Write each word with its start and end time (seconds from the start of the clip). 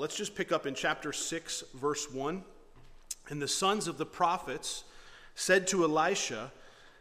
Let's 0.00 0.16
just 0.16 0.34
pick 0.34 0.50
up 0.50 0.64
in 0.64 0.74
chapter 0.74 1.12
6, 1.12 1.64
verse 1.74 2.10
1. 2.10 2.42
And 3.28 3.42
the 3.42 3.46
sons 3.46 3.86
of 3.86 3.98
the 3.98 4.06
prophets 4.06 4.84
said 5.34 5.66
to 5.66 5.84
Elisha, 5.84 6.52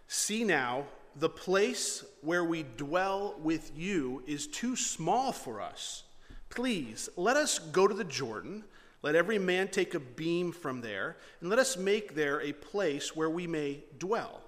See 0.09 0.43
now, 0.43 0.83
the 1.15 1.29
place 1.29 2.03
where 2.19 2.43
we 2.43 2.65
dwell 2.75 3.35
with 3.41 3.71
you 3.73 4.21
is 4.27 4.47
too 4.47 4.75
small 4.75 5.31
for 5.31 5.61
us. 5.61 6.03
Please, 6.49 7.07
let 7.15 7.37
us 7.37 7.57
go 7.57 7.87
to 7.87 7.93
the 7.93 8.03
Jordan. 8.03 8.65
Let 9.01 9.15
every 9.15 9.39
man 9.39 9.69
take 9.69 9.93
a 9.93 9.99
beam 10.01 10.51
from 10.51 10.81
there, 10.81 11.15
and 11.39 11.49
let 11.49 11.57
us 11.57 11.77
make 11.77 12.15
there 12.15 12.41
a 12.41 12.51
place 12.51 13.15
where 13.15 13.29
we 13.29 13.47
may 13.47 13.79
dwell. 13.97 14.41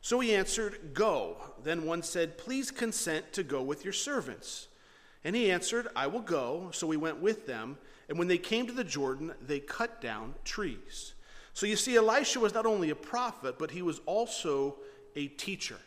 So 0.00 0.18
he 0.18 0.34
answered, 0.34 0.92
Go. 0.92 1.36
Then 1.62 1.86
one 1.86 2.02
said, 2.02 2.36
Please 2.36 2.72
consent 2.72 3.32
to 3.34 3.44
go 3.44 3.62
with 3.62 3.84
your 3.84 3.92
servants. 3.92 4.66
And 5.22 5.36
he 5.36 5.52
answered, 5.52 5.86
I 5.94 6.08
will 6.08 6.20
go. 6.20 6.70
So 6.72 6.88
we 6.88 6.96
went 6.96 7.20
with 7.20 7.46
them. 7.46 7.78
And 8.12 8.18
when 8.18 8.28
they 8.28 8.36
came 8.36 8.66
to 8.66 8.74
the 8.74 8.84
Jordan, 8.84 9.32
they 9.40 9.58
cut 9.58 10.02
down 10.02 10.34
trees. 10.44 11.14
So 11.54 11.64
you 11.64 11.76
see, 11.76 11.96
Elisha 11.96 12.40
was 12.40 12.52
not 12.52 12.66
only 12.66 12.90
a 12.90 12.94
prophet, 12.94 13.58
but 13.58 13.70
he 13.70 13.80
was 13.80 14.02
also 14.04 14.76
a 15.16 15.28
teacher. 15.28 15.78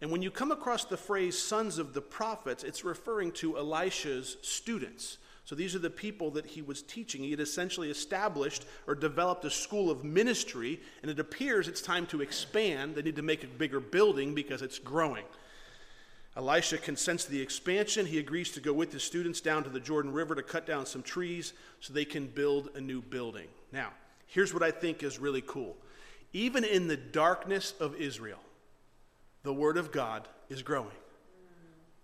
And 0.00 0.10
when 0.10 0.22
you 0.22 0.30
come 0.30 0.50
across 0.50 0.86
the 0.86 0.96
phrase 0.96 1.38
sons 1.38 1.76
of 1.76 1.92
the 1.92 2.00
prophets, 2.00 2.64
it's 2.64 2.82
referring 2.82 3.30
to 3.32 3.58
Elisha's 3.58 4.38
students. 4.40 5.18
So 5.44 5.54
these 5.54 5.74
are 5.74 5.78
the 5.78 5.90
people 5.90 6.30
that 6.30 6.46
he 6.46 6.62
was 6.62 6.80
teaching. 6.80 7.22
He 7.22 7.30
had 7.30 7.40
essentially 7.40 7.90
established 7.90 8.64
or 8.86 8.94
developed 8.94 9.44
a 9.44 9.50
school 9.50 9.90
of 9.90 10.02
ministry, 10.02 10.80
and 11.02 11.10
it 11.10 11.20
appears 11.20 11.68
it's 11.68 11.82
time 11.82 12.06
to 12.06 12.22
expand. 12.22 12.94
They 12.94 13.02
need 13.02 13.16
to 13.16 13.22
make 13.22 13.44
a 13.44 13.48
bigger 13.48 13.80
building 13.80 14.34
because 14.34 14.62
it's 14.62 14.78
growing. 14.78 15.26
Elisha 16.36 16.76
consents 16.76 17.24
to 17.24 17.30
the 17.30 17.40
expansion. 17.40 18.04
He 18.04 18.18
agrees 18.18 18.52
to 18.52 18.60
go 18.60 18.72
with 18.72 18.92
his 18.92 19.02
students 19.02 19.40
down 19.40 19.64
to 19.64 19.70
the 19.70 19.80
Jordan 19.80 20.12
River 20.12 20.34
to 20.34 20.42
cut 20.42 20.66
down 20.66 20.84
some 20.84 21.02
trees 21.02 21.54
so 21.80 21.92
they 21.92 22.04
can 22.04 22.26
build 22.26 22.70
a 22.74 22.80
new 22.80 23.00
building. 23.00 23.48
Now, 23.72 23.90
here's 24.26 24.52
what 24.52 24.62
I 24.62 24.70
think 24.70 25.02
is 25.02 25.18
really 25.18 25.42
cool. 25.46 25.76
Even 26.34 26.62
in 26.62 26.88
the 26.88 26.96
darkness 26.96 27.72
of 27.80 27.96
Israel, 27.96 28.40
the 29.44 29.54
word 29.54 29.78
of 29.78 29.92
God 29.92 30.28
is 30.50 30.62
growing. 30.62 30.90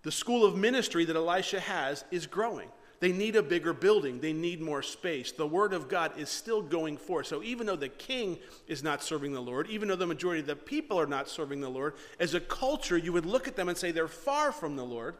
The 0.01 0.11
school 0.11 0.45
of 0.45 0.55
ministry 0.55 1.05
that 1.05 1.15
Elisha 1.15 1.59
has 1.59 2.03
is 2.09 2.25
growing. 2.25 2.69
They 3.03 3.11
need 3.11 3.35
a 3.35 3.43
bigger 3.43 3.73
building. 3.73 4.21
They 4.21 4.31
need 4.31 4.61
more 4.61 4.81
space. 4.81 5.33
The 5.33 5.45
word 5.45 5.73
of 5.73 5.89
God 5.89 6.17
is 6.17 6.29
still 6.29 6.61
going 6.61 6.95
forth. 6.95 7.27
So 7.27 7.43
even 7.43 7.67
though 7.67 7.75
the 7.75 7.89
king 7.89 8.39
is 8.65 8.81
not 8.81 9.03
serving 9.03 9.33
the 9.33 9.41
Lord, 9.41 9.67
even 9.69 9.89
though 9.89 9.97
the 9.97 10.07
majority 10.07 10.39
of 10.39 10.47
the 10.47 10.55
people 10.55 10.97
are 10.97 11.05
not 11.05 11.27
serving 11.27 11.59
the 11.59 11.67
Lord, 11.67 11.95
as 12.17 12.33
a 12.33 12.39
culture, 12.39 12.97
you 12.97 13.11
would 13.11 13.25
look 13.25 13.45
at 13.45 13.57
them 13.57 13.67
and 13.67 13.77
say 13.77 13.91
they're 13.91 14.07
far 14.07 14.53
from 14.53 14.77
the 14.77 14.85
Lord, 14.85 15.17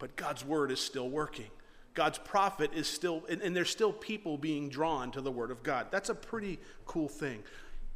but 0.00 0.16
God's 0.16 0.44
word 0.44 0.72
is 0.72 0.80
still 0.80 1.08
working. 1.08 1.46
God's 1.94 2.18
prophet 2.18 2.72
is 2.74 2.88
still, 2.88 3.22
and, 3.30 3.40
and 3.40 3.54
there's 3.54 3.70
still 3.70 3.92
people 3.92 4.36
being 4.36 4.68
drawn 4.68 5.12
to 5.12 5.20
the 5.20 5.30
word 5.30 5.52
of 5.52 5.62
God. 5.62 5.92
That's 5.92 6.08
a 6.08 6.16
pretty 6.16 6.58
cool 6.86 7.06
thing. 7.06 7.44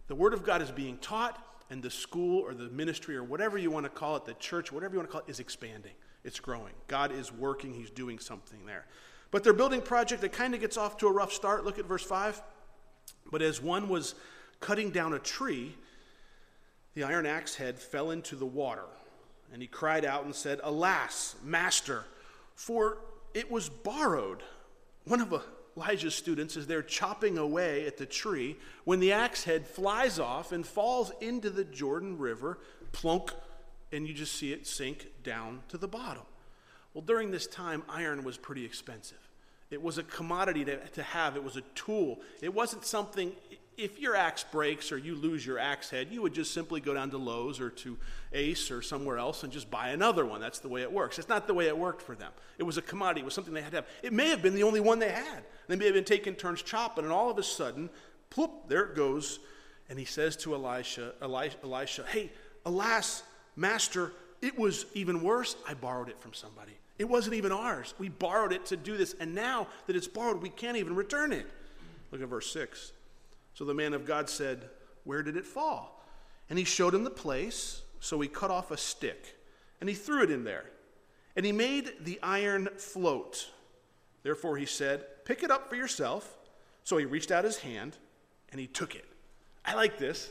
The 0.06 0.14
word 0.14 0.34
of 0.34 0.44
God 0.44 0.62
is 0.62 0.70
being 0.70 0.98
taught, 0.98 1.36
and 1.68 1.82
the 1.82 1.90
school 1.90 2.44
or 2.44 2.54
the 2.54 2.68
ministry 2.68 3.16
or 3.16 3.24
whatever 3.24 3.58
you 3.58 3.72
want 3.72 3.86
to 3.86 3.90
call 3.90 4.14
it, 4.14 4.24
the 4.24 4.34
church, 4.34 4.70
whatever 4.70 4.94
you 4.94 5.00
want 5.00 5.08
to 5.08 5.12
call 5.12 5.22
it, 5.26 5.30
is 5.32 5.40
expanding. 5.40 5.94
It's 6.22 6.38
growing. 6.38 6.74
God 6.86 7.10
is 7.10 7.32
working, 7.32 7.74
He's 7.74 7.90
doing 7.90 8.20
something 8.20 8.64
there. 8.66 8.86
But 9.36 9.44
their 9.44 9.52
building 9.52 9.82
project, 9.82 10.24
it 10.24 10.32
kind 10.32 10.54
of 10.54 10.62
gets 10.62 10.78
off 10.78 10.96
to 10.96 11.08
a 11.08 11.12
rough 11.12 11.30
start. 11.30 11.62
Look 11.62 11.78
at 11.78 11.84
verse 11.84 12.02
5. 12.02 12.40
But 13.30 13.42
as 13.42 13.60
one 13.60 13.90
was 13.90 14.14
cutting 14.60 14.88
down 14.88 15.12
a 15.12 15.18
tree, 15.18 15.74
the 16.94 17.04
iron 17.04 17.26
axe 17.26 17.54
head 17.54 17.78
fell 17.78 18.12
into 18.12 18.34
the 18.34 18.46
water. 18.46 18.86
And 19.52 19.60
he 19.60 19.68
cried 19.68 20.06
out 20.06 20.24
and 20.24 20.34
said, 20.34 20.60
Alas, 20.62 21.36
master, 21.44 22.06
for 22.54 22.96
it 23.34 23.50
was 23.50 23.68
borrowed. 23.68 24.42
One 25.04 25.20
of 25.20 25.34
Elijah's 25.76 26.14
students 26.14 26.56
is 26.56 26.66
there 26.66 26.80
chopping 26.80 27.36
away 27.36 27.86
at 27.86 27.98
the 27.98 28.06
tree 28.06 28.56
when 28.84 29.00
the 29.00 29.12
axe 29.12 29.44
head 29.44 29.66
flies 29.66 30.18
off 30.18 30.50
and 30.50 30.66
falls 30.66 31.12
into 31.20 31.50
the 31.50 31.64
Jordan 31.64 32.16
River, 32.16 32.58
plunk, 32.92 33.32
and 33.92 34.08
you 34.08 34.14
just 34.14 34.32
see 34.32 34.54
it 34.54 34.66
sink 34.66 35.08
down 35.22 35.60
to 35.68 35.76
the 35.76 35.88
bottom. 35.88 36.24
Well, 36.94 37.04
during 37.04 37.32
this 37.32 37.46
time, 37.46 37.82
iron 37.90 38.24
was 38.24 38.38
pretty 38.38 38.64
expensive. 38.64 39.25
It 39.70 39.82
was 39.82 39.98
a 39.98 40.02
commodity 40.04 40.64
to, 40.64 40.76
to 40.76 41.02
have, 41.02 41.36
it 41.36 41.42
was 41.42 41.56
a 41.56 41.62
tool. 41.74 42.20
It 42.40 42.54
wasn't 42.54 42.84
something, 42.84 43.32
if 43.76 43.98
your 43.98 44.14
axe 44.14 44.44
breaks 44.44 44.92
or 44.92 44.98
you 44.98 45.14
lose 45.14 45.44
your 45.44 45.58
axe 45.58 45.90
head, 45.90 46.08
you 46.10 46.22
would 46.22 46.34
just 46.34 46.54
simply 46.54 46.80
go 46.80 46.94
down 46.94 47.10
to 47.10 47.18
Lowe's 47.18 47.60
or 47.60 47.70
to 47.70 47.98
Ace 48.32 48.70
or 48.70 48.80
somewhere 48.80 49.18
else 49.18 49.42
and 49.42 49.52
just 49.52 49.70
buy 49.70 49.90
another 49.90 50.24
one. 50.24 50.40
That's 50.40 50.60
the 50.60 50.68
way 50.68 50.82
it 50.82 50.92
works. 50.92 51.18
It's 51.18 51.28
not 51.28 51.46
the 51.46 51.54
way 51.54 51.66
it 51.66 51.76
worked 51.76 52.00
for 52.00 52.14
them. 52.14 52.32
It 52.58 52.62
was 52.62 52.78
a 52.78 52.82
commodity, 52.82 53.20
it 53.20 53.24
was 53.24 53.34
something 53.34 53.52
they 53.52 53.62
had 53.62 53.72
to 53.72 53.78
have. 53.78 53.86
It 54.02 54.12
may 54.12 54.28
have 54.28 54.40
been 54.40 54.54
the 54.54 54.62
only 54.62 54.80
one 54.80 54.98
they 54.98 55.10
had. 55.10 55.44
They 55.68 55.76
may 55.76 55.86
have 55.86 55.94
been 55.94 56.04
taking 56.04 56.34
turns 56.34 56.62
chopping, 56.62 57.04
and 57.04 57.12
all 57.12 57.28
of 57.28 57.38
a 57.38 57.42
sudden, 57.42 57.90
ploop, 58.30 58.68
there 58.68 58.84
it 58.84 58.94
goes. 58.94 59.40
And 59.90 59.98
he 59.98 60.04
says 60.04 60.36
to 60.38 60.54
Elisha, 60.54 61.12
Elisha, 61.20 61.56
Elisha 61.62 62.04
Hey, 62.06 62.30
alas, 62.64 63.22
master, 63.56 64.12
it 64.42 64.58
was 64.58 64.86
even 64.94 65.22
worse. 65.22 65.56
I 65.68 65.74
borrowed 65.74 66.08
it 66.08 66.20
from 66.20 66.34
somebody. 66.34 66.78
It 66.98 67.08
wasn't 67.08 67.34
even 67.34 67.52
ours. 67.52 67.94
We 67.98 68.08
borrowed 68.08 68.52
it 68.52 68.66
to 68.66 68.76
do 68.76 68.96
this, 68.96 69.14
and 69.20 69.34
now 69.34 69.66
that 69.86 69.96
it's 69.96 70.08
borrowed, 70.08 70.42
we 70.42 70.48
can't 70.48 70.76
even 70.76 70.94
return 70.94 71.32
it. 71.32 71.46
Look 72.10 72.22
at 72.22 72.28
verse 72.28 72.50
6. 72.52 72.92
So 73.54 73.64
the 73.64 73.74
man 73.74 73.94
of 73.94 74.06
God 74.06 74.30
said, 74.30 74.68
Where 75.04 75.22
did 75.22 75.36
it 75.36 75.46
fall? 75.46 76.02
And 76.48 76.58
he 76.58 76.64
showed 76.64 76.94
him 76.94 77.04
the 77.04 77.10
place, 77.10 77.82
so 78.00 78.20
he 78.20 78.28
cut 78.28 78.50
off 78.50 78.70
a 78.70 78.76
stick, 78.76 79.36
and 79.80 79.88
he 79.88 79.94
threw 79.94 80.22
it 80.22 80.30
in 80.30 80.44
there. 80.44 80.64
And 81.36 81.44
he 81.44 81.52
made 81.52 81.92
the 82.00 82.18
iron 82.22 82.68
float. 82.78 83.50
Therefore 84.22 84.56
he 84.56 84.66
said, 84.66 85.04
Pick 85.24 85.42
it 85.42 85.50
up 85.50 85.68
for 85.68 85.76
yourself. 85.76 86.36
So 86.84 86.96
he 86.96 87.04
reached 87.04 87.30
out 87.32 87.44
his 87.44 87.58
hand, 87.58 87.96
and 88.50 88.60
he 88.60 88.66
took 88.66 88.94
it. 88.94 89.04
I 89.64 89.74
like 89.74 89.98
this. 89.98 90.30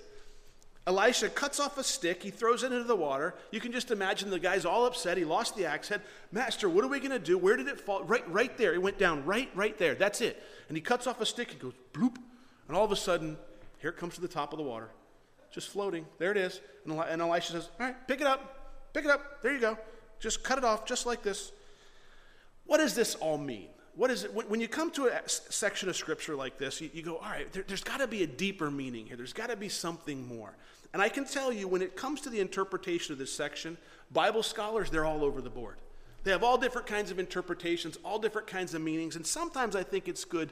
Elisha 0.88 1.30
cuts 1.30 1.60
off 1.60 1.80
a 1.80 1.84
stick, 1.84 2.22
he 2.22 2.30
throws 2.30 2.62
it 2.62 2.72
into 2.72 2.84
the 2.84 2.96
water. 2.96 3.34
You 3.52 3.60
can 3.60 3.72
just 3.72 3.90
imagine 3.90 4.30
the 4.30 4.38
guy's 4.38 4.66
all 4.66 4.86
upset. 4.86 5.18
He 5.18 5.26
lost 5.26 5.56
the 5.56 5.66
axe 5.66 5.90
head. 5.90 6.02
Master, 6.32 6.70
what 6.70 6.86
are 6.86 6.88
we 6.88 7.00
going 7.00 7.12
to 7.12 7.20
do? 7.20 7.40
Where 7.40 7.58
did 7.58 7.68
it 7.68 7.80
fall? 7.80 8.04
Right, 8.04 8.24
right 8.32 8.56
there. 8.56 8.74
It 8.74 8.82
went 8.82 9.00
down 9.00 9.26
right, 9.26 9.50
right 9.56 9.76
there. 9.80 9.96
That's 9.96 10.22
it. 10.22 10.42
And 10.68 10.78
he 10.78 10.82
cuts 10.82 11.08
off 11.08 11.20
a 11.22 11.26
stick 11.26 11.52
and 11.52 11.60
goes 11.60 11.74
bloop. 11.92 12.18
And 12.68 12.78
all 12.78 12.86
of 12.86 12.92
a 12.92 12.96
sudden, 12.96 13.38
here 13.80 13.90
it 13.90 13.98
comes 13.98 14.16
to 14.16 14.22
the 14.22 14.28
top 14.28 14.54
of 14.54 14.58
the 14.58 14.64
water, 14.64 14.90
just 15.52 15.70
floating. 15.70 16.06
There 16.20 16.32
it 16.32 16.38
is. 16.38 16.62
And 16.86 17.22
Elisha 17.22 17.54
says, 17.54 17.70
All 17.80 17.88
right, 17.88 18.08
pick 18.08 18.22
it 18.22 18.28
up. 18.28 18.94
Pick 18.94 19.06
it 19.06 19.12
up. 19.12 19.42
There 19.42 19.54
you 19.54 19.60
go. 19.60 19.78
Just 20.20 20.44
cut 20.44 20.58
it 20.58 20.64
off 20.64 20.86
just 20.86 21.06
like 21.06 21.24
this. 21.24 21.52
What 22.66 22.78
does 22.78 22.94
this 22.94 23.16
all 23.16 23.38
mean? 23.38 23.70
What 23.96 24.12
is 24.12 24.26
it? 24.26 24.34
When 24.34 24.60
you 24.60 24.68
come 24.68 24.92
to 24.92 25.08
a 25.08 25.22
section 25.26 25.88
of 25.88 25.96
scripture 25.96 26.36
like 26.36 26.58
this, 26.58 26.82
you, 26.82 27.02
go, 27.02 27.16
all 27.16 27.30
right, 27.30 27.52
there, 27.54 27.64
has 27.70 27.84
got 27.84 27.98
to 28.00 28.08
be 28.08 28.24
a 28.24 28.28
deeper 28.28 28.70
meaning 28.70 29.06
here. 29.06 29.16
There's 29.16 29.34
got 29.34 29.50
to 29.50 29.56
be 29.56 29.70
something 29.70 30.28
more. 30.28 30.54
And 30.94 31.02
I 31.02 31.10
can 31.10 31.26
tell 31.26 31.52
you, 31.52 31.68
when 31.68 31.82
it 31.82 31.96
comes 31.96 32.22
to 32.22 32.30
the 32.30 32.40
interpretation 32.40 33.14
of 33.14 33.20
this 33.20 33.34
section, 33.34 33.78
Bible 34.12 34.44
scholars, 34.44 34.90
they're 34.90 35.06
all 35.06 35.24
over 35.24 35.42
the 35.42 35.50
board. 35.50 35.78
They 36.24 36.32
have 36.32 36.44
all 36.44 36.58
different 36.58 36.88
kinds 36.88 37.12
of 37.12 37.20
interpretations, 37.20 37.98
all 38.04 38.20
different 38.20 38.48
kinds 38.48 38.74
of 38.74 38.82
meanings, 38.82 39.16
and 39.16 39.26
sometimes 39.26 39.76
I 39.76 39.84
think 39.84 40.08
it's 40.08 40.26
good. 40.26 40.52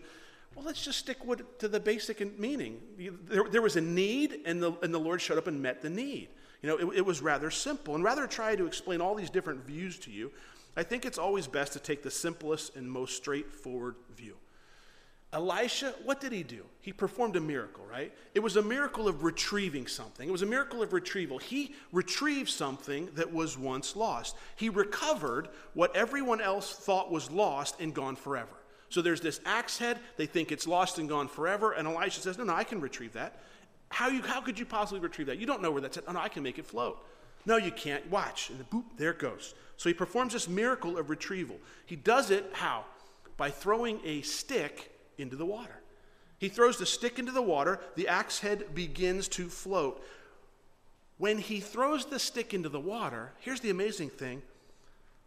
Well, 0.56 0.66
let's 0.66 0.84
just 0.84 1.00
stick 1.00 1.26
with, 1.26 1.58
to 1.60 1.68
the 1.68 1.80
basic 1.80 2.38
meaning. 2.40 2.80
There, 3.28 3.46
there, 3.50 3.62
was 3.62 3.76
a 3.76 3.82
need, 3.82 4.42
and 4.46 4.62
the, 4.62 4.74
and 4.84 4.94
the 4.94 5.00
Lord 5.00 5.20
showed 5.22 5.38
up 5.38 5.48
and 5.48 5.62
met 5.62 5.82
the 5.82 5.90
need. 5.90 6.30
You 6.62 6.70
know, 6.70 6.78
it, 6.78 6.98
it 7.00 7.06
was 7.06 7.22
rather 7.22 7.50
simple. 7.50 7.96
And 7.96 8.04
rather 8.04 8.28
try 8.28 8.56
to 8.56 8.66
explain 8.68 9.02
all 9.02 9.16
these 9.16 9.30
different 9.30 9.66
views 9.66 9.98
to 10.00 10.12
you, 10.12 10.32
I 10.76 10.84
think 10.84 11.06
it's 11.06 11.18
always 11.18 11.48
best 11.48 11.74
to 11.74 11.80
take 11.80 12.04
the 12.04 12.12
simplest 12.12 12.76
and 12.76 12.90
most 12.90 13.16
straightforward 13.16 13.96
view. 14.16 14.36
Elisha, 15.34 15.96
what 16.04 16.22
did 16.22 16.32
he 16.32 16.44
do? 16.44 16.64
He 16.80 16.94
performed 16.94 17.36
a 17.36 17.42
miracle, 17.42 17.84
right? 17.90 18.14
It 18.36 18.40
was 18.40 18.56
a 18.56 18.62
miracle 18.62 19.08
of 19.08 19.24
retrieving 19.24 19.88
something. 19.88 20.30
It 20.30 20.32
was 20.32 20.44
a 20.44 20.48
miracle 20.48 20.84
of 20.84 20.94
retrieval. 20.94 21.40
He 21.40 21.74
retrieved 21.92 22.50
something 22.50 23.10
that 23.16 23.34
was 23.34 23.58
once 23.58 23.96
lost. 23.96 24.36
He 24.56 24.70
recovered 24.70 25.50
what 25.74 25.96
everyone 25.96 26.40
else 26.40 26.76
thought 26.76 27.12
was 27.12 27.32
lost 27.32 27.80
and 27.80 27.96
gone 27.96 28.16
forever. 28.16 28.54
So 28.90 29.02
there's 29.02 29.22
this 29.22 29.40
axe 29.44 29.80
head. 29.80 29.98
They 30.18 30.28
think 30.28 30.52
it's 30.52 30.68
lost 30.68 31.00
and 31.00 31.10
gone 31.10 31.28
forever. 31.28 31.72
And 31.72 31.88
Elisha 31.88 32.22
says, 32.22 32.38
No, 32.38 32.44
no, 32.44 32.54
I 32.54 32.64
can 32.64 32.80
retrieve 32.80 33.14
that. 33.14 33.40
How, 33.90 34.10
you, 34.10 34.22
how 34.22 34.40
could 34.40 34.60
you 34.60 34.68
possibly 34.68 35.00
retrieve 35.00 35.28
that? 35.28 35.40
You 35.40 35.48
don't 35.48 35.64
know 35.64 35.72
where 35.72 35.82
that's 35.82 35.98
at. 35.98 36.04
Oh, 36.08 36.12
no, 36.12 36.20
I 36.20 36.30
can 36.30 36.44
make 36.44 36.60
it 36.60 36.66
float. 36.68 37.04
No, 37.46 37.58
you 37.58 37.72
can't. 37.72 38.10
Watch. 38.10 38.50
And 38.50 38.60
the 38.60 38.64
boop, 38.64 38.86
there 38.98 39.12
it 39.12 39.20
goes. 39.20 39.54
So 39.78 39.90
he 39.90 39.94
performs 39.94 40.34
this 40.34 40.48
miracle 40.48 40.98
of 40.98 41.10
retrieval. 41.10 41.58
He 41.86 41.96
does 41.96 42.32
it 42.32 42.50
how? 42.54 42.86
By 43.38 43.50
throwing 43.50 44.00
a 44.06 44.22
stick 44.22 44.92
into 45.18 45.36
the 45.36 45.46
water. 45.46 45.82
He 46.38 46.50
throws 46.50 46.78
the 46.78 46.86
stick 46.86 47.20
into 47.20 47.32
the 47.32 47.42
water, 47.42 47.80
the 47.96 48.08
axe 48.08 48.40
head 48.40 48.76
begins 48.76 49.28
to 49.30 49.48
float. 49.48 50.04
When 51.18 51.38
he 51.38 51.60
throws 51.60 52.06
the 52.06 52.20
stick 52.20 52.54
into 52.54 52.70
the 52.70 52.80
water, 52.80 53.32
here's 53.40 53.62
the 53.62 53.70
amazing 53.70 54.10
thing 54.10 54.42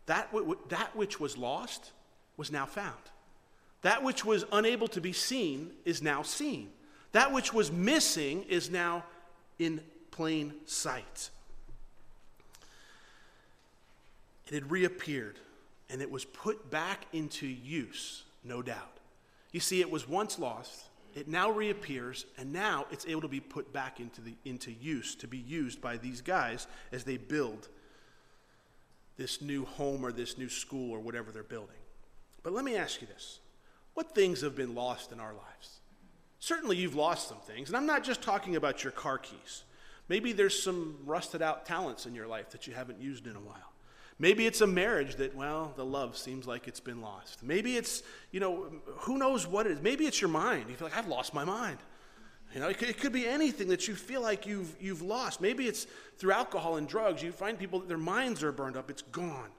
that, 0.06 0.30
w- 0.32 0.58
that 0.68 0.94
which 0.94 1.18
was 1.18 1.36
lost 1.36 1.92
was 2.36 2.52
now 2.52 2.66
found. 2.66 2.94
That 3.82 4.02
which 4.02 4.24
was 4.24 4.44
unable 4.52 4.88
to 4.88 5.00
be 5.00 5.12
seen 5.12 5.70
is 5.84 6.02
now 6.02 6.22
seen. 6.22 6.70
That 7.12 7.32
which 7.32 7.52
was 7.52 7.72
missing 7.72 8.42
is 8.44 8.70
now 8.70 9.04
in 9.58 9.80
plain 10.10 10.54
sight. 10.66 11.30
It 14.46 14.54
had 14.54 14.70
reappeared 14.70 15.38
and 15.90 16.02
it 16.02 16.10
was 16.10 16.24
put 16.24 16.70
back 16.70 17.06
into 17.12 17.46
use, 17.46 18.24
no 18.44 18.62
doubt. 18.62 18.98
You 19.52 19.60
see, 19.60 19.80
it 19.80 19.90
was 19.90 20.08
once 20.08 20.38
lost, 20.38 20.84
it 21.14 21.28
now 21.28 21.50
reappears, 21.50 22.26
and 22.36 22.52
now 22.52 22.86
it's 22.90 23.06
able 23.06 23.22
to 23.22 23.28
be 23.28 23.40
put 23.40 23.72
back 23.72 24.00
into, 24.00 24.20
the, 24.20 24.34
into 24.44 24.72
use, 24.72 25.14
to 25.16 25.28
be 25.28 25.38
used 25.38 25.80
by 25.80 25.96
these 25.96 26.20
guys 26.20 26.66
as 26.92 27.04
they 27.04 27.16
build 27.16 27.68
this 29.16 29.40
new 29.40 29.64
home 29.64 30.04
or 30.04 30.12
this 30.12 30.36
new 30.36 30.48
school 30.48 30.90
or 30.90 31.00
whatever 31.00 31.32
they're 31.32 31.42
building. 31.42 31.76
But 32.42 32.52
let 32.52 32.64
me 32.64 32.76
ask 32.76 33.00
you 33.00 33.06
this 33.06 33.40
what 33.94 34.14
things 34.14 34.42
have 34.42 34.54
been 34.54 34.74
lost 34.74 35.10
in 35.10 35.20
our 35.20 35.32
lives? 35.32 35.80
Certainly, 36.38 36.76
you've 36.76 36.94
lost 36.94 37.28
some 37.28 37.38
things, 37.38 37.68
and 37.68 37.76
I'm 37.76 37.86
not 37.86 38.04
just 38.04 38.20
talking 38.20 38.56
about 38.56 38.84
your 38.84 38.92
car 38.92 39.16
keys. 39.16 39.64
Maybe 40.08 40.32
there's 40.32 40.62
some 40.62 40.98
rusted 41.06 41.40
out 41.40 41.64
talents 41.64 42.04
in 42.04 42.14
your 42.14 42.26
life 42.26 42.50
that 42.50 42.66
you 42.66 42.74
haven't 42.74 43.00
used 43.00 43.26
in 43.26 43.36
a 43.36 43.40
while. 43.40 43.72
Maybe 44.18 44.46
it's 44.46 44.62
a 44.62 44.66
marriage 44.66 45.16
that, 45.16 45.34
well, 45.34 45.74
the 45.76 45.84
love 45.84 46.16
seems 46.16 46.46
like 46.46 46.68
it's 46.68 46.80
been 46.80 47.02
lost. 47.02 47.42
Maybe 47.42 47.76
it's, 47.76 48.02
you 48.30 48.40
know, 48.40 48.72
who 49.00 49.18
knows 49.18 49.46
what 49.46 49.66
it 49.66 49.72
is. 49.72 49.82
Maybe 49.82 50.06
it's 50.06 50.20
your 50.20 50.30
mind. 50.30 50.70
You 50.70 50.76
feel 50.76 50.88
like, 50.88 50.96
I've 50.96 51.08
lost 51.08 51.34
my 51.34 51.44
mind. 51.44 51.78
You 52.54 52.60
know, 52.60 52.68
it 52.68 52.78
could, 52.78 52.88
it 52.88 52.98
could, 52.98 53.12
be 53.12 53.26
anything 53.26 53.68
that 53.68 53.88
you 53.88 53.94
feel 53.94 54.22
like 54.22 54.46
you've, 54.46 54.74
you've 54.80 55.02
lost. 55.02 55.42
Maybe 55.42 55.66
it's 55.66 55.86
through 56.16 56.32
alcohol 56.32 56.76
and 56.76 56.88
drugs. 56.88 57.22
You 57.22 57.30
find 57.30 57.58
people 57.58 57.80
that 57.80 57.88
their 57.88 57.98
minds 57.98 58.42
are 58.42 58.52
burned 58.52 58.78
up, 58.78 58.88
it's 58.88 59.02
gone. 59.02 59.50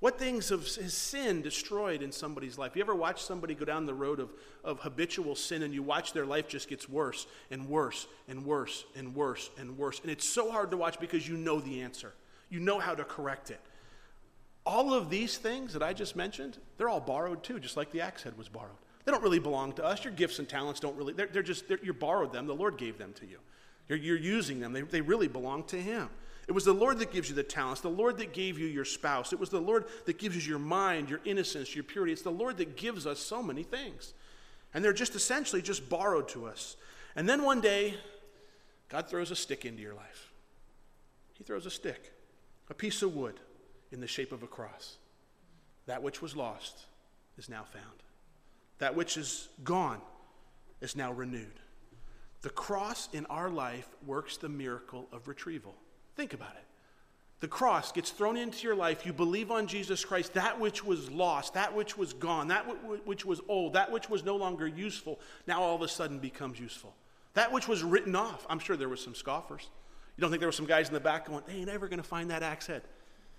What 0.00 0.18
things 0.18 0.50
have, 0.50 0.62
has 0.62 0.94
sin 0.94 1.42
destroyed 1.42 2.02
in 2.02 2.12
somebody's 2.12 2.58
life? 2.58 2.76
You 2.76 2.82
ever 2.82 2.94
watch 2.94 3.22
somebody 3.22 3.54
go 3.54 3.64
down 3.64 3.86
the 3.86 3.94
road 3.94 4.20
of, 4.20 4.30
of 4.62 4.78
habitual 4.80 5.34
sin 5.34 5.62
and 5.62 5.72
you 5.72 5.82
watch 5.82 6.12
their 6.12 6.26
life 6.26 6.48
just 6.48 6.68
gets 6.68 6.88
worse 6.88 7.26
and 7.50 7.68
worse 7.68 8.06
and 8.28 8.44
worse 8.44 8.84
and 8.94 9.14
worse 9.14 9.50
and 9.58 9.76
worse? 9.76 10.00
And 10.00 10.10
it's 10.10 10.28
so 10.28 10.50
hard 10.50 10.70
to 10.70 10.76
watch 10.76 11.00
because 11.00 11.26
you 11.26 11.36
know 11.36 11.60
the 11.60 11.80
answer, 11.80 12.12
you 12.50 12.60
know 12.60 12.78
how 12.78 12.94
to 12.94 13.04
correct 13.04 13.50
it. 13.50 13.60
All 14.66 14.92
of 14.92 15.08
these 15.08 15.38
things 15.38 15.72
that 15.74 15.82
I 15.82 15.92
just 15.92 16.16
mentioned, 16.16 16.58
they're 16.76 16.88
all 16.88 17.00
borrowed 17.00 17.44
too, 17.44 17.60
just 17.60 17.76
like 17.76 17.92
the 17.92 18.00
axe 18.00 18.24
head 18.24 18.36
was 18.36 18.48
borrowed. 18.48 18.76
They 19.04 19.12
don't 19.12 19.22
really 19.22 19.38
belong 19.38 19.72
to 19.74 19.84
us. 19.84 20.04
Your 20.04 20.12
gifts 20.12 20.40
and 20.40 20.48
talents 20.48 20.80
don't 20.80 20.96
really, 20.96 21.12
they're, 21.12 21.28
they're 21.28 21.42
just, 21.44 21.68
they're, 21.68 21.78
you 21.80 21.92
borrowed 21.92 22.32
them. 22.32 22.48
The 22.48 22.54
Lord 22.54 22.76
gave 22.76 22.98
them 22.98 23.12
to 23.14 23.26
you. 23.26 23.38
You're, 23.88 23.98
you're 23.98 24.18
using 24.18 24.58
them, 24.58 24.72
they, 24.72 24.82
they 24.82 25.00
really 25.00 25.28
belong 25.28 25.62
to 25.64 25.80
Him. 25.80 26.08
It 26.48 26.52
was 26.52 26.64
the 26.64 26.72
Lord 26.72 26.98
that 26.98 27.12
gives 27.12 27.28
you 27.28 27.36
the 27.36 27.44
talents, 27.44 27.80
the 27.80 27.88
Lord 27.88 28.18
that 28.18 28.32
gave 28.32 28.58
you 28.58 28.66
your 28.66 28.84
spouse. 28.84 29.32
It 29.32 29.38
was 29.38 29.50
the 29.50 29.60
Lord 29.60 29.84
that 30.06 30.18
gives 30.18 30.36
you 30.36 30.50
your 30.50 30.58
mind, 30.58 31.10
your 31.10 31.20
innocence, 31.24 31.74
your 31.74 31.84
purity. 31.84 32.12
It's 32.12 32.22
the 32.22 32.30
Lord 32.30 32.56
that 32.58 32.76
gives 32.76 33.06
us 33.06 33.20
so 33.20 33.42
many 33.42 33.62
things. 33.62 34.14
And 34.74 34.84
they're 34.84 34.92
just 34.92 35.14
essentially 35.14 35.62
just 35.62 35.88
borrowed 35.88 36.28
to 36.30 36.46
us. 36.46 36.76
And 37.14 37.28
then 37.28 37.42
one 37.42 37.60
day, 37.60 37.94
God 38.88 39.08
throws 39.08 39.30
a 39.30 39.36
stick 39.36 39.64
into 39.64 39.82
your 39.82 39.94
life. 39.94 40.32
He 41.34 41.44
throws 41.44 41.66
a 41.66 41.70
stick, 41.70 42.12
a 42.70 42.74
piece 42.74 43.02
of 43.02 43.14
wood 43.14 43.40
in 43.92 44.00
the 44.00 44.06
shape 44.06 44.32
of 44.32 44.42
a 44.42 44.46
cross. 44.46 44.96
That 45.86 46.02
which 46.02 46.20
was 46.20 46.34
lost 46.34 46.86
is 47.38 47.48
now 47.48 47.64
found. 47.64 47.84
That 48.78 48.94
which 48.94 49.16
is 49.16 49.48
gone 49.64 50.00
is 50.80 50.96
now 50.96 51.12
renewed. 51.12 51.60
The 52.42 52.50
cross 52.50 53.08
in 53.12 53.26
our 53.26 53.50
life 53.50 53.88
works 54.06 54.36
the 54.36 54.48
miracle 54.48 55.08
of 55.12 55.28
retrieval. 55.28 55.74
Think 56.16 56.34
about 56.34 56.52
it. 56.56 56.64
The 57.40 57.48
cross 57.48 57.92
gets 57.92 58.10
thrown 58.10 58.36
into 58.36 58.66
your 58.66 58.74
life. 58.74 59.04
You 59.04 59.12
believe 59.12 59.50
on 59.50 59.66
Jesus 59.66 60.04
Christ. 60.04 60.34
That 60.34 60.58
which 60.58 60.84
was 60.84 61.10
lost, 61.10 61.54
that 61.54 61.74
which 61.74 61.96
was 61.96 62.12
gone, 62.12 62.48
that 62.48 62.64
which 63.06 63.26
was 63.26 63.40
old, 63.48 63.74
that 63.74 63.92
which 63.92 64.08
was 64.08 64.24
no 64.24 64.36
longer 64.36 64.66
useful, 64.66 65.20
now 65.46 65.62
all 65.62 65.74
of 65.74 65.82
a 65.82 65.88
sudden 65.88 66.18
becomes 66.18 66.58
useful. 66.58 66.94
That 67.34 67.52
which 67.52 67.68
was 67.68 67.82
written 67.82 68.16
off. 68.16 68.46
I'm 68.48 68.58
sure 68.58 68.76
there 68.76 68.88
was 68.88 69.02
some 69.02 69.14
scoffers. 69.14 69.68
You 70.16 70.22
don't 70.22 70.30
think 70.30 70.40
there 70.40 70.48
were 70.48 70.52
some 70.52 70.66
guys 70.66 70.88
in 70.88 70.94
the 70.94 71.00
back 71.00 71.26
going, 71.26 71.42
they 71.46 71.54
ain't 71.54 71.68
ever 71.68 71.88
going 71.88 72.00
to 72.00 72.08
find 72.08 72.30
that 72.30 72.42
axe 72.42 72.66
head. 72.66 72.82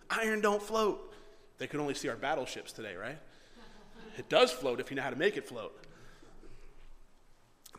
Iron 0.09 0.41
don't 0.41 0.61
float. 0.61 1.13
They 1.57 1.67
can 1.67 1.79
only 1.79 1.93
see 1.93 2.09
our 2.09 2.15
battleships 2.15 2.71
today, 2.71 2.95
right? 2.95 3.17
It 4.17 4.29
does 4.29 4.51
float 4.51 4.79
if 4.79 4.89
you 4.89 4.95
know 4.95 5.03
how 5.03 5.09
to 5.09 5.15
make 5.15 5.37
it 5.37 5.47
float. 5.47 5.77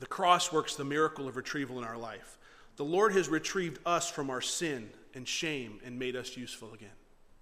The 0.00 0.06
cross 0.06 0.52
works 0.52 0.76
the 0.76 0.84
miracle 0.84 1.26
of 1.26 1.36
retrieval 1.36 1.78
in 1.78 1.84
our 1.84 1.96
life. 1.96 2.38
The 2.76 2.84
Lord 2.84 3.12
has 3.14 3.28
retrieved 3.28 3.80
us 3.84 4.08
from 4.08 4.30
our 4.30 4.40
sin 4.40 4.90
and 5.14 5.26
shame 5.26 5.80
and 5.84 5.98
made 5.98 6.14
us 6.14 6.36
useful 6.36 6.72
again. 6.74 6.90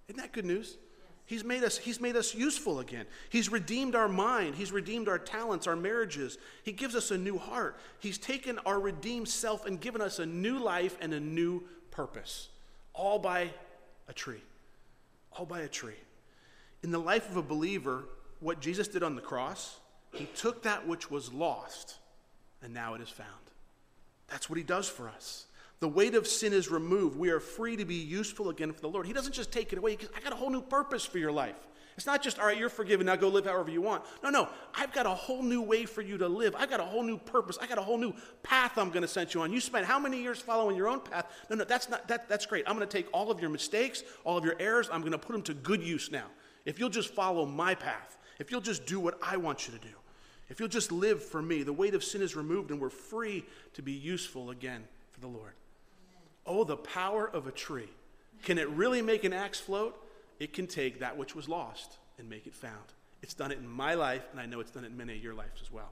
Isn't 0.07 0.19
that 0.19 0.31
good 0.31 0.45
news? 0.45 0.77
He's 1.27 1.43
made 1.43 1.63
us 1.63 1.77
he's 1.77 1.99
made 1.99 2.15
us 2.15 2.33
useful 2.33 2.79
again. 2.79 3.05
He's 3.29 3.51
redeemed 3.51 3.95
our 3.95 4.07
mind, 4.07 4.55
he's 4.55 4.71
redeemed 4.71 5.09
our 5.09 5.19
talents, 5.19 5.67
our 5.67 5.75
marriages. 5.75 6.37
He 6.63 6.71
gives 6.71 6.95
us 6.95 7.11
a 7.11 7.17
new 7.17 7.37
heart. 7.37 7.77
He's 7.99 8.17
taken 8.17 8.59
our 8.65 8.79
redeemed 8.79 9.27
self 9.27 9.65
and 9.65 9.79
given 9.79 10.01
us 10.01 10.19
a 10.19 10.25
new 10.25 10.57
life 10.57 10.97
and 11.01 11.13
a 11.13 11.19
new 11.19 11.65
purpose. 11.91 12.47
All 12.93 13.19
by 13.19 13.51
a 14.07 14.13
tree. 14.13 14.41
All 15.37 15.45
by 15.45 15.61
a 15.61 15.67
tree. 15.67 15.93
In 16.83 16.91
the 16.91 16.99
life 16.99 17.29
of 17.29 17.37
a 17.37 17.41
believer, 17.41 18.05
what 18.39 18.59
Jesus 18.59 18.87
did 18.87 19.03
on 19.03 19.15
the 19.15 19.21
cross, 19.21 19.79
he 20.13 20.25
took 20.35 20.63
that 20.63 20.87
which 20.87 21.11
was 21.11 21.31
lost 21.31 21.97
and 22.61 22.73
now 22.73 22.95
it 22.95 23.01
is 23.01 23.09
found. 23.09 23.29
That's 24.27 24.49
what 24.49 24.57
he 24.57 24.63
does 24.63 24.89
for 24.89 25.07
us. 25.07 25.45
The 25.79 25.87
weight 25.87 26.15
of 26.15 26.27
sin 26.27 26.53
is 26.53 26.69
removed. 26.71 27.17
We 27.17 27.29
are 27.29 27.39
free 27.39 27.75
to 27.77 27.85
be 27.85 27.95
useful 27.95 28.49
again 28.49 28.73
for 28.73 28.81
the 28.81 28.89
Lord. 28.89 29.05
He 29.05 29.13
doesn't 29.13 29.33
just 29.33 29.51
take 29.51 29.71
it 29.71 29.77
away. 29.77 29.91
He 29.91 29.97
goes, 29.97 30.09
I 30.15 30.21
got 30.21 30.33
a 30.33 30.35
whole 30.35 30.49
new 30.49 30.61
purpose 30.61 31.05
for 31.05 31.19
your 31.19 31.31
life. 31.31 31.55
It's 31.97 32.05
not 32.05 32.21
just, 32.21 32.37
all 32.37 32.45
right, 32.45 32.57
you're 32.57 32.69
forgiven, 32.69 33.07
now 33.07 33.15
go 33.15 33.27
live 33.27 33.45
however 33.45 33.71
you 33.71 33.81
want. 33.81 34.03
No, 34.23 34.29
no, 34.29 34.47
I've 34.75 34.93
got 34.93 35.07
a 35.07 35.09
whole 35.09 35.41
new 35.41 35.63
way 35.63 35.85
for 35.85 36.03
you 36.03 36.19
to 36.19 36.27
live. 36.27 36.55
I've 36.55 36.69
got 36.69 36.79
a 36.79 36.83
whole 36.83 37.01
new 37.01 37.17
purpose. 37.17 37.57
I've 37.59 37.69
got 37.69 37.79
a 37.79 37.81
whole 37.81 37.97
new 37.97 38.13
path 38.43 38.77
I'm 38.77 38.89
going 38.89 39.01
to 39.01 39.07
send 39.07 39.33
you 39.33 39.41
on. 39.41 39.51
You 39.51 39.59
spent 39.59 39.87
how 39.87 39.97
many 39.97 40.21
years 40.21 40.39
following 40.39 40.77
your 40.77 40.87
own 40.87 40.99
path? 40.99 41.25
No, 41.49 41.55
no, 41.55 41.63
that's 41.63 41.89
not, 41.89 42.07
that, 42.07 42.29
that's 42.29 42.45
great. 42.45 42.65
I'm 42.67 42.75
going 42.77 42.87
to 42.87 42.97
take 42.97 43.07
all 43.11 43.31
of 43.31 43.41
your 43.41 43.49
mistakes, 43.49 44.03
all 44.23 44.37
of 44.37 44.45
your 44.45 44.55
errors, 44.59 44.89
I'm 44.91 45.01
going 45.01 45.11
to 45.11 45.17
put 45.17 45.33
them 45.33 45.41
to 45.43 45.55
good 45.55 45.81
use 45.81 46.11
now. 46.11 46.27
If 46.65 46.77
you'll 46.77 46.89
just 46.89 47.15
follow 47.15 47.47
my 47.47 47.73
path, 47.73 48.19
if 48.37 48.51
you'll 48.51 48.61
just 48.61 48.85
do 48.85 48.99
what 48.99 49.17
I 49.23 49.37
want 49.37 49.67
you 49.67 49.73
to 49.73 49.79
do, 49.79 49.95
if 50.49 50.59
you'll 50.59 50.69
just 50.69 50.91
live 50.91 51.23
for 51.23 51.41
me, 51.41 51.63
the 51.63 51.73
weight 51.73 51.95
of 51.95 52.03
sin 52.03 52.21
is 52.21 52.35
removed 52.35 52.69
and 52.69 52.79
we're 52.79 52.91
free 52.91 53.43
to 53.73 53.81
be 53.81 53.91
useful 53.91 54.51
again 54.51 54.83
for 55.13 55.19
the 55.19 55.27
Lord. 55.27 55.53
Oh, 56.45 56.63
the 56.63 56.77
power 56.77 57.27
of 57.27 57.47
a 57.47 57.51
tree. 57.51 57.89
Can 58.43 58.59
it 58.59 58.69
really 58.69 59.01
make 59.01 59.23
an 59.23 59.33
axe 59.33 59.59
float? 59.59 59.99
It 60.39 60.53
can 60.53 60.67
take 60.67 60.99
that 60.99 61.17
which 61.17 61.35
was 61.35 61.49
lost 61.49 61.97
and 62.17 62.29
make 62.29 62.47
it 62.47 62.53
found. 62.53 62.93
It's 63.23 63.33
done 63.33 63.51
it 63.51 63.57
in 63.57 63.67
my 63.67 63.95
life, 63.95 64.27
and 64.31 64.39
I 64.39 64.45
know 64.45 64.59
it's 64.59 64.71
done 64.71 64.83
it 64.83 64.87
in 64.87 64.97
many 64.97 65.15
of 65.15 65.23
your 65.23 65.33
lives 65.33 65.61
as 65.61 65.71
well. 65.71 65.89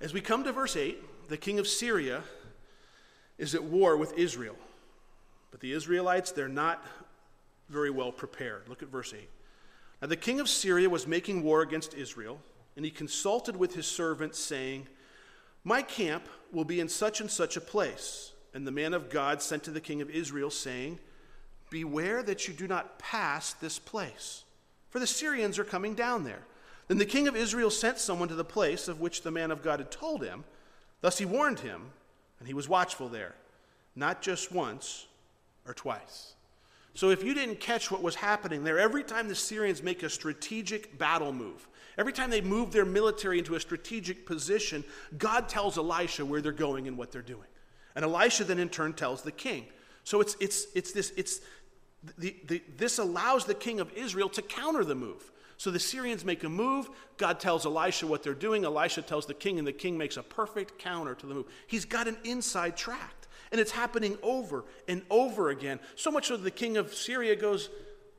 As 0.00 0.12
we 0.12 0.20
come 0.20 0.44
to 0.44 0.52
verse 0.52 0.76
8, 0.76 1.28
the 1.28 1.36
king 1.36 1.58
of 1.58 1.66
Syria 1.66 2.22
is 3.38 3.54
at 3.54 3.64
war 3.64 3.96
with 3.96 4.16
Israel. 4.18 4.56
But 5.50 5.60
the 5.60 5.72
Israelites, 5.72 6.32
they're 6.32 6.48
not 6.48 6.84
very 7.68 7.90
well 7.90 8.12
prepared. 8.12 8.68
Look 8.68 8.82
at 8.82 8.88
verse 8.88 9.12
8. 9.14 9.28
Now, 10.00 10.08
the 10.08 10.16
king 10.16 10.40
of 10.40 10.48
Syria 10.48 10.88
was 10.88 11.06
making 11.06 11.42
war 11.42 11.62
against 11.62 11.94
Israel 11.94 12.38
and 12.76 12.84
he 12.84 12.90
consulted 12.90 13.56
with 13.56 13.74
his 13.74 13.86
servants, 13.86 14.38
saying, 14.38 14.86
My 15.64 15.82
camp 15.82 16.28
will 16.52 16.64
be 16.64 16.78
in 16.78 16.88
such 16.88 17.20
and 17.20 17.30
such 17.30 17.56
a 17.56 17.60
place. 17.60 18.32
And 18.54 18.66
the 18.66 18.72
man 18.72 18.94
of 18.94 19.10
God 19.10 19.42
sent 19.42 19.64
to 19.64 19.70
the 19.70 19.80
king 19.80 20.02
of 20.02 20.10
Israel, 20.10 20.50
saying, 20.50 20.98
Beware 21.70 22.22
that 22.22 22.46
you 22.46 22.54
do 22.54 22.66
not 22.66 22.98
pass 22.98 23.52
this 23.54 23.78
place, 23.78 24.44
for 24.90 24.98
the 24.98 25.06
Syrians 25.06 25.58
are 25.58 25.64
coming 25.64 25.94
down 25.94 26.24
there. 26.24 26.42
Then 26.88 26.98
the 26.98 27.04
king 27.04 27.26
of 27.26 27.34
Israel 27.34 27.70
sent 27.70 27.98
someone 27.98 28.28
to 28.28 28.34
the 28.34 28.44
place 28.44 28.86
of 28.86 29.00
which 29.00 29.22
the 29.22 29.30
man 29.32 29.50
of 29.50 29.62
God 29.62 29.80
had 29.80 29.90
told 29.90 30.22
him. 30.22 30.44
Thus 31.00 31.18
he 31.18 31.24
warned 31.24 31.60
him, 31.60 31.82
and 32.38 32.46
he 32.46 32.54
was 32.54 32.68
watchful 32.68 33.08
there, 33.08 33.34
not 33.96 34.22
just 34.22 34.52
once 34.52 35.06
or 35.66 35.74
twice. 35.74 36.34
So 36.94 37.10
if 37.10 37.24
you 37.24 37.34
didn't 37.34 37.60
catch 37.60 37.90
what 37.90 38.02
was 38.02 38.14
happening 38.14 38.62
there, 38.62 38.78
every 38.78 39.02
time 39.02 39.28
the 39.28 39.34
Syrians 39.34 39.82
make 39.82 40.02
a 40.02 40.08
strategic 40.08 40.96
battle 40.96 41.32
move, 41.32 41.68
Every 41.98 42.12
time 42.12 42.30
they 42.30 42.40
move 42.40 42.72
their 42.72 42.84
military 42.84 43.38
into 43.38 43.54
a 43.54 43.60
strategic 43.60 44.26
position, 44.26 44.84
God 45.16 45.48
tells 45.48 45.78
Elisha 45.78 46.26
where 46.26 46.42
they're 46.42 46.52
going 46.52 46.88
and 46.88 46.98
what 46.98 47.10
they're 47.10 47.22
doing. 47.22 47.48
And 47.94 48.04
Elisha 48.04 48.44
then 48.44 48.58
in 48.58 48.68
turn 48.68 48.92
tells 48.92 49.22
the 49.22 49.32
king. 49.32 49.66
So 50.04 50.20
it's, 50.20 50.36
it's, 50.38 50.66
it's 50.74 50.92
this, 50.92 51.12
it's, 51.16 51.40
the, 52.18 52.36
the, 52.46 52.62
this 52.76 52.98
allows 52.98 53.44
the 53.44 53.54
king 53.54 53.80
of 53.80 53.92
Israel 53.92 54.28
to 54.30 54.42
counter 54.42 54.84
the 54.84 54.94
move. 54.94 55.30
So 55.58 55.70
the 55.70 55.80
Syrians 55.80 56.24
make 56.24 56.44
a 56.44 56.48
move. 56.48 56.90
God 57.16 57.40
tells 57.40 57.64
Elisha 57.64 58.06
what 58.06 58.22
they're 58.22 58.34
doing. 58.34 58.64
Elisha 58.64 59.02
tells 59.02 59.26
the 59.26 59.34
king, 59.34 59.58
and 59.58 59.66
the 59.66 59.72
king 59.72 59.96
makes 59.96 60.16
a 60.16 60.22
perfect 60.22 60.78
counter 60.78 61.14
to 61.14 61.26
the 61.26 61.34
move. 61.34 61.46
He's 61.66 61.84
got 61.84 62.06
an 62.08 62.18
inside 62.24 62.76
track. 62.76 63.14
And 63.52 63.60
it's 63.60 63.70
happening 63.70 64.18
over 64.22 64.64
and 64.88 65.02
over 65.08 65.50
again. 65.50 65.78
So 65.94 66.10
much 66.10 66.26
so 66.28 66.36
that 66.36 66.42
the 66.42 66.50
king 66.50 66.76
of 66.76 66.92
Syria 66.94 67.36
goes, 67.36 67.70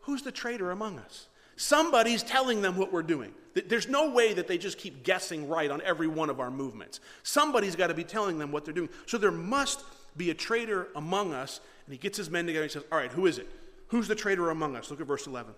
Who's 0.01 0.21
the 0.21 0.31
traitor 0.31 0.71
among 0.71 0.99
us? 0.99 1.27
Somebody's 1.57 2.23
telling 2.23 2.61
them 2.61 2.77
what 2.77 2.93
we're 2.93 3.03
doing. 3.03 3.33
There's 3.67 3.89
no 3.89 4.11
way 4.11 4.33
that 4.33 4.47
they 4.47 4.57
just 4.57 4.77
keep 4.77 5.03
guessing 5.03 5.49
right 5.49 5.69
on 5.69 5.81
every 5.81 6.07
one 6.07 6.29
of 6.29 6.39
our 6.39 6.51
movements. 6.51 7.01
Somebody's 7.23 7.75
got 7.75 7.87
to 7.87 7.93
be 7.93 8.03
telling 8.03 8.37
them 8.37 8.51
what 8.51 8.63
they're 8.63 8.73
doing. 8.73 8.89
So 9.05 9.17
there 9.17 9.31
must 9.31 9.83
be 10.15 10.29
a 10.29 10.33
traitor 10.33 10.87
among 10.95 11.33
us. 11.33 11.59
And 11.85 11.93
he 11.93 11.97
gets 11.97 12.17
his 12.17 12.29
men 12.29 12.45
together 12.45 12.63
and 12.63 12.71
he 12.71 12.73
says, 12.73 12.85
All 12.89 12.97
right, 12.97 13.11
who 13.11 13.25
is 13.25 13.37
it? 13.37 13.49
Who's 13.89 14.07
the 14.07 14.15
traitor 14.15 14.49
among 14.49 14.75
us? 14.75 14.89
Look 14.89 15.01
at 15.01 15.07
verse 15.07 15.27
11. 15.27 15.53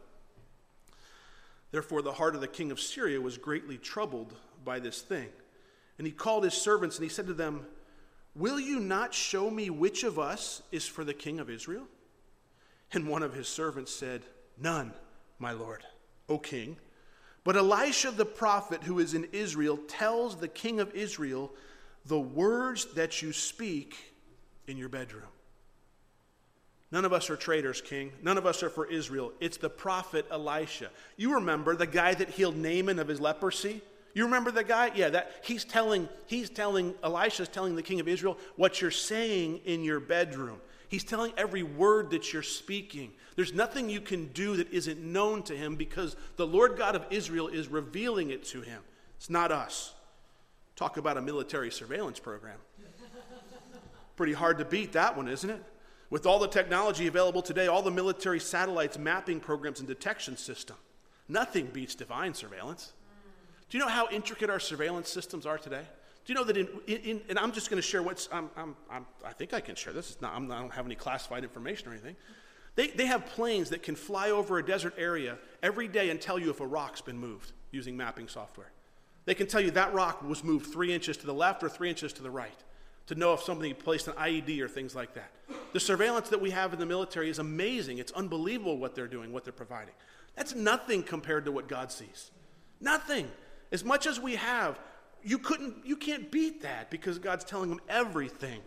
Therefore, 1.72 2.02
the 2.02 2.14
heart 2.14 2.36
of 2.36 2.42
the 2.42 2.48
king 2.48 2.72
of 2.72 2.80
Syria 2.80 3.22
was 3.22 3.38
greatly 3.38 3.78
troubled 3.78 4.34
by 4.64 4.80
this 4.80 5.02
thing. 5.02 5.30
And 5.98 6.08
he 6.08 6.14
called 6.14 6.44
his 6.44 6.54
servants 6.54 6.98
and 6.98 7.04
he 7.04 7.10
said 7.10 7.28
to 7.28 7.34
them, 7.34 7.66
Will 8.36 8.60
you 8.60 8.80
not 8.80 9.14
show 9.14 9.50
me 9.50 9.70
which 9.70 10.04
of 10.04 10.18
us 10.18 10.62
is 10.72 10.88
for 10.88 11.04
the 11.04 11.14
king 11.14 11.40
of 11.40 11.50
Israel? 11.50 11.86
And 12.92 13.08
one 13.08 13.24
of 13.24 13.34
his 13.34 13.48
servants 13.48 13.94
said, 13.94 14.24
None, 14.60 14.94
my 15.38 15.52
lord, 15.52 15.84
O 16.28 16.38
king. 16.38 16.78
But 17.44 17.56
Elisha 17.56 18.12
the 18.12 18.26
prophet, 18.26 18.84
who 18.84 19.00
is 19.00 19.14
in 19.14 19.28
Israel, 19.32 19.78
tells 19.88 20.38
the 20.38 20.48
king 20.48 20.80
of 20.80 20.94
Israel 20.94 21.52
the 22.06 22.20
words 22.20 22.86
that 22.96 23.22
you 23.22 23.34
speak 23.34 23.96
in 24.68 24.78
your 24.78 24.90
bedroom. 24.90 25.24
None 26.92 27.06
of 27.06 27.14
us 27.14 27.30
are 27.30 27.36
traitors, 27.36 27.82
King. 27.82 28.12
None 28.24 28.38
of 28.38 28.46
us 28.46 28.64
are 28.64 28.70
for 28.70 28.86
Israel. 28.88 29.32
It's 29.40 29.58
the 29.58 29.70
prophet 29.70 30.26
Elisha. 30.32 30.90
You 31.18 31.36
remember 31.36 31.76
the 31.76 31.86
guy 31.86 32.16
that 32.16 32.30
healed 32.30 32.58
Naaman 32.58 32.98
of 32.98 33.08
his 33.08 33.20
leprosy? 33.20 33.82
You 34.16 34.26
remember 34.26 34.50
the 34.50 34.64
guy? 34.64 34.92
Yeah, 34.96 35.10
that 35.10 35.32
he's 35.44 35.64
telling, 35.64 36.10
he's 36.26 36.50
telling, 36.50 36.96
Elisha's 37.04 37.48
telling 37.48 37.76
the 37.76 37.84
king 37.84 38.00
of 38.00 38.08
Israel 38.08 38.38
what 38.56 38.82
you're 38.82 38.90
saying 38.90 39.62
in 39.66 39.84
your 39.84 40.00
bedroom. 40.00 40.60
He's 40.88 41.04
telling 41.04 41.32
every 41.38 41.62
word 41.62 42.10
that 42.10 42.34
you're 42.34 42.42
speaking. 42.42 43.12
There's 43.36 43.54
nothing 43.54 43.90
you 43.90 44.02
can 44.02 44.28
do 44.30 44.58
that 44.58 44.74
isn't 44.74 45.00
known 45.00 45.44
to 45.44 45.56
him 45.56 45.76
because 45.76 46.16
the 46.36 46.48
Lord 46.48 46.76
God 46.76 46.96
of 46.96 47.06
Israel 47.12 47.48
is 47.48 47.68
revealing 47.68 48.32
it 48.32 48.44
to 48.46 48.62
him. 48.62 48.82
It's 49.18 49.30
not 49.30 49.52
us. 49.52 49.94
Talk 50.76 50.98
about 50.98 51.18
a 51.18 51.22
military 51.22 51.70
surveillance 51.70 52.20
program. 52.20 52.58
Pretty 54.16 54.34
hard 54.34 54.58
to 54.58 54.66
beat 54.66 54.94
that 54.94 55.16
one, 55.16 55.28
isn't 55.28 55.50
it? 55.50 55.64
With 56.10 56.26
all 56.26 56.40
the 56.40 56.48
technology 56.48 57.08
available 57.08 57.42
today, 57.42 57.68
all 57.68 57.82
the 57.82 57.92
military 57.92 58.40
satellites, 58.40 58.98
mapping 58.98 59.40
programs, 59.40 59.80
and 59.80 59.88
detection 59.88 60.38
system, 60.38 60.76
nothing 61.28 61.68
beats 61.68 61.94
divine 61.94 62.34
surveillance. 62.34 62.94
Do 63.70 63.78
you 63.78 63.84
know 63.84 63.90
how 63.90 64.08
intricate 64.10 64.50
our 64.50 64.60
surveillance 64.60 65.10
systems 65.10 65.46
are 65.46 65.60
today? 65.60 65.84
Do 66.26 66.34
you 66.34 66.36
know 66.36 66.44
that 66.44 66.58
in, 66.58 66.68
in 66.88 67.22
and 67.30 67.38
I'm 67.38 67.52
just 67.52 67.70
going 67.70 67.82
to 67.82 67.88
share 67.88 68.02
what's, 68.02 68.28
I'm, 68.32 68.50
I'm, 68.58 68.76
I'm, 68.90 69.06
i 69.24 69.34
think 69.34 69.54
I 69.54 69.60
can 69.60 69.76
share 69.76 69.94
this. 69.94 70.18
Not, 70.22 70.34
I 70.34 70.40
do 70.40 70.46
not 70.46 70.72
have 70.72 70.86
any 70.86 70.96
classified 70.96 71.44
information 71.44 71.88
or 71.90 71.92
anything. 71.92 72.16
They, 72.76 72.88
they 72.88 73.06
have 73.06 73.26
planes 73.28 73.70
that 73.70 73.84
can 73.84 73.96
fly 73.96 74.32
over 74.32 74.58
a 74.58 74.66
desert 74.66 74.96
area 74.98 75.38
every 75.62 75.88
day 75.88 76.10
and 76.10 76.20
tell 76.20 76.40
you 76.40 76.50
if 76.50 76.60
a 76.60 76.66
rock's 76.66 77.02
been 77.02 77.18
moved 77.18 77.52
using 77.72 77.96
mapping 77.96 78.28
software. 78.28 78.72
They 79.26 79.36
can 79.36 79.48
tell 79.48 79.62
you 79.62 79.72
that 79.72 79.94
rock 79.94 80.24
was 80.24 80.44
moved 80.44 80.72
three 80.72 80.92
inches 80.92 81.18
to 81.18 81.26
the 81.26 81.34
left 81.34 81.64
or 81.64 81.70
three 81.70 81.90
inches 81.90 82.14
to 82.14 82.24
the 82.24 82.32
right 82.32 82.64
to 83.10 83.16
know 83.16 83.34
if 83.34 83.42
somebody 83.42 83.74
placed 83.74 84.08
an 84.08 84.14
IED 84.14 84.62
or 84.62 84.68
things 84.68 84.96
like 84.96 85.16
that. 85.16 85.32
The 85.74 85.80
surveillance 85.80 86.30
that 86.30 86.40
we 86.40 86.52
have 86.52 86.74
in 86.74 86.80
the 86.80 86.86
military 86.86 87.28
is 87.32 87.40
amazing. 87.40 87.98
It's 87.98 88.12
unbelievable 88.12 88.78
what 88.78 88.94
they're 88.94 89.08
doing, 89.08 89.34
what 89.34 89.44
they're 89.44 89.52
providing. 89.52 89.96
That's 90.36 90.54
nothing 90.54 91.02
compared 91.02 91.46
to 91.46 91.52
what 91.52 91.68
God 91.68 91.92
sees. 91.92 92.30
Nothing. 92.80 93.28
As 93.72 93.84
much 93.84 94.06
as 94.06 94.20
we 94.20 94.36
have, 94.36 94.80
you 95.24 95.40
couldn't 95.40 95.88
you 95.88 95.98
can't 95.98 96.30
beat 96.30 96.62
that 96.62 96.92
because 96.92 97.18
God's 97.18 97.44
telling 97.44 97.72
them 97.72 97.82
everything. 97.90 98.62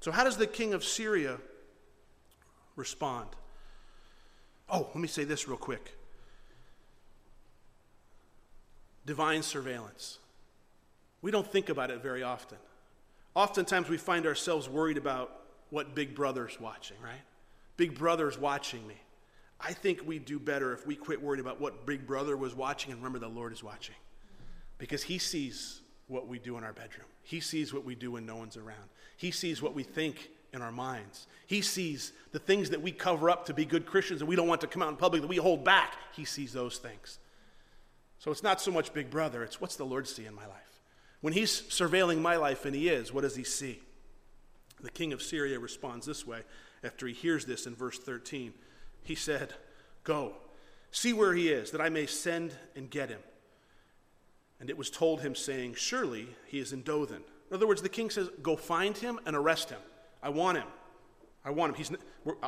So 0.00 0.12
how 0.12 0.24
does 0.24 0.36
the 0.36 0.46
king 0.46 0.74
of 0.74 0.84
Syria 0.84 1.38
respond? 2.76 3.30
Oh, 4.68 4.88
let 4.88 4.96
me 4.96 5.08
say 5.08 5.24
this 5.24 5.48
real 5.48 5.56
quick. 5.56 5.96
Divine 9.06 9.42
surveillance. 9.42 10.18
We 11.22 11.30
don't 11.30 11.50
think 11.50 11.70
about 11.70 11.90
it 11.90 12.02
very 12.02 12.22
often. 12.22 12.58
Oftentimes 13.34 13.88
we 13.88 13.96
find 13.96 14.26
ourselves 14.26 14.68
worried 14.68 14.96
about 14.96 15.32
what 15.70 15.94
Big 15.94 16.14
Brother's 16.14 16.60
watching, 16.60 16.96
right? 17.02 17.20
Big 17.76 17.96
Brother's 17.96 18.38
watching 18.38 18.86
me. 18.86 18.96
I 19.60 19.72
think 19.72 20.06
we'd 20.06 20.24
do 20.24 20.38
better 20.38 20.72
if 20.72 20.86
we 20.86 20.96
quit 20.96 21.22
worrying 21.22 21.40
about 21.40 21.60
what 21.60 21.86
Big 21.86 22.06
Brother 22.06 22.36
was 22.36 22.54
watching 22.54 22.92
and 22.92 23.00
remember 23.00 23.18
the 23.18 23.28
Lord 23.28 23.52
is 23.52 23.62
watching. 23.62 23.94
Because 24.78 25.02
He 25.02 25.18
sees 25.18 25.80
what 26.08 26.26
we 26.26 26.38
do 26.38 26.56
in 26.58 26.64
our 26.64 26.72
bedroom, 26.72 27.06
He 27.22 27.40
sees 27.40 27.72
what 27.72 27.84
we 27.84 27.94
do 27.94 28.12
when 28.12 28.26
no 28.26 28.36
one's 28.36 28.56
around, 28.56 28.88
He 29.16 29.30
sees 29.30 29.62
what 29.62 29.74
we 29.74 29.82
think 29.82 30.30
in 30.52 30.62
our 30.62 30.72
minds. 30.72 31.26
He 31.46 31.60
sees 31.60 32.12
the 32.32 32.38
things 32.38 32.70
that 32.70 32.82
we 32.82 32.90
cover 32.90 33.30
up 33.30 33.46
to 33.46 33.54
be 33.54 33.64
good 33.64 33.86
Christians 33.86 34.20
and 34.20 34.28
we 34.28 34.36
don't 34.36 34.48
want 34.48 34.60
to 34.62 34.66
come 34.66 34.82
out 34.82 34.88
in 34.88 34.96
public, 34.96 35.22
that 35.22 35.28
we 35.28 35.36
hold 35.36 35.64
back. 35.64 35.94
He 36.12 36.24
sees 36.24 36.52
those 36.52 36.78
things. 36.78 37.18
So 38.18 38.30
it's 38.30 38.42
not 38.42 38.60
so 38.60 38.70
much 38.70 38.92
Big 38.92 39.10
Brother, 39.10 39.44
it's 39.44 39.60
what's 39.60 39.76
the 39.76 39.84
Lord 39.84 40.08
see 40.08 40.26
in 40.26 40.34
my 40.34 40.46
life? 40.46 40.69
When 41.20 41.32
he's 41.32 41.62
surveilling 41.62 42.20
my 42.20 42.36
life, 42.36 42.64
and 42.64 42.74
he 42.74 42.88
is, 42.88 43.12
what 43.12 43.22
does 43.22 43.36
he 43.36 43.44
see? 43.44 43.80
The 44.82 44.90
king 44.90 45.12
of 45.12 45.22
Syria 45.22 45.58
responds 45.58 46.06
this 46.06 46.26
way 46.26 46.42
after 46.82 47.06
he 47.06 47.12
hears 47.12 47.44
this 47.44 47.66
in 47.66 47.74
verse 47.74 47.98
13. 47.98 48.54
He 49.02 49.14
said, 49.14 49.52
Go, 50.04 50.34
see 50.90 51.12
where 51.12 51.34
he 51.34 51.50
is, 51.50 51.70
that 51.72 51.80
I 51.80 51.90
may 51.90 52.06
send 52.06 52.54
and 52.74 52.88
get 52.88 53.10
him. 53.10 53.20
And 54.58 54.70
it 54.70 54.78
was 54.78 54.90
told 54.90 55.20
him, 55.20 55.34
saying, 55.34 55.74
Surely 55.74 56.28
he 56.46 56.58
is 56.58 56.72
in 56.72 56.82
Dothan. 56.82 57.22
In 57.50 57.54
other 57.54 57.66
words, 57.66 57.82
the 57.82 57.88
king 57.88 58.10
says, 58.10 58.28
Go 58.42 58.56
find 58.56 58.96
him 58.96 59.20
and 59.26 59.36
arrest 59.36 59.70
him. 59.70 59.80
I 60.22 60.30
want 60.30 60.58
him. 60.58 60.68
I 61.44 61.50
want 61.50 61.70
him. 61.70 61.76
He's, 61.76 61.92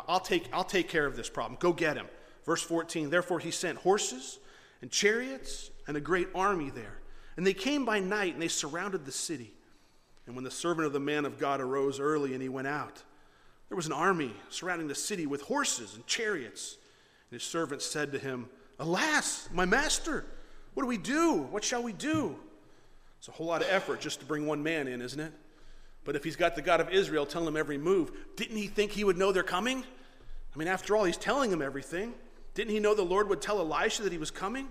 I'll, 0.09 0.21
take, 0.21 0.49
I'll 0.52 0.64
take 0.64 0.88
care 0.88 1.07
of 1.07 1.17
this 1.17 1.29
problem. 1.29 1.59
Go 1.61 1.73
get 1.73 1.97
him. 1.97 2.07
Verse 2.45 2.62
14 2.62 3.11
Therefore 3.11 3.38
he 3.38 3.50
sent 3.50 3.79
horses 3.79 4.38
and 4.81 4.91
chariots 4.91 5.71
and 5.87 5.97
a 5.97 6.00
great 6.00 6.29
army 6.35 6.71
there. 6.71 6.99
And 7.37 7.47
they 7.47 7.55
came 7.55 7.85
by 7.85 7.99
night 8.01 8.35
and 8.35 8.43
they 8.43 8.49
surrounded 8.49 9.05
the 9.05 9.12
city. 9.12 9.53
And 10.27 10.35
when 10.35 10.45
the 10.45 10.51
servant 10.51 10.87
of 10.87 10.93
the 10.93 11.01
man 11.01 11.25
of 11.25 11.39
God 11.39 11.61
arose 11.61 11.99
early 11.99 12.33
and 12.35 12.43
he 12.43 12.49
went 12.49 12.69
out, 12.69 13.03
there 13.69 13.77
was 13.77 13.87
an 13.87 13.93
army 13.93 14.35
surrounding 14.51 14.87
the 14.87 14.95
city 14.95 15.27
with 15.27 15.43
horses 15.43 15.95
and 15.95 16.07
chariots. 16.07 16.77
And 17.31 17.41
his 17.41 17.49
servant 17.49 17.83
said 17.83 18.12
to 18.12 18.19
him, 18.19 18.49
Alas, 18.79 19.49
my 19.53 19.65
master, 19.65 20.25
what 20.75 20.83
do 20.83 20.87
we 20.87 20.99
do? 20.99 21.47
What 21.51 21.65
shall 21.65 21.83
we 21.83 21.93
do? 21.93 22.37
It's 23.19 23.29
a 23.29 23.33
whole 23.33 23.47
lot 23.47 23.62
of 23.62 23.69
effort 23.71 24.01
just 24.01 24.21
to 24.21 24.27
bring 24.27 24.47
one 24.47 24.62
man 24.62 24.89
in, 24.89 25.01
isn't 25.01 25.21
it? 25.21 25.33
But 26.05 26.17
if 26.17 26.25
he's 26.25 26.37
got 26.37 26.55
the 26.55 26.62
God 26.62 26.81
of 26.81 26.91
Israel 26.91 27.25
telling 27.25 27.49
him 27.49 27.57
every 27.57 27.79
move, 27.79 28.12
didn't 28.37 28.57
he 28.57 28.67
think 28.67 28.91
he 28.91 29.05
would 29.05 29.17
know 29.17 29.33
they're 29.33 29.43
coming? 29.43 29.85
I 30.55 30.59
mean, 30.59 30.69
after 30.69 30.97
all, 30.97 31.05
he's 31.05 31.17
telling 31.17 31.51
him 31.51 31.62
everything. 31.62 32.15
Didn't 32.55 32.73
he 32.73 32.81
know 32.81 32.95
the 32.95 33.03
Lord 33.03 33.29
would 33.29 33.41
tell 33.41 33.59
Elisha 33.61 34.03
that 34.03 34.12
he 34.12 34.19
was 34.19 34.31
coming? 34.31 34.69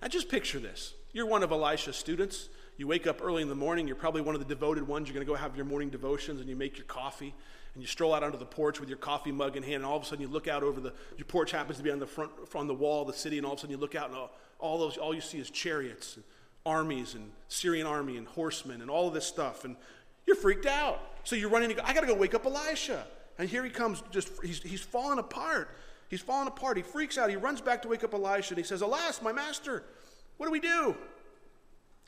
Now 0.00 0.08
just 0.08 0.28
picture 0.28 0.58
this. 0.58 0.94
You're 1.12 1.26
one 1.26 1.42
of 1.42 1.52
Elisha's 1.52 1.96
students. 1.96 2.48
You 2.78 2.86
wake 2.86 3.06
up 3.06 3.20
early 3.22 3.42
in 3.42 3.48
the 3.48 3.54
morning. 3.54 3.86
You're 3.86 3.96
probably 3.96 4.22
one 4.22 4.34
of 4.34 4.40
the 4.40 4.46
devoted 4.46 4.86
ones. 4.88 5.08
You're 5.08 5.14
going 5.14 5.26
to 5.26 5.30
go 5.30 5.36
have 5.36 5.56
your 5.56 5.66
morning 5.66 5.90
devotions 5.90 6.40
and 6.40 6.48
you 6.48 6.56
make 6.56 6.78
your 6.78 6.86
coffee 6.86 7.34
and 7.74 7.82
you 7.82 7.86
stroll 7.86 8.14
out 8.14 8.22
onto 8.22 8.38
the 8.38 8.46
porch 8.46 8.80
with 8.80 8.88
your 8.88 8.98
coffee 8.98 9.32
mug 9.32 9.56
in 9.56 9.62
hand. 9.62 9.76
And 9.76 9.84
all 9.84 9.96
of 9.96 10.02
a 10.02 10.06
sudden 10.06 10.22
you 10.22 10.28
look 10.28 10.48
out 10.48 10.62
over 10.62 10.80
the, 10.80 10.92
your 11.18 11.26
porch 11.26 11.50
happens 11.50 11.76
to 11.78 11.84
be 11.84 11.90
on 11.90 11.98
the 11.98 12.06
front, 12.06 12.32
on 12.54 12.66
the 12.66 12.74
wall 12.74 13.02
of 13.02 13.08
the 13.08 13.12
city. 13.12 13.36
And 13.36 13.46
all 13.46 13.52
of 13.52 13.58
a 13.58 13.60
sudden 13.60 13.72
you 13.72 13.80
look 13.80 13.94
out 13.94 14.08
and 14.08 14.16
all, 14.16 14.30
all 14.58 14.78
those, 14.78 14.96
all 14.96 15.14
you 15.14 15.20
see 15.20 15.38
is 15.38 15.50
chariots 15.50 16.16
and 16.16 16.24
armies 16.64 17.14
and 17.14 17.30
Syrian 17.48 17.86
army 17.86 18.16
and 18.16 18.26
horsemen 18.26 18.80
and 18.80 18.90
all 18.90 19.08
of 19.08 19.14
this 19.14 19.26
stuff. 19.26 19.66
And 19.66 19.76
you're 20.26 20.36
freaked 20.36 20.66
out. 20.66 21.00
So 21.24 21.36
you're 21.36 21.50
running 21.50 21.68
to 21.68 21.74
go, 21.74 21.82
I 21.84 21.92
got 21.92 22.00
to 22.00 22.06
go 22.06 22.14
wake 22.14 22.34
up 22.34 22.46
Elisha. 22.46 23.06
And 23.38 23.48
here 23.48 23.64
he 23.64 23.70
comes, 23.70 24.02
just, 24.10 24.30
he's, 24.42 24.62
he's 24.62 24.80
falling 24.80 25.18
apart. 25.18 25.76
He's 26.08 26.20
falling 26.20 26.48
apart. 26.48 26.76
He 26.76 26.82
freaks 26.82 27.18
out. 27.18 27.28
He 27.28 27.36
runs 27.36 27.60
back 27.60 27.82
to 27.82 27.88
wake 27.88 28.02
up 28.02 28.14
Elisha 28.14 28.52
and 28.54 28.58
he 28.58 28.64
says, 28.64 28.80
Alas, 28.80 29.20
my 29.20 29.32
master. 29.32 29.84
What 30.36 30.46
do 30.46 30.52
we 30.52 30.60
do? 30.60 30.96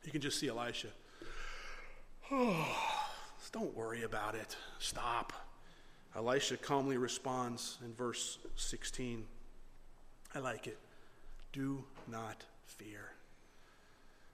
You 0.04 0.12
can 0.12 0.20
just 0.20 0.38
see 0.38 0.48
Elisha. 0.48 0.88
Oh, 2.30 2.66
don't 3.52 3.76
worry 3.76 4.02
about 4.02 4.34
it. 4.34 4.56
Stop. 4.78 5.34
Elisha 6.16 6.56
calmly 6.56 6.96
responds 6.96 7.78
in 7.84 7.92
verse 7.94 8.38
16. 8.56 9.26
I 10.34 10.38
like 10.38 10.66
it. 10.66 10.78
Do 11.52 11.84
not 12.10 12.44
fear. 12.64 13.12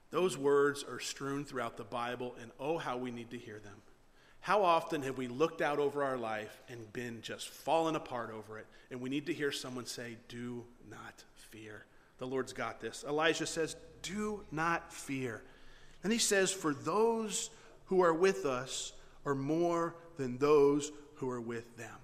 Those 0.09 0.37
words 0.37 0.83
are 0.83 0.99
strewn 0.99 1.45
throughout 1.45 1.77
the 1.77 1.83
Bible, 1.83 2.35
and 2.41 2.51
oh, 2.59 2.77
how 2.77 2.97
we 2.97 3.11
need 3.11 3.29
to 3.31 3.37
hear 3.37 3.59
them. 3.59 3.81
How 4.41 4.63
often 4.63 5.03
have 5.03 5.17
we 5.17 5.27
looked 5.27 5.61
out 5.61 5.77
over 5.77 6.03
our 6.03 6.17
life 6.17 6.61
and 6.67 6.91
been 6.93 7.21
just 7.21 7.49
fallen 7.49 7.95
apart 7.95 8.31
over 8.31 8.57
it, 8.57 8.65
and 8.89 8.99
we 8.99 9.09
need 9.09 9.27
to 9.27 9.33
hear 9.33 9.51
someone 9.51 9.85
say, 9.85 10.17
Do 10.27 10.65
not 10.89 11.23
fear. 11.35 11.85
The 12.21 12.27
Lord's 12.27 12.53
got 12.53 12.79
this. 12.79 13.03
Elijah 13.09 13.47
says, 13.47 13.75
Do 14.03 14.43
not 14.51 14.93
fear. 14.93 15.41
And 16.03 16.13
he 16.13 16.19
says, 16.19 16.51
For 16.51 16.71
those 16.71 17.49
who 17.85 18.03
are 18.03 18.13
with 18.13 18.45
us 18.45 18.93
are 19.25 19.33
more 19.33 19.95
than 20.17 20.37
those 20.37 20.91
who 21.15 21.31
are 21.31 21.41
with 21.41 21.75
them. 21.77 21.95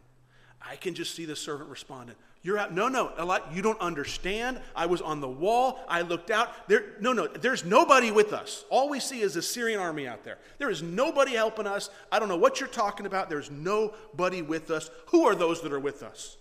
I 0.59 0.75
can 0.75 0.95
just 0.95 1.13
see 1.13 1.25
the 1.25 1.36
servant 1.36 1.69
responding. 1.69 2.15
You're 2.41 2.57
out. 2.57 2.74
No, 2.74 2.88
no, 2.88 3.12
you 3.53 3.62
don't 3.62 3.79
understand. 3.79 4.59
I 4.75 4.88
was 4.88 5.01
on 5.01 5.21
the 5.21 5.27
wall. 5.27 5.79
I 5.88 6.01
looked 6.01 6.31
out. 6.31 6.67
There, 6.67 6.95
no, 7.00 7.13
no, 7.13 7.27
there's 7.27 7.63
nobody 7.63 8.09
with 8.09 8.33
us. 8.33 8.65
All 8.71 8.89
we 8.89 9.00
see 9.00 9.21
is 9.21 9.36
a 9.36 9.43
Syrian 9.43 9.79
army 9.79 10.07
out 10.07 10.24
there. 10.24 10.39
There 10.57 10.71
is 10.71 10.81
nobody 10.81 11.33
helping 11.33 11.67
us. 11.67 11.91
I 12.12 12.17
don't 12.17 12.27
know 12.27 12.38
what 12.38 12.59
you're 12.59 12.69
talking 12.69 13.05
about. 13.05 13.29
There's 13.29 13.51
nobody 13.51 14.41
with 14.41 14.71
us. 14.71 14.89
Who 15.09 15.27
are 15.27 15.36
those 15.36 15.62
that 15.62 15.71
are 15.71 15.79
with 15.79 16.01
us? 16.01 16.38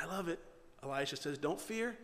I 0.00 0.04
love 0.04 0.28
it. 0.28 0.38
Elijah 0.84 1.16
says, 1.16 1.38
Don't 1.38 1.60
fear. 1.60 1.96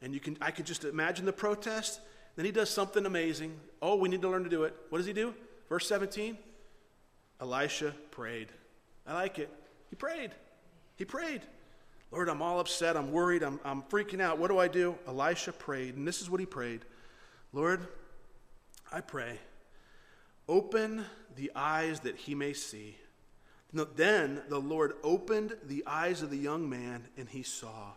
And 0.00 0.14
you 0.14 0.20
can, 0.20 0.36
I 0.40 0.50
could 0.50 0.66
just 0.66 0.84
imagine 0.84 1.24
the 1.24 1.32
protest. 1.32 2.00
Then 2.36 2.44
he 2.44 2.52
does 2.52 2.70
something 2.70 3.04
amazing. 3.04 3.58
Oh, 3.82 3.96
we 3.96 4.08
need 4.08 4.22
to 4.22 4.28
learn 4.28 4.44
to 4.44 4.50
do 4.50 4.64
it. 4.64 4.74
What 4.90 4.98
does 4.98 5.06
he 5.06 5.12
do? 5.12 5.34
Verse 5.68 5.86
17 5.88 6.38
Elisha 7.40 7.94
prayed. 8.10 8.48
I 9.06 9.14
like 9.14 9.38
it. 9.38 9.50
He 9.90 9.96
prayed. 9.96 10.32
He 10.96 11.04
prayed. 11.04 11.42
Lord, 12.10 12.28
I'm 12.28 12.42
all 12.42 12.58
upset. 12.58 12.96
I'm 12.96 13.12
worried. 13.12 13.42
I'm, 13.42 13.60
I'm 13.64 13.82
freaking 13.82 14.20
out. 14.20 14.38
What 14.38 14.48
do 14.48 14.58
I 14.58 14.68
do? 14.68 14.96
Elisha 15.06 15.52
prayed. 15.52 15.96
And 15.96 16.06
this 16.06 16.20
is 16.20 16.30
what 16.30 16.40
he 16.40 16.46
prayed 16.46 16.84
Lord, 17.52 17.86
I 18.92 19.00
pray, 19.00 19.38
open 20.48 21.04
the 21.36 21.50
eyes 21.54 22.00
that 22.00 22.16
he 22.16 22.34
may 22.34 22.52
see. 22.52 22.96
Then 23.72 24.42
the 24.48 24.60
Lord 24.60 24.94
opened 25.02 25.56
the 25.64 25.84
eyes 25.86 26.22
of 26.22 26.30
the 26.30 26.38
young 26.38 26.68
man, 26.68 27.06
and 27.16 27.28
he 27.28 27.42
saw 27.42 27.92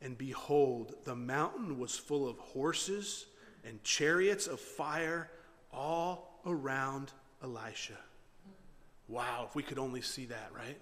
and 0.00 0.18
behold, 0.18 0.94
the 1.04 1.14
mountain 1.14 1.78
was 1.78 1.96
full 1.96 2.28
of 2.28 2.38
horses 2.38 3.26
and 3.64 3.82
chariots 3.82 4.46
of 4.46 4.60
fire 4.60 5.30
all 5.72 6.40
around 6.46 7.12
Elisha. 7.42 7.98
Wow, 9.08 9.46
if 9.48 9.54
we 9.54 9.62
could 9.62 9.78
only 9.78 10.00
see 10.00 10.26
that, 10.26 10.50
right? 10.54 10.78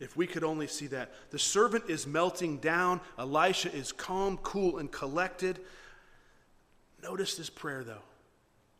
If 0.00 0.16
we 0.16 0.26
could 0.26 0.44
only 0.44 0.66
see 0.66 0.86
that. 0.88 1.12
The 1.30 1.38
servant 1.38 1.84
is 1.88 2.06
melting 2.06 2.58
down. 2.58 3.00
Elisha 3.18 3.74
is 3.74 3.92
calm, 3.92 4.38
cool, 4.38 4.78
and 4.78 4.90
collected. 4.90 5.58
Notice 7.02 7.36
this 7.36 7.50
prayer, 7.50 7.84
though. 7.84 8.02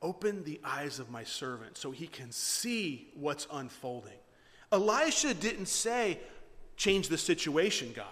Open 0.00 0.44
the 0.44 0.60
eyes 0.64 1.00
of 1.00 1.10
my 1.10 1.24
servant 1.24 1.76
so 1.76 1.90
he 1.90 2.06
can 2.06 2.30
see 2.30 3.08
what's 3.14 3.48
unfolding. 3.52 4.18
Elisha 4.70 5.34
didn't 5.34 5.66
say, 5.66 6.20
change 6.76 7.08
the 7.08 7.18
situation, 7.18 7.92
God. 7.94 8.06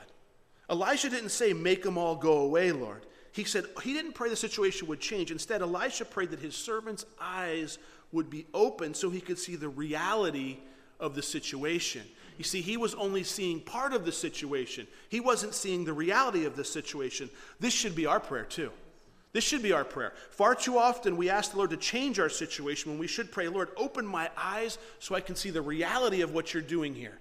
Elisha 0.68 1.08
didn't 1.08 1.30
say, 1.30 1.52
make 1.52 1.82
them 1.82 1.96
all 1.96 2.16
go 2.16 2.38
away, 2.38 2.72
Lord. 2.72 3.06
He 3.32 3.44
said, 3.44 3.66
he 3.82 3.92
didn't 3.92 4.14
pray 4.14 4.30
the 4.30 4.36
situation 4.36 4.88
would 4.88 5.00
change. 5.00 5.30
Instead, 5.30 5.62
Elisha 5.62 6.04
prayed 6.04 6.30
that 6.30 6.40
his 6.40 6.56
servant's 6.56 7.04
eyes 7.20 7.78
would 8.12 8.30
be 8.30 8.46
open 8.54 8.94
so 8.94 9.10
he 9.10 9.20
could 9.20 9.38
see 9.38 9.56
the 9.56 9.68
reality 9.68 10.58
of 10.98 11.14
the 11.14 11.22
situation. 11.22 12.02
You 12.38 12.44
see, 12.44 12.60
he 12.60 12.76
was 12.76 12.94
only 12.94 13.22
seeing 13.22 13.60
part 13.60 13.92
of 13.92 14.04
the 14.04 14.12
situation, 14.12 14.86
he 15.08 15.20
wasn't 15.20 15.54
seeing 15.54 15.84
the 15.84 15.92
reality 15.92 16.44
of 16.44 16.56
the 16.56 16.64
situation. 16.64 17.30
This 17.60 17.74
should 17.74 17.94
be 17.94 18.06
our 18.06 18.20
prayer, 18.20 18.44
too. 18.44 18.70
This 19.32 19.44
should 19.44 19.62
be 19.62 19.72
our 19.72 19.84
prayer. 19.84 20.14
Far 20.30 20.54
too 20.54 20.78
often 20.78 21.18
we 21.18 21.28
ask 21.28 21.50
the 21.50 21.58
Lord 21.58 21.68
to 21.68 21.76
change 21.76 22.18
our 22.18 22.30
situation 22.30 22.90
when 22.90 22.98
we 22.98 23.06
should 23.06 23.30
pray, 23.30 23.48
Lord, 23.48 23.68
open 23.76 24.06
my 24.06 24.30
eyes 24.34 24.78
so 24.98 25.14
I 25.14 25.20
can 25.20 25.36
see 25.36 25.50
the 25.50 25.60
reality 25.60 26.22
of 26.22 26.32
what 26.32 26.54
you're 26.54 26.62
doing 26.62 26.94
here. 26.94 27.18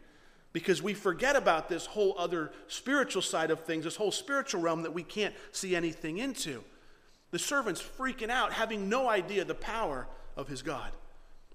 Because 0.56 0.82
we 0.82 0.94
forget 0.94 1.36
about 1.36 1.68
this 1.68 1.86
whole 1.86 2.16
other 2.18 2.50
spiritual 2.70 3.22
side 3.22 3.52
of 3.52 3.66
things, 3.66 3.84
this 3.84 3.98
whole 3.98 4.14
spiritual 4.14 4.62
realm 4.62 4.84
that 4.84 4.94
we 4.94 5.04
can't 5.04 5.36
see 5.52 5.76
anything 5.76 6.20
into. 6.20 6.64
The 7.32 7.40
servant's 7.40 7.82
freaking 7.82 8.30
out, 8.30 8.54
having 8.54 8.88
no 8.88 9.10
idea 9.10 9.44
the 9.44 9.54
power 9.54 10.08
of 10.38 10.48
his 10.48 10.62
God. 10.62 10.94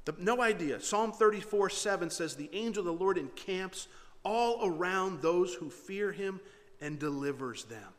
The, 0.05 0.15
no 0.19 0.43
idea. 0.43 0.83
Psalm 0.83 1.13
34 1.13 1.71
7 1.71 2.11
says, 2.11 2.37
The 2.37 2.51
angel 2.53 2.81
of 2.87 2.99
the 2.99 3.03
Lord 3.03 3.17
encamps 3.17 3.89
all 4.23 4.67
around 4.69 5.23
those 5.23 5.55
who 5.55 5.71
fear 5.71 6.13
him 6.13 6.39
and 6.83 6.99
delivers 6.99 7.65
them. 7.65 7.95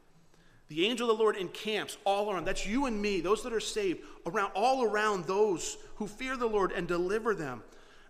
The 0.68 0.86
angel 0.86 1.10
of 1.10 1.18
the 1.18 1.24
Lord 1.24 1.36
encamps 1.36 1.98
all 2.06 2.32
around. 2.32 2.46
That's 2.46 2.68
you 2.68 2.86
and 2.86 3.02
me, 3.02 3.22
those 3.22 3.42
that 3.42 3.54
are 3.54 3.60
saved, 3.60 4.02
around 4.28 4.52
all 4.54 4.84
around 4.84 5.26
those 5.26 5.80
who 5.96 6.06
fear 6.06 6.38
the 6.38 6.46
Lord 6.46 6.72
and 6.72 6.88
deliver 6.88 7.34
them. 7.34 7.64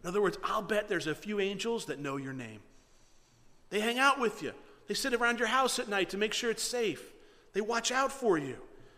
In 0.04 0.10
other 0.10 0.22
words, 0.22 0.38
I'll 0.44 0.62
bet 0.62 0.90
there's 0.90 1.08
a 1.08 1.16
few 1.16 1.40
angels 1.40 1.86
that 1.86 1.98
know 1.98 2.18
your 2.18 2.34
name. 2.34 2.60
They 3.72 3.80
hang 3.80 3.98
out 3.98 4.20
with 4.20 4.44
you. 4.44 4.52
They 4.88 4.94
sit 4.94 5.14
around 5.14 5.40
your 5.40 5.48
house 5.48 5.80
at 5.80 5.90
night 5.90 6.12
to 6.12 6.18
make 6.18 6.34
sure 6.34 6.52
it's 6.52 6.62
safe. 6.62 7.02
They 7.54 7.62
watch 7.62 7.92
out 7.92 8.12
for 8.12 8.38
you. 8.38 8.58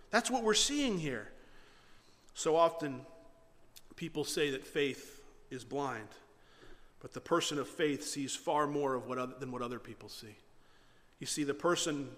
That's 0.10 0.30
what 0.30 0.44
we're 0.44 0.54
seeing 0.54 1.00
here. 1.00 1.30
So 2.34 2.56
often, 2.56 3.02
people 3.96 4.26
say 4.26 4.50
that 4.52 4.66
faith 4.66 5.22
is 5.50 5.64
blind, 5.64 6.08
but 7.00 7.14
the 7.14 7.22
person 7.22 7.60
of 7.60 7.68
faith 7.68 8.04
sees 8.04 8.36
far 8.36 8.68
more 8.68 8.96
of 8.96 9.08
what 9.08 9.18
other, 9.18 9.34
than 9.40 9.52
what 9.52 9.62
other 9.62 9.80
people 9.80 10.10
see. 10.10 10.36
You 11.20 11.28
see, 11.28 11.44
the 11.44 11.54
person 11.54 12.10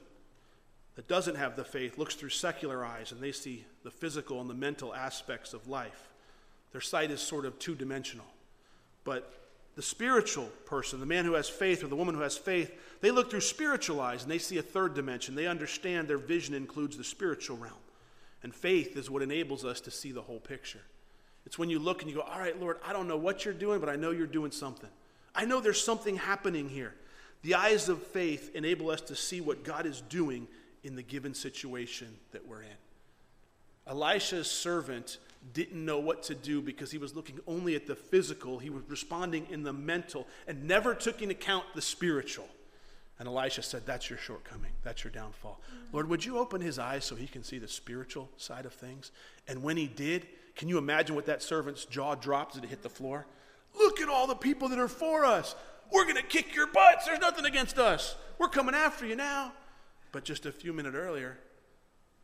that 0.96 1.08
doesn't 1.08 1.36
have 1.36 1.58
the 1.58 1.66
faith 1.66 1.98
looks 1.98 2.16
through 2.16 2.30
secular 2.30 2.86
eyes 2.86 3.12
and 3.12 3.22
they 3.22 3.34
see 3.34 3.66
the 3.84 3.92
physical 3.92 4.40
and 4.40 4.50
the 4.50 4.54
mental 4.54 4.96
aspects 4.96 5.54
of 5.54 5.68
life. 5.68 6.10
Their 6.72 6.82
sight 6.82 7.12
is 7.12 7.22
sort 7.22 7.46
of 7.46 7.60
two 7.60 7.76
dimensional. 7.76 8.26
But 9.04 9.32
the 9.75 9.82
spiritual 9.82 10.46
person, 10.65 11.00
the 11.00 11.05
man 11.05 11.25
who 11.25 11.34
has 11.34 11.50
faith 11.50 11.84
or 11.84 11.88
the 11.88 11.96
woman 11.96 12.15
who 12.15 12.22
has 12.22 12.38
faith, 12.38 12.72
they 13.01 13.12
look 13.12 13.29
through 13.29 13.41
spiritual 13.41 14.00
eyes 14.00 14.24
and 14.24 14.32
they 14.32 14.38
see 14.38 14.58
a 14.58 14.62
third 14.62 14.94
dimension. 14.94 15.36
They 15.36 15.48
understand 15.48 16.08
their 16.08 16.17
vision 16.17 16.55
includes 16.55 16.98
the 16.98 17.03
spiritual 17.03 17.58
realm. 17.58 17.74
And 18.41 18.55
faith 18.55 18.96
is 18.96 19.10
what 19.10 19.22
enables 19.22 19.65
us 19.65 19.82
to 19.82 19.91
see 19.91 20.12
the 20.12 20.22
whole 20.22 20.39
picture. 20.39 20.82
It's 21.46 21.60
when 21.60 21.70
you 21.70 21.79
look 21.79 22.01
and 22.01 22.10
you 22.10 22.17
go, 22.17 22.24
All 22.24 22.39
right, 22.39 22.60
Lord, 22.60 22.77
I 22.86 22.94
don't 22.94 23.08
know 23.08 23.17
what 23.17 23.44
you're 23.44 23.53
doing, 23.53 23.79
but 23.79 23.89
I 23.89 23.96
know 23.96 24.12
you're 24.12 24.27
doing 24.27 24.51
something. 24.51 24.89
I 25.34 25.46
know 25.46 25.59
there's 25.59 25.83
something 25.83 26.16
happening 26.16 26.70
here. 26.70 26.94
The 27.42 27.55
eyes 27.55 27.90
of 27.90 28.01
faith 28.01 28.55
enable 28.55 28.90
us 28.90 29.01
to 29.01 29.16
see 29.16 29.42
what 29.42 29.64
God 29.64 29.85
is 29.85 30.01
doing 30.01 30.48
in 30.83 30.96
the 30.96 31.03
given 31.03 31.33
situation 31.33 32.07
that 32.31 32.48
we're 32.48 32.61
in. 32.61 32.77
Elisha's 33.88 34.50
servant 34.50 35.18
didn't 35.53 35.84
know 35.84 36.00
what 36.00 36.24
to 36.24 36.36
do 36.36 36.62
because 36.62 36.92
he 36.92 36.98
was 36.98 37.16
looking 37.16 37.40
only 37.48 37.75
at 37.75 37.88
the 37.88 37.96
physical. 37.96 38.60
He 38.60 38.70
was 38.70 38.84
responding 38.88 39.48
in 39.50 39.64
the 39.64 39.74
mental 39.74 40.27
and 40.48 40.66
never 40.66 40.96
took 40.96 41.22
into 41.22 41.36
account 41.36 41.66
the 41.75 41.81
spiritual. 41.81 42.48
And 43.20 43.27
Elisha 43.27 43.62
said, 43.62 43.86
That's 43.86 44.10
your 44.10 44.20
shortcoming. 44.20 44.72
That's 44.84 45.03
your 45.03 45.12
downfall. 45.12 45.62
Lord, 45.92 46.10
would 46.10 46.25
you 46.25 46.38
open 46.38 46.62
his 46.62 46.79
eyes 46.79 47.05
so 47.05 47.16
he 47.16 47.27
can 47.27 47.44
see 47.44 47.60
the 47.60 47.68
spiritual 47.68 48.29
side 48.38 48.66
of 48.66 48.74
things? 48.74 49.12
And 49.48 49.64
when 49.64 49.77
he 49.77 49.88
did, 49.88 50.27
can 50.55 50.68
you 50.68 50.77
imagine 50.77 51.16
what 51.16 51.25
that 51.27 51.44
servant's 51.44 51.86
jaw 51.86 52.16
dropped 52.16 52.58
as 52.58 52.64
it 52.64 52.70
hit 52.70 52.81
the 52.81 52.90
floor? 52.90 53.25
Look 53.77 54.01
at 54.01 54.10
all 54.10 54.27
the 54.27 54.36
people 54.36 54.70
that 54.70 54.79
are 54.79 54.88
for 54.88 55.25
us. 55.25 55.55
We're 55.92 56.03
going 56.03 56.16
to 56.16 56.24
kick 56.24 56.55
your 56.55 56.68
butts. 56.68 57.05
There's 57.05 57.20
nothing 57.20 57.46
against 57.46 57.77
us. 57.77 58.16
We're 58.38 58.48
coming 58.48 58.75
after 58.75 59.05
you 59.05 59.16
now. 59.16 59.53
But 60.12 60.24
just 60.24 60.46
a 60.46 60.51
few 60.51 60.74
minutes 60.74 60.96
earlier, 60.96 61.38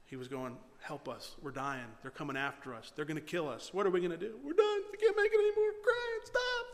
he 0.05 0.15
was 0.15 0.27
going, 0.27 0.57
Help 0.81 1.07
us. 1.07 1.35
We're 1.41 1.51
dying. 1.51 1.85
They're 2.01 2.11
coming 2.11 2.35
after 2.35 2.73
us. 2.73 2.91
They're 2.95 3.05
going 3.05 3.15
to 3.15 3.21
kill 3.21 3.47
us. 3.47 3.71
What 3.71 3.85
are 3.85 3.91
we 3.91 3.99
going 3.99 4.11
to 4.11 4.17
do? 4.17 4.35
We're 4.43 4.53
done. 4.53 4.81
We 4.91 4.97
can't 4.97 5.15
make 5.15 5.31
it 5.31 5.37
anymore. 5.37 5.71
Crying. 5.83 6.21
Stop. 6.25 6.65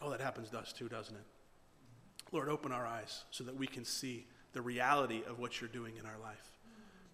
Oh, 0.00 0.10
that 0.10 0.20
happens 0.20 0.50
to 0.50 0.58
us 0.58 0.72
too, 0.72 0.88
doesn't 0.88 1.14
it? 1.14 1.24
Lord, 2.32 2.48
open 2.48 2.72
our 2.72 2.86
eyes 2.86 3.24
so 3.30 3.44
that 3.44 3.54
we 3.54 3.66
can 3.66 3.84
see 3.84 4.26
the 4.52 4.62
reality 4.62 5.22
of 5.28 5.38
what 5.38 5.60
you're 5.60 5.68
doing 5.68 5.96
in 5.98 6.06
our 6.06 6.18
life. 6.22 6.50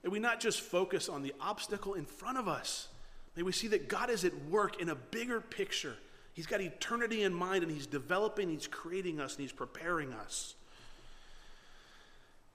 May 0.04 0.10
we 0.10 0.20
not 0.20 0.40
just 0.40 0.60
focus 0.60 1.08
on 1.08 1.22
the 1.22 1.34
obstacle 1.40 1.94
in 1.94 2.04
front 2.04 2.38
of 2.38 2.48
us. 2.48 2.88
May 3.36 3.42
we 3.42 3.52
see 3.52 3.68
that 3.68 3.88
God 3.88 4.10
is 4.10 4.24
at 4.24 4.32
work 4.46 4.80
in 4.80 4.88
a 4.88 4.94
bigger 4.94 5.40
picture. 5.40 5.96
He's 6.34 6.46
got 6.46 6.60
eternity 6.60 7.24
in 7.24 7.34
mind 7.34 7.62
and 7.62 7.72
He's 7.72 7.86
developing, 7.86 8.48
He's 8.48 8.66
creating 8.66 9.20
us, 9.20 9.34
and 9.34 9.42
He's 9.42 9.52
preparing 9.52 10.12
us. 10.12 10.54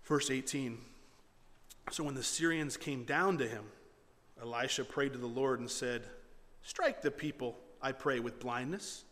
Verse 0.06 0.32
18 0.32 0.78
So 1.91 2.04
when 2.04 2.15
the 2.15 2.23
Syrians 2.23 2.78
came 2.78 3.04
down 3.04 3.38
to 3.38 3.47
him, 3.47 3.63
Elisha 4.41 4.84
prayed 4.84 5.13
to 5.13 5.19
the 5.19 5.28
Lord 5.28 5.60
and 5.60 5.69
said, 5.69 6.04
Strike 6.62 7.02
the 7.02 7.12
people, 7.12 7.58
I 7.82 7.91
pray, 7.91 8.19
with 8.19 8.39
blindness. 8.39 9.04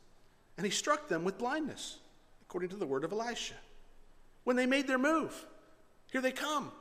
And 0.58 0.66
he 0.66 0.72
struck 0.72 1.08
them 1.08 1.24
with 1.24 1.38
blindness, 1.38 1.98
according 2.42 2.70
to 2.70 2.76
the 2.76 2.86
word 2.86 3.04
of 3.04 3.12
Elisha. 3.12 3.56
When 4.44 4.56
they 4.56 4.66
made 4.66 4.88
their 4.88 4.98
move, 4.98 5.46
here 6.12 6.22
they 6.22 6.32
come. 6.32 6.72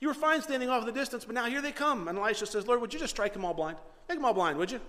You 0.00 0.08
were 0.08 0.14
fine 0.14 0.40
standing 0.40 0.70
off 0.70 0.80
in 0.80 0.86
the 0.86 0.98
distance, 0.98 1.24
but 1.24 1.34
now 1.34 1.44
here 1.44 1.60
they 1.60 1.72
come. 1.72 2.08
And 2.08 2.18
Elisha 2.18 2.46
says, 2.46 2.66
Lord, 2.66 2.80
would 2.80 2.94
you 2.94 2.98
just 2.98 3.14
strike 3.14 3.34
them 3.34 3.44
all 3.44 3.54
blind? 3.54 3.76
Make 4.08 4.18
them 4.18 4.24
all 4.24 4.32
blind, 4.32 4.56
would 4.56 4.70
you? 4.70 4.80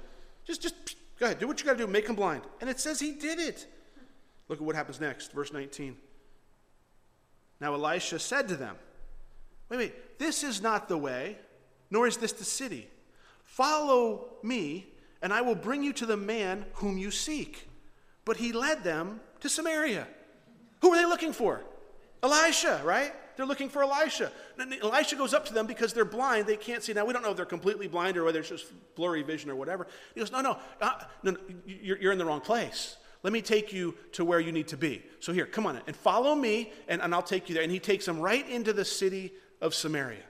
Just, 0.46 0.62
just 0.62 0.96
go 1.20 1.26
ahead, 1.26 1.40
do 1.40 1.48
what 1.48 1.60
you 1.60 1.66
got 1.66 1.74
to 1.74 1.78
do, 1.80 1.88
make 1.88 2.08
them 2.08 2.16
blind. 2.16 2.44
And 2.62 2.70
it 2.70 2.80
says 2.80 3.00
he 3.00 3.12
did 3.12 3.40
it. 3.40 3.68
Look 4.48 4.60
at 4.60 4.66
what 4.66 4.76
happens 4.76 5.00
next, 5.00 5.34
verse 5.34 5.52
19. 5.52 5.98
Now 7.60 7.74
Elisha 7.74 8.20
said 8.20 8.48
to 8.48 8.56
them, 8.56 8.76
Wait, 9.72 9.78
wait, 9.78 10.20
this 10.20 10.44
is 10.44 10.62
not 10.62 10.90
the 10.90 10.98
way, 10.98 11.38
nor 11.90 12.06
is 12.06 12.18
this 12.18 12.34
the 12.34 12.44
city. 12.44 12.90
Follow 13.46 14.26
me, 14.44 14.86
and 15.22 15.32
I 15.32 15.40
will 15.42 15.56
bring 15.56 15.82
you 15.82 15.94
to 15.94 16.06
the 16.06 16.18
man 16.18 16.66
whom 16.74 16.98
you 16.98 17.10
seek. 17.10 17.70
But 18.26 18.36
he 18.36 18.52
led 18.52 18.84
them 18.84 19.22
to 19.40 19.48
Samaria. 19.48 20.08
Who 20.82 20.94
are 20.94 20.98
they 20.98 21.06
looking 21.06 21.32
for? 21.32 21.62
Elisha, 22.22 22.82
right? 22.84 23.14
They're 23.38 23.46
looking 23.46 23.70
for 23.70 23.82
Elisha. 23.82 24.30
And 24.60 24.76
Elisha 24.82 25.16
goes 25.16 25.34
up 25.34 25.46
to 25.46 25.54
them 25.54 25.68
because 25.68 25.94
they're 25.94 26.04
blind. 26.04 26.48
They 26.48 26.58
can't 26.58 26.84
see. 26.84 26.92
Now, 26.92 27.06
we 27.06 27.14
don't 27.14 27.24
know 27.24 27.32
if 27.32 27.38
they're 27.38 27.46
completely 27.46 27.88
blind 27.88 28.18
or 28.18 28.26
whether 28.26 28.40
it's 28.40 28.50
just 28.50 28.66
blurry 28.96 29.24
vision 29.24 29.50
or 29.50 29.56
whatever. 29.56 29.88
He 30.14 30.20
goes, 30.20 30.34
No, 30.34 30.42
no, 30.42 30.58
uh, 30.82 30.92
no, 31.24 31.32
no 31.32 31.38
you're, 31.66 31.98
you're 31.98 32.12
in 32.12 32.18
the 32.18 32.26
wrong 32.26 32.42
place. 32.42 32.98
Let 33.24 33.32
me 33.32 33.42
take 33.42 33.72
you 33.72 33.96
to 34.14 34.26
where 34.26 34.40
you 34.40 34.52
need 34.52 34.68
to 34.70 34.78
be. 34.78 35.02
So 35.22 35.32
here, 35.32 35.46
come 35.46 35.66
on 35.66 35.80
and 35.88 35.96
follow 35.96 36.36
me, 36.36 36.74
and, 36.90 37.02
and 37.02 37.14
I'll 37.16 37.22
take 37.22 37.48
you 37.48 37.56
there. 37.56 37.64
And 37.64 37.72
he 37.72 37.80
takes 37.80 38.06
them 38.06 38.20
right 38.20 38.48
into 38.50 38.74
the 38.74 38.84
city 38.84 39.32
of 39.62 39.74
Samaria. 39.76 40.24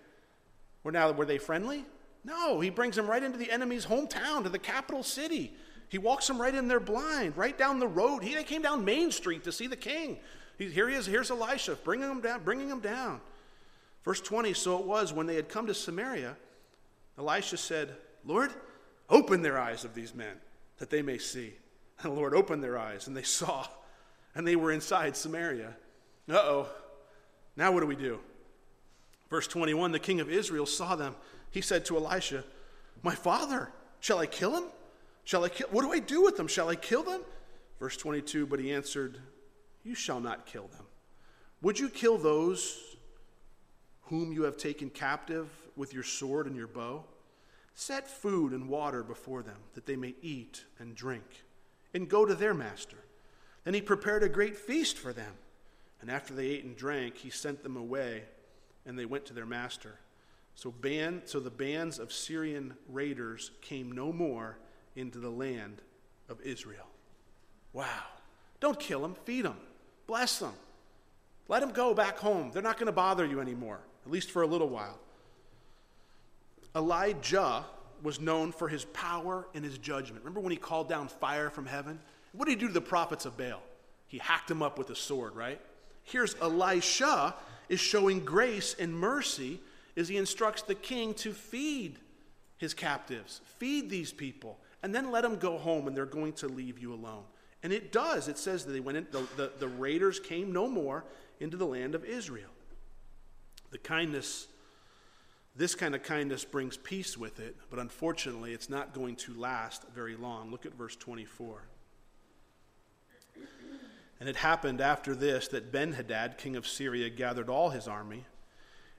Were 0.83 0.91
now 0.91 1.11
were 1.11 1.25
they 1.25 1.37
friendly? 1.37 1.85
No, 2.23 2.59
he 2.59 2.69
brings 2.69 2.95
them 2.95 3.07
right 3.07 3.23
into 3.23 3.37
the 3.37 3.51
enemy's 3.51 3.85
hometown, 3.85 4.43
to 4.43 4.49
the 4.49 4.59
capital 4.59 5.03
city. 5.03 5.53
He 5.89 5.97
walks 5.97 6.27
them 6.27 6.39
right 6.39 6.53
in 6.53 6.67
there 6.67 6.79
blind, 6.79 7.35
right 7.35 7.57
down 7.57 7.79
the 7.79 7.87
road. 7.87 8.23
He 8.23 8.33
they 8.33 8.43
came 8.43 8.61
down 8.61 8.85
Main 8.85 9.11
Street 9.11 9.43
to 9.45 9.51
see 9.51 9.67
the 9.67 9.75
king. 9.75 10.19
He, 10.57 10.69
here 10.69 10.87
he 10.87 10.95
is. 10.95 11.05
Here's 11.05 11.31
Elisha, 11.31 11.75
bringing 11.83 12.09
him 12.09 12.21
down. 12.21 12.43
Bringing 12.43 12.69
him 12.69 12.79
down. 12.79 13.21
Verse 14.03 14.21
20. 14.21 14.53
So 14.53 14.79
it 14.79 14.85
was 14.85 15.11
when 15.11 15.27
they 15.27 15.35
had 15.35 15.49
come 15.49 15.67
to 15.67 15.73
Samaria, 15.73 16.37
Elisha 17.17 17.57
said, 17.57 17.95
"Lord, 18.25 18.51
open 19.09 19.41
their 19.41 19.59
eyes 19.59 19.83
of 19.83 19.93
these 19.93 20.13
men, 20.13 20.37
that 20.77 20.89
they 20.89 21.01
may 21.01 21.17
see." 21.17 21.53
And 22.01 22.11
the 22.11 22.15
Lord 22.15 22.33
opened 22.33 22.63
their 22.63 22.77
eyes, 22.77 23.07
and 23.07 23.17
they 23.17 23.23
saw, 23.23 23.67
and 24.35 24.47
they 24.47 24.55
were 24.55 24.71
inside 24.71 25.17
Samaria. 25.17 25.75
Uh 26.29 26.35
oh. 26.35 26.67
Now 27.57 27.71
what 27.71 27.81
do 27.81 27.87
we 27.87 27.95
do? 27.95 28.19
Verse 29.31 29.47
21 29.47 29.91
The 29.91 29.99
king 29.99 30.19
of 30.19 30.29
Israel 30.29 30.67
saw 30.67 30.95
them. 30.95 31.15
He 31.49 31.61
said 31.61 31.85
to 31.85 31.97
Elisha, 31.97 32.43
My 33.01 33.15
father, 33.15 33.71
shall 33.99 34.19
I 34.19 34.27
kill 34.27 34.55
him? 34.55 34.65
Shall 35.23 35.43
I 35.43 35.49
kill? 35.49 35.67
What 35.71 35.81
do 35.81 35.91
I 35.91 35.99
do 35.99 36.21
with 36.21 36.37
them? 36.37 36.47
Shall 36.47 36.69
I 36.69 36.75
kill 36.75 37.01
them? 37.01 37.21
Verse 37.79 37.97
22 37.97 38.45
But 38.45 38.59
he 38.59 38.71
answered, 38.71 39.17
You 39.83 39.95
shall 39.95 40.19
not 40.19 40.45
kill 40.45 40.67
them. 40.67 40.85
Would 41.63 41.79
you 41.79 41.89
kill 41.89 42.17
those 42.17 42.77
whom 44.03 44.31
you 44.33 44.43
have 44.43 44.57
taken 44.57 44.89
captive 44.89 45.49
with 45.75 45.93
your 45.93 46.03
sword 46.03 46.45
and 46.45 46.55
your 46.55 46.67
bow? 46.67 47.05
Set 47.73 48.09
food 48.09 48.51
and 48.51 48.67
water 48.67 49.01
before 49.01 49.41
them, 49.41 49.57
that 49.73 49.85
they 49.85 49.95
may 49.95 50.13
eat 50.21 50.65
and 50.77 50.93
drink, 50.93 51.45
and 51.93 52.09
go 52.09 52.25
to 52.25 52.35
their 52.35 52.53
master. 52.53 52.97
Then 53.63 53.73
he 53.73 53.81
prepared 53.81 54.23
a 54.23 54.29
great 54.29 54.57
feast 54.57 54.97
for 54.97 55.13
them. 55.13 55.33
And 56.01 56.09
after 56.09 56.33
they 56.33 56.47
ate 56.47 56.65
and 56.65 56.75
drank, 56.75 57.15
he 57.15 57.29
sent 57.29 57.63
them 57.63 57.77
away, 57.77 58.23
and 58.85 58.97
they 58.97 59.05
went 59.05 59.25
to 59.27 59.33
their 59.33 59.45
master. 59.45 59.95
So, 60.55 60.71
ban, 60.71 61.21
so 61.25 61.39
the 61.39 61.49
bands 61.49 61.99
of 61.99 62.11
Syrian 62.11 62.75
raiders 62.89 63.51
came 63.61 63.91
no 63.91 64.11
more 64.11 64.57
into 64.95 65.19
the 65.19 65.29
land 65.29 65.81
of 66.29 66.41
Israel. 66.41 66.87
Wow. 67.73 68.03
Don't 68.59 68.79
kill 68.79 69.01
them, 69.01 69.15
feed 69.25 69.45
them, 69.45 69.57
bless 70.07 70.39
them. 70.39 70.53
Let 71.47 71.61
them 71.61 71.71
go 71.71 71.93
back 71.93 72.17
home. 72.17 72.51
They're 72.53 72.61
not 72.61 72.77
going 72.77 72.85
to 72.85 72.93
bother 72.93 73.25
you 73.25 73.41
anymore, 73.41 73.79
at 74.05 74.11
least 74.11 74.31
for 74.31 74.41
a 74.41 74.47
little 74.47 74.69
while. 74.69 74.99
Elijah 76.75 77.65
was 78.03 78.19
known 78.19 78.51
for 78.51 78.69
his 78.69 78.85
power 78.85 79.47
and 79.53 79.65
his 79.65 79.77
judgment. 79.77 80.23
Remember 80.23 80.39
when 80.39 80.51
he 80.51 80.57
called 80.57 80.87
down 80.87 81.07
fire 81.07 81.49
from 81.49 81.65
heaven? 81.65 81.99
What 82.31 82.45
did 82.45 82.51
he 82.51 82.59
do 82.59 82.67
to 82.67 82.73
the 82.73 82.81
prophets 82.81 83.25
of 83.25 83.37
Baal? 83.37 83.61
He 84.07 84.17
hacked 84.17 84.47
them 84.47 84.61
up 84.61 84.77
with 84.77 84.89
a 84.91 84.95
sword, 84.95 85.35
right? 85.35 85.59
Here's 86.03 86.35
Elisha 86.41 87.35
is 87.71 87.79
showing 87.79 88.19
grace 88.19 88.75
and 88.77 88.93
mercy 88.93 89.61
as 89.95 90.09
he 90.09 90.17
instructs 90.17 90.61
the 90.61 90.75
king 90.75 91.13
to 91.13 91.31
feed 91.31 91.97
his 92.57 92.73
captives, 92.73 93.39
feed 93.57 93.89
these 93.89 94.11
people, 94.11 94.59
and 94.83 94.93
then 94.93 95.09
let 95.09 95.21
them 95.21 95.37
go 95.37 95.57
home 95.57 95.87
and 95.87 95.95
they're 95.95 96.05
going 96.05 96.33
to 96.33 96.47
leave 96.47 96.77
you 96.77 96.93
alone. 96.93 97.23
And 97.63 97.71
it 97.71 97.93
does. 97.93 98.27
It 98.27 98.37
says 98.37 98.65
that 98.65 98.73
they 98.73 98.81
went 98.81 98.97
in, 98.97 99.07
the, 99.11 99.25
the, 99.37 99.51
the 99.57 99.67
raiders 99.69 100.19
came 100.19 100.51
no 100.51 100.67
more 100.67 101.05
into 101.39 101.55
the 101.55 101.65
land 101.65 101.95
of 101.95 102.03
Israel. 102.03 102.49
The 103.71 103.77
kindness 103.77 104.47
this 105.55 105.75
kind 105.75 105.93
of 105.95 106.03
kindness 106.03 106.45
brings 106.45 106.77
peace 106.77 107.17
with 107.17 107.41
it, 107.41 107.57
but 107.69 107.77
unfortunately, 107.77 108.53
it's 108.53 108.69
not 108.69 108.93
going 108.93 109.17
to 109.17 109.33
last 109.33 109.83
very 109.93 110.15
long. 110.15 110.49
Look 110.49 110.65
at 110.65 110.73
verse 110.73 110.95
24. 110.95 111.61
And 114.21 114.29
it 114.29 114.35
happened 114.35 114.81
after 114.81 115.15
this 115.15 115.47
that 115.47 115.71
Ben 115.71 115.93
Hadad, 115.93 116.37
king 116.37 116.55
of 116.55 116.67
Syria, 116.67 117.09
gathered 117.09 117.49
all 117.49 117.71
his 117.71 117.87
army, 117.87 118.25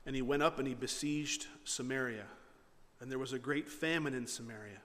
and 0.05 0.17
he 0.17 0.21
went 0.21 0.43
up 0.43 0.59
and 0.59 0.67
he 0.67 0.75
besieged 0.75 1.47
Samaria. 1.63 2.25
And 3.01 3.09
there 3.09 3.21
was 3.21 3.33
a 3.33 3.39
great 3.39 3.69
famine 3.69 4.15
in 4.15 4.27
Samaria. 4.27 4.81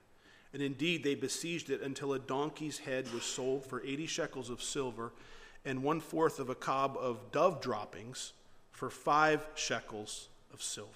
And 0.54 0.62
indeed, 0.62 1.04
they 1.04 1.16
besieged 1.16 1.72
it 1.72 1.82
until 1.82 2.14
a 2.14 2.20
donkey's 2.20 2.78
head 2.78 3.12
was 3.12 3.24
sold 3.24 3.66
for 3.66 3.82
80 3.84 4.06
shekels 4.06 4.52
of 4.52 4.62
silver, 4.62 5.12
and 5.66 5.82
one 5.82 6.00
fourth 6.00 6.38
of 6.38 6.52
a 6.52 6.56
kab 6.56 6.96
of 7.00 7.32
dove 7.32 7.60
droppings 7.60 8.34
for 8.70 8.92
five 8.92 9.44
shekels 9.56 10.30
of 10.54 10.62
silver. 10.62 10.92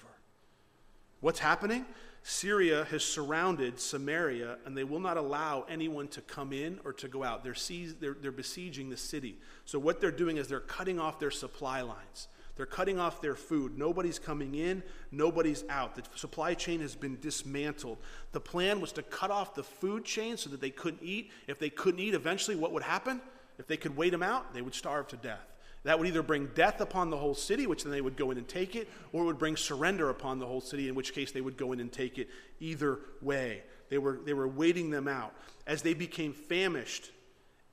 What's 1.20 1.40
happening? 1.40 1.84
Syria 2.24 2.84
has 2.90 3.02
surrounded 3.04 3.80
Samaria, 3.80 4.58
and 4.64 4.76
they 4.76 4.84
will 4.84 5.00
not 5.00 5.16
allow 5.16 5.66
anyone 5.68 6.06
to 6.08 6.20
come 6.20 6.52
in 6.52 6.78
or 6.84 6.92
to 6.94 7.08
go 7.08 7.24
out. 7.24 7.42
They're, 7.42 7.56
they're, 8.00 8.14
they're 8.14 8.30
besieging 8.30 8.90
the 8.90 8.96
city. 8.96 9.38
So, 9.64 9.78
what 9.78 10.00
they're 10.00 10.12
doing 10.12 10.36
is 10.36 10.46
they're 10.46 10.60
cutting 10.60 11.00
off 11.00 11.18
their 11.18 11.32
supply 11.32 11.80
lines. 11.80 12.28
They're 12.56 12.66
cutting 12.66 12.98
off 12.98 13.20
their 13.20 13.34
food. 13.34 13.78
Nobody's 13.78 14.18
coming 14.18 14.54
in, 14.54 14.82
nobody's 15.10 15.64
out. 15.68 15.94
The 15.94 16.02
supply 16.14 16.54
chain 16.54 16.80
has 16.80 16.94
been 16.94 17.18
dismantled. 17.20 17.98
The 18.32 18.40
plan 18.40 18.80
was 18.80 18.92
to 18.92 19.02
cut 19.02 19.30
off 19.30 19.54
the 19.54 19.62
food 19.62 20.04
chain 20.04 20.36
so 20.36 20.50
that 20.50 20.60
they 20.60 20.70
couldn't 20.70 21.02
eat. 21.02 21.30
If 21.48 21.58
they 21.58 21.70
couldn't 21.70 22.00
eat, 22.00 22.14
eventually 22.14 22.56
what 22.56 22.72
would 22.72 22.82
happen? 22.82 23.20
If 23.58 23.66
they 23.66 23.76
could 23.76 23.96
wait 23.96 24.10
them 24.10 24.22
out, 24.22 24.54
they 24.54 24.62
would 24.62 24.74
starve 24.74 25.08
to 25.08 25.16
death. 25.16 25.51
That 25.84 25.98
would 25.98 26.06
either 26.06 26.22
bring 26.22 26.46
death 26.54 26.80
upon 26.80 27.10
the 27.10 27.16
whole 27.16 27.34
city, 27.34 27.66
which 27.66 27.82
then 27.82 27.92
they 27.92 28.00
would 28.00 28.16
go 28.16 28.30
in 28.30 28.38
and 28.38 28.46
take 28.46 28.76
it, 28.76 28.88
or 29.12 29.22
it 29.22 29.26
would 29.26 29.38
bring 29.38 29.56
surrender 29.56 30.10
upon 30.10 30.38
the 30.38 30.46
whole 30.46 30.60
city, 30.60 30.88
in 30.88 30.94
which 30.94 31.12
case 31.12 31.32
they 31.32 31.40
would 31.40 31.56
go 31.56 31.72
in 31.72 31.80
and 31.80 31.92
take 31.92 32.18
it. 32.18 32.28
Either 32.60 33.00
way, 33.20 33.62
they 33.88 33.98
were, 33.98 34.20
they 34.24 34.32
were 34.32 34.46
waiting 34.46 34.90
them 34.90 35.08
out. 35.08 35.34
As 35.66 35.82
they 35.82 35.94
became 35.94 36.32
famished, 36.32 37.10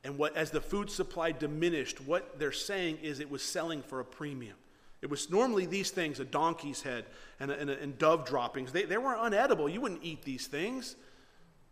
and 0.04 0.17
what, 0.17 0.36
as 0.36 0.50
the 0.50 0.62
food 0.62 0.89
supply 0.89 1.32
diminished, 1.32 2.02
what 2.02 2.39
they're 2.39 2.52
saying 2.52 2.98
is 3.04 3.19
it 3.19 3.30
was 3.30 3.43
selling 3.43 3.82
for 3.84 4.00
a 4.00 4.06
premium. 4.06 4.56
It 5.02 5.10
was 5.10 5.30
normally 5.30 5.65
these 5.65 5.91
things, 5.91 6.19
a 6.19 6.26
donkey's 6.26 6.82
head 6.82 7.06
and, 7.39 7.52
and, 7.52 7.69
and 7.69 7.98
dove 7.98 8.26
droppings. 8.26 8.72
They, 8.72 8.84
they 8.84 8.98
were 8.98 9.13
unedible. 9.13 9.72
You 9.72 9.82
wouldn't 9.82 10.04
eat 10.04 10.24
these 10.24 10.48
things. 10.48 10.95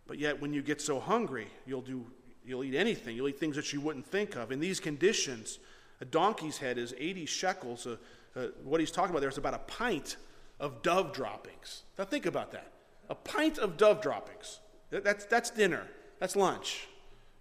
But 0.06 0.20
yet, 0.20 0.42
when 0.42 0.54
you 0.54 0.62
get 0.62 0.82
so 0.82 1.00
hungry, 1.00 1.48
you'll, 1.66 1.82
do, 1.82 2.06
you'll 2.46 2.64
eat 2.64 2.76
anything. 2.76 3.18
You'll 3.18 3.28
eat 3.28 3.40
things 3.40 3.58
that 3.58 3.74
you 3.74 3.82
wouldn't 3.82 4.06
think 4.06 4.38
of. 4.38 4.54
In 4.54 4.60
these 4.62 4.80
conditions, 4.80 5.60
a 6.02 6.06
donkey's 6.06 6.58
head 6.58 6.78
is 6.78 6.94
80 6.98 7.26
shekels. 7.26 7.88
Uh, 7.88 7.98
uh, 8.36 8.48
what 8.64 8.80
he's 8.80 8.92
talking 8.92 9.12
about 9.12 9.22
there 9.22 9.30
is 9.30 9.38
about 9.38 9.54
a 9.54 9.60
pint 9.60 10.18
of 10.60 10.82
dove 10.82 11.14
droppings. 11.14 11.84
Now 11.98 12.06
think 12.06 12.26
about 12.26 12.52
that. 12.52 12.72
A 13.10 13.16
pint 13.16 13.58
of 13.58 13.78
dove 13.78 14.02
droppings. 14.02 14.60
That, 14.90 15.04
that's, 15.04 15.26
that's 15.26 15.50
dinner. 15.50 15.84
That's 16.20 16.36
lunch. 16.36 16.88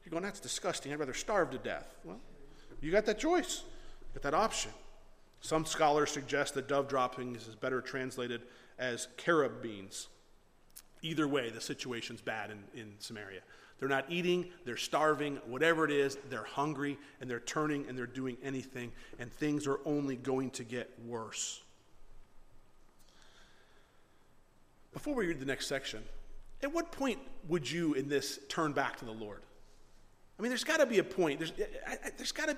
You're 0.04 0.10
going, 0.10 0.22
that's 0.22 0.40
disgusting. 0.40 0.92
I'd 0.92 0.98
rather 0.98 1.14
starve 1.14 1.50
to 1.50 1.58
death. 1.58 1.94
Well, 2.04 2.20
you 2.80 2.92
got 2.92 3.06
that 3.06 3.18
choice. 3.18 3.64
You 4.00 4.20
got 4.20 4.30
that 4.30 4.34
option. 4.34 4.70
Some 5.40 5.64
scholars 5.64 6.10
suggest 6.10 6.54
that 6.54 6.68
dove 6.68 6.88
droppings 6.88 7.46
is 7.46 7.54
better 7.54 7.80
translated 7.80 8.42
as 8.78 9.08
carob 9.16 9.62
beans. 9.62 10.08
Either 11.02 11.28
way, 11.28 11.50
the 11.50 11.60
situation's 11.60 12.20
bad 12.20 12.50
in, 12.50 12.80
in 12.80 12.94
Samaria. 12.98 13.40
They're 13.78 13.88
not 13.88 14.06
eating, 14.08 14.46
they're 14.64 14.76
starving, 14.76 15.36
whatever 15.46 15.84
it 15.84 15.90
is, 15.90 16.16
they're 16.30 16.44
hungry 16.44 16.98
and 17.20 17.28
they're 17.28 17.40
turning 17.40 17.86
and 17.88 17.96
they're 17.96 18.06
doing 18.06 18.38
anything, 18.42 18.90
and 19.18 19.30
things 19.30 19.66
are 19.66 19.80
only 19.84 20.16
going 20.16 20.50
to 20.52 20.64
get 20.64 20.90
worse. 21.04 21.62
Before 24.92 25.14
we 25.14 25.26
read 25.26 25.40
the 25.40 25.46
next 25.46 25.66
section, 25.66 26.02
at 26.62 26.72
what 26.72 26.90
point 26.90 27.18
would 27.48 27.70
you 27.70 27.92
in 27.94 28.08
this 28.08 28.38
turn 28.48 28.72
back 28.72 28.96
to 28.96 29.04
the 29.04 29.12
Lord? 29.12 29.42
I 30.38 30.42
mean, 30.42 30.50
there's 30.50 30.64
got 30.64 30.78
to 30.78 30.86
be 30.86 30.98
a 30.98 31.04
point. 31.04 31.38
There's, 31.38 31.52
there's 32.16 32.32
got 32.32 32.48
to. 32.48 32.56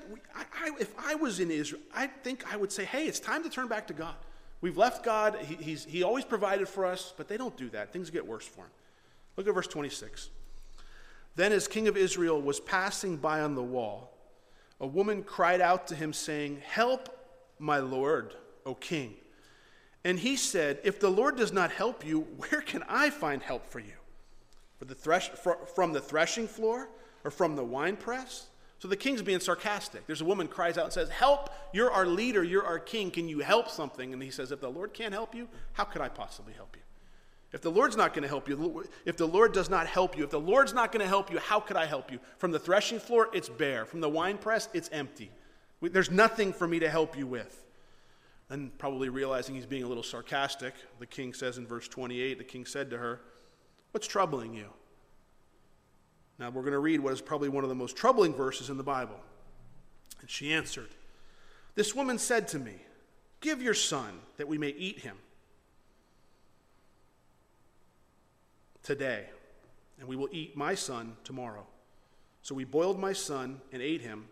If 0.80 0.94
I 0.98 1.14
was 1.14 1.40
in 1.40 1.50
Israel, 1.50 1.82
I 1.94 2.08
think 2.08 2.52
I 2.52 2.56
would 2.56 2.72
say, 2.72 2.84
"Hey, 2.84 3.06
it's 3.06 3.20
time 3.20 3.42
to 3.44 3.48
turn 3.48 3.68
back 3.68 3.86
to 3.88 3.92
God. 3.92 4.16
We've 4.60 4.76
left 4.76 5.04
God. 5.04 5.36
He, 5.42 5.54
he's, 5.56 5.84
he 5.84 6.02
always 6.02 6.24
provided 6.24 6.68
for 6.68 6.86
us, 6.86 7.14
but 7.16 7.28
they 7.28 7.36
don't 7.36 7.56
do 7.56 7.68
that. 7.70 7.92
Things 7.92 8.10
get 8.10 8.26
worse 8.26 8.46
for 8.46 8.62
him." 8.62 8.70
Look 9.36 9.46
at 9.46 9.54
verse 9.54 9.68
26. 9.68 10.30
Then, 11.38 11.52
as 11.52 11.68
king 11.68 11.86
of 11.86 11.96
Israel 11.96 12.42
was 12.42 12.58
passing 12.58 13.16
by 13.16 13.42
on 13.42 13.54
the 13.54 13.62
wall, 13.62 14.12
a 14.80 14.86
woman 14.88 15.22
cried 15.22 15.60
out 15.60 15.86
to 15.86 15.94
him, 15.94 16.12
saying, 16.12 16.60
Help, 16.66 17.16
my 17.60 17.78
lord, 17.78 18.34
O 18.66 18.74
king. 18.74 19.14
And 20.02 20.18
he 20.18 20.34
said, 20.34 20.80
If 20.82 20.98
the 20.98 21.12
Lord 21.12 21.36
does 21.36 21.52
not 21.52 21.70
help 21.70 22.04
you, 22.04 22.22
where 22.38 22.60
can 22.60 22.82
I 22.88 23.10
find 23.10 23.40
help 23.40 23.68
for 23.68 23.78
you? 23.78 23.94
For 24.80 24.86
the 24.86 24.96
thresh, 24.96 25.30
from 25.76 25.92
the 25.92 26.00
threshing 26.00 26.48
floor 26.48 26.88
or 27.22 27.30
from 27.30 27.54
the 27.54 27.64
winepress? 27.64 28.48
So 28.80 28.88
the 28.88 28.96
king's 28.96 29.22
being 29.22 29.38
sarcastic. 29.38 30.08
There's 30.08 30.22
a 30.22 30.24
woman 30.24 30.48
cries 30.48 30.76
out 30.76 30.86
and 30.86 30.92
says, 30.92 31.08
Help, 31.08 31.50
you're 31.72 31.92
our 31.92 32.06
leader, 32.06 32.42
you're 32.42 32.66
our 32.66 32.80
king. 32.80 33.12
Can 33.12 33.28
you 33.28 33.38
help 33.38 33.68
something? 33.70 34.12
And 34.12 34.20
he 34.20 34.32
says, 34.32 34.50
If 34.50 34.60
the 34.60 34.70
Lord 34.70 34.92
can't 34.92 35.14
help 35.14 35.36
you, 35.36 35.46
how 35.74 35.84
could 35.84 36.02
I 36.02 36.08
possibly 36.08 36.54
help 36.54 36.74
you? 36.74 36.82
If 37.52 37.62
the 37.62 37.70
Lord's 37.70 37.96
not 37.96 38.12
going 38.12 38.22
to 38.22 38.28
help 38.28 38.48
you, 38.48 38.84
if 39.06 39.16
the 39.16 39.26
Lord 39.26 39.52
does 39.52 39.70
not 39.70 39.86
help 39.86 40.18
you, 40.18 40.24
if 40.24 40.30
the 40.30 40.40
Lord's 40.40 40.74
not 40.74 40.92
going 40.92 41.00
to 41.00 41.08
help 41.08 41.32
you, 41.32 41.38
how 41.38 41.60
could 41.60 41.76
I 41.76 41.86
help 41.86 42.12
you? 42.12 42.18
From 42.36 42.50
the 42.50 42.58
threshing 42.58 43.00
floor, 43.00 43.30
it's 43.32 43.48
bare. 43.48 43.86
From 43.86 44.00
the 44.00 44.08
wine 44.08 44.36
press, 44.36 44.68
it's 44.74 44.90
empty. 44.92 45.30
There's 45.80 46.10
nothing 46.10 46.52
for 46.52 46.68
me 46.68 46.78
to 46.80 46.90
help 46.90 47.16
you 47.16 47.26
with. 47.26 47.64
And 48.50 48.76
probably 48.78 49.08
realizing 49.08 49.54
he's 49.54 49.66
being 49.66 49.82
a 49.82 49.88
little 49.88 50.02
sarcastic, 50.02 50.74
the 50.98 51.06
king 51.06 51.32
says 51.32 51.58
in 51.58 51.66
verse 51.66 51.88
28 51.88 52.38
the 52.38 52.44
king 52.44 52.66
said 52.66 52.90
to 52.90 52.98
her, 52.98 53.20
What's 53.92 54.06
troubling 54.06 54.54
you? 54.54 54.68
Now 56.38 56.50
we're 56.50 56.62
going 56.62 56.72
to 56.72 56.78
read 56.78 57.00
what 57.00 57.12
is 57.12 57.20
probably 57.20 57.48
one 57.48 57.64
of 57.64 57.70
the 57.70 57.74
most 57.74 57.96
troubling 57.96 58.34
verses 58.34 58.70
in 58.70 58.76
the 58.76 58.84
Bible. 58.84 59.18
And 60.20 60.28
she 60.28 60.52
answered, 60.52 60.88
This 61.74 61.94
woman 61.94 62.18
said 62.18 62.48
to 62.48 62.58
me, 62.58 62.74
Give 63.40 63.62
your 63.62 63.74
son 63.74 64.18
that 64.36 64.48
we 64.48 64.58
may 64.58 64.70
eat 64.70 65.00
him. 65.00 65.16
Today, 68.88 69.26
and 70.00 70.08
we 70.08 70.16
will 70.16 70.30
eat 70.32 70.56
my 70.56 70.74
son 70.74 71.14
tomorrow. 71.22 71.66
So 72.40 72.54
we 72.54 72.64
boiled 72.64 72.98
my 72.98 73.12
son 73.12 73.60
and 73.70 73.82
ate 73.82 74.00
him. 74.00 74.24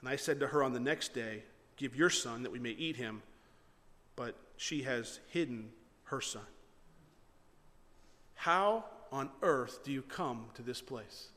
And 0.00 0.10
I 0.10 0.16
said 0.16 0.40
to 0.40 0.48
her 0.48 0.62
on 0.62 0.74
the 0.74 0.78
next 0.78 1.14
day, 1.14 1.42
Give 1.76 1.96
your 1.96 2.10
son 2.10 2.42
that 2.42 2.52
we 2.52 2.58
may 2.58 2.72
eat 2.72 2.96
him. 2.96 3.22
But 4.14 4.36
she 4.58 4.82
has 4.82 5.20
hidden 5.30 5.70
her 6.04 6.20
son. 6.20 6.42
How 8.34 8.84
on 9.10 9.30
earth 9.40 9.82
do 9.84 9.90
you 9.90 10.02
come 10.02 10.48
to 10.52 10.60
this 10.62 10.82
place? 10.82 11.28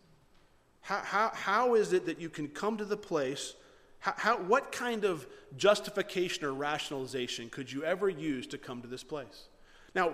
How, 0.81 0.99
how, 0.99 1.31
how 1.33 1.75
is 1.75 1.93
it 1.93 2.05
that 2.07 2.19
you 2.19 2.29
can 2.29 2.49
come 2.49 2.75
to 2.77 2.85
the 2.85 2.97
place? 2.97 3.55
How, 3.99 4.13
how, 4.17 4.37
what 4.39 4.73
kind 4.73 5.05
of 5.05 5.25
justification 5.55 6.43
or 6.43 6.51
rationalization 6.53 7.49
could 7.49 7.71
you 7.71 7.85
ever 7.85 8.09
use 8.09 8.45
to 8.47 8.57
come 8.57 8.81
to 8.81 8.89
this 8.89 9.05
place? 9.05 9.47
Now, 9.95 10.11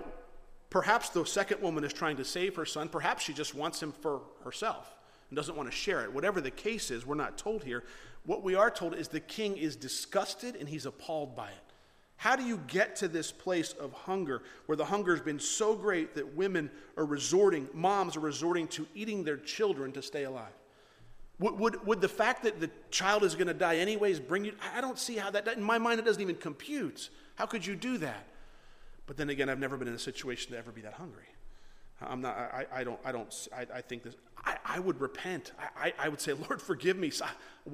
Perhaps 0.74 1.10
the 1.10 1.24
second 1.24 1.62
woman 1.62 1.84
is 1.84 1.92
trying 1.92 2.16
to 2.16 2.24
save 2.24 2.56
her 2.56 2.64
son. 2.64 2.88
Perhaps 2.88 3.22
she 3.22 3.32
just 3.32 3.54
wants 3.54 3.80
him 3.80 3.92
for 3.92 4.22
herself 4.42 4.92
and 5.30 5.36
doesn't 5.36 5.56
want 5.56 5.70
to 5.70 5.76
share 5.76 6.02
it. 6.02 6.12
Whatever 6.12 6.40
the 6.40 6.50
case 6.50 6.90
is, 6.90 7.06
we're 7.06 7.14
not 7.14 7.38
told 7.38 7.62
here. 7.62 7.84
What 8.26 8.42
we 8.42 8.56
are 8.56 8.72
told 8.72 8.96
is 8.96 9.06
the 9.06 9.20
king 9.20 9.56
is 9.56 9.76
disgusted 9.76 10.56
and 10.56 10.68
he's 10.68 10.84
appalled 10.84 11.36
by 11.36 11.46
it. 11.46 11.72
How 12.16 12.34
do 12.34 12.42
you 12.42 12.60
get 12.66 12.96
to 12.96 13.06
this 13.06 13.30
place 13.30 13.72
of 13.74 13.92
hunger 13.92 14.42
where 14.66 14.74
the 14.74 14.84
hunger 14.84 15.14
has 15.14 15.20
been 15.20 15.38
so 15.38 15.76
great 15.76 16.16
that 16.16 16.34
women 16.34 16.68
are 16.96 17.04
resorting, 17.04 17.68
moms 17.72 18.16
are 18.16 18.20
resorting 18.20 18.66
to 18.68 18.84
eating 18.96 19.22
their 19.22 19.36
children 19.36 19.92
to 19.92 20.02
stay 20.02 20.24
alive? 20.24 20.58
Would, 21.38 21.56
would, 21.60 21.86
would 21.86 22.00
the 22.00 22.08
fact 22.08 22.42
that 22.42 22.58
the 22.58 22.70
child 22.90 23.22
is 23.22 23.36
going 23.36 23.46
to 23.46 23.54
die 23.54 23.76
anyways 23.76 24.18
bring 24.18 24.44
you? 24.44 24.54
I 24.74 24.80
don't 24.80 24.98
see 24.98 25.18
how 25.18 25.30
that, 25.30 25.46
in 25.46 25.62
my 25.62 25.78
mind, 25.78 26.00
it 26.00 26.04
doesn't 26.04 26.20
even 26.20 26.34
compute. 26.34 27.10
How 27.36 27.46
could 27.46 27.64
you 27.64 27.76
do 27.76 27.96
that? 27.98 28.26
But 29.06 29.16
then 29.16 29.30
again, 29.30 29.48
I've 29.48 29.58
never 29.58 29.76
been 29.76 29.88
in 29.88 29.94
a 29.94 29.98
situation 29.98 30.52
to 30.52 30.58
ever 30.58 30.72
be 30.72 30.80
that 30.82 30.94
hungry. 30.94 31.26
I'm 32.00 32.20
not, 32.20 32.36
I, 32.36 32.66
I 32.72 32.84
don't, 32.84 32.98
I 33.04 33.12
don't, 33.12 33.48
I, 33.54 33.66
I 33.76 33.80
think 33.80 34.02
this, 34.02 34.16
I, 34.44 34.56
I 34.64 34.78
would 34.78 35.00
repent. 35.00 35.52
I, 35.76 35.92
I, 35.98 36.08
would 36.08 36.20
say, 36.20 36.32
Lord, 36.48 36.60
forgive 36.60 36.96
me. 36.96 37.12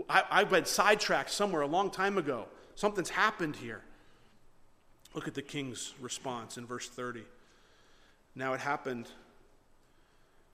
I, 0.08 0.24
I've 0.30 0.50
been 0.50 0.64
sidetracked 0.64 1.30
somewhere 1.30 1.62
a 1.62 1.66
long 1.66 1.90
time 1.90 2.18
ago. 2.18 2.46
Something's 2.74 3.10
happened 3.10 3.56
here. 3.56 3.82
Look 5.14 5.26
at 5.26 5.34
the 5.34 5.42
king's 5.42 5.94
response 6.00 6.56
in 6.56 6.66
verse 6.66 6.88
30. 6.88 7.22
Now 8.34 8.52
it 8.52 8.60
happened 8.60 9.08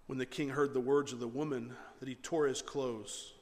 when 0.07 0.19
the 0.19 0.27
king 0.27 0.49
heard 0.49 0.73
the 0.73 0.81
words 0.81 1.13
of 1.13 1.21
the 1.21 1.29
woman 1.29 1.75
that 2.01 2.09
he 2.09 2.15
tore 2.15 2.47
his 2.47 2.63
clothes 2.63 3.33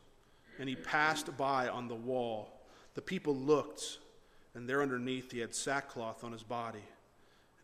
and 0.59 0.68
he 0.68 0.77
passed 0.77 1.37
by 1.37 1.68
on 1.68 1.88
the 1.88 1.94
wall. 1.94 2.61
The 2.94 3.03
people 3.03 3.35
looked, 3.35 3.99
and 4.55 4.68
there 4.68 4.83
underneath 4.83 5.33
he 5.33 5.40
had 5.40 5.55
sackcloth 5.55 6.23
on 6.23 6.33
his 6.33 6.42
body. 6.42 6.85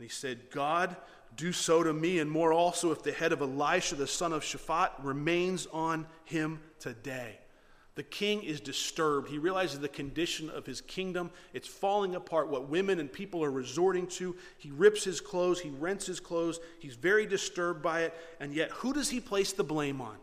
And 0.01 0.09
he 0.09 0.15
said, 0.15 0.51
God, 0.51 0.97
do 1.37 1.53
so 1.53 1.83
to 1.83 1.93
me, 1.93 2.21
and 2.21 2.31
more 2.31 2.55
also 2.55 2.91
if 2.91 3.03
the 3.03 3.13
head 3.13 3.35
of 3.35 3.43
Elisha 3.43 3.97
the 3.97 4.07
son 4.07 4.33
of 4.33 4.43
Shaphat 4.43 4.93
remains 5.03 5.67
on 5.75 6.07
him 6.25 6.63
today. 6.79 7.39
The 7.97 8.03
king 8.03 8.43
is 8.43 8.63
disturbed. 8.63 9.29
He 9.29 9.37
realizes 9.37 9.79
the 9.79 9.91
condition 9.91 10.49
of 10.49 10.65
his 10.65 10.81
kingdom. 10.81 11.31
It's 11.53 11.69
falling 11.69 12.15
apart, 12.15 12.49
what 12.49 12.71
women 12.71 12.99
and 12.99 13.13
people 13.13 13.45
are 13.45 13.51
resorting 13.51 14.07
to. 14.07 14.35
He 14.57 14.71
rips 14.71 15.05
his 15.05 15.21
clothes, 15.21 15.61
he 15.61 15.69
rents 15.69 16.07
his 16.07 16.19
clothes. 16.19 16.61
He's 16.79 16.95
very 16.95 17.27
disturbed 17.27 17.83
by 17.83 18.05
it. 18.05 18.15
And 18.41 18.55
yet, 18.55 18.71
who 18.71 18.95
does 18.95 19.11
he 19.11 19.21
place 19.21 19.53
the 19.53 19.65
blame 19.65 20.01
on? 20.01 20.17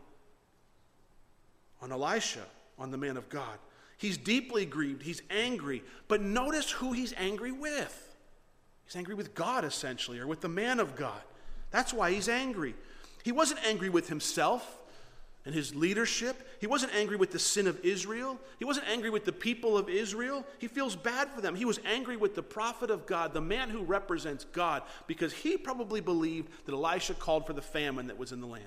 On 1.82 1.92
Elisha, 1.92 2.42
on 2.80 2.90
the 2.90 2.98
man 2.98 3.16
of 3.16 3.28
God. 3.28 3.60
He's 3.96 4.18
deeply 4.18 4.66
grieved, 4.66 5.02
he's 5.04 5.22
angry. 5.30 5.84
But 6.08 6.20
notice 6.20 6.68
who 6.68 6.90
he's 6.90 7.14
angry 7.16 7.52
with. 7.52 8.06
He's 8.88 8.96
angry 8.96 9.14
with 9.14 9.34
God, 9.34 9.66
essentially, 9.66 10.18
or 10.18 10.26
with 10.26 10.40
the 10.40 10.48
man 10.48 10.80
of 10.80 10.96
God. 10.96 11.20
That's 11.70 11.92
why 11.92 12.10
he's 12.10 12.26
angry. 12.26 12.74
He 13.22 13.32
wasn't 13.32 13.60
angry 13.66 13.90
with 13.90 14.08
himself 14.08 14.78
and 15.44 15.54
his 15.54 15.74
leadership. 15.74 16.48
He 16.58 16.66
wasn't 16.66 16.94
angry 16.94 17.18
with 17.18 17.30
the 17.30 17.38
sin 17.38 17.66
of 17.66 17.78
Israel. 17.84 18.40
He 18.58 18.64
wasn't 18.64 18.88
angry 18.88 19.10
with 19.10 19.26
the 19.26 19.32
people 19.32 19.76
of 19.76 19.90
Israel. 19.90 20.42
He 20.58 20.68
feels 20.68 20.96
bad 20.96 21.28
for 21.28 21.42
them. 21.42 21.54
He 21.54 21.66
was 21.66 21.80
angry 21.84 22.16
with 22.16 22.34
the 22.34 22.42
prophet 22.42 22.90
of 22.90 23.04
God, 23.04 23.34
the 23.34 23.42
man 23.42 23.68
who 23.68 23.82
represents 23.82 24.44
God, 24.44 24.82
because 25.06 25.34
he 25.34 25.58
probably 25.58 26.00
believed 26.00 26.48
that 26.64 26.72
Elisha 26.72 27.12
called 27.12 27.46
for 27.46 27.52
the 27.52 27.60
famine 27.60 28.06
that 28.06 28.18
was 28.18 28.32
in 28.32 28.40
the 28.40 28.46
land. 28.46 28.64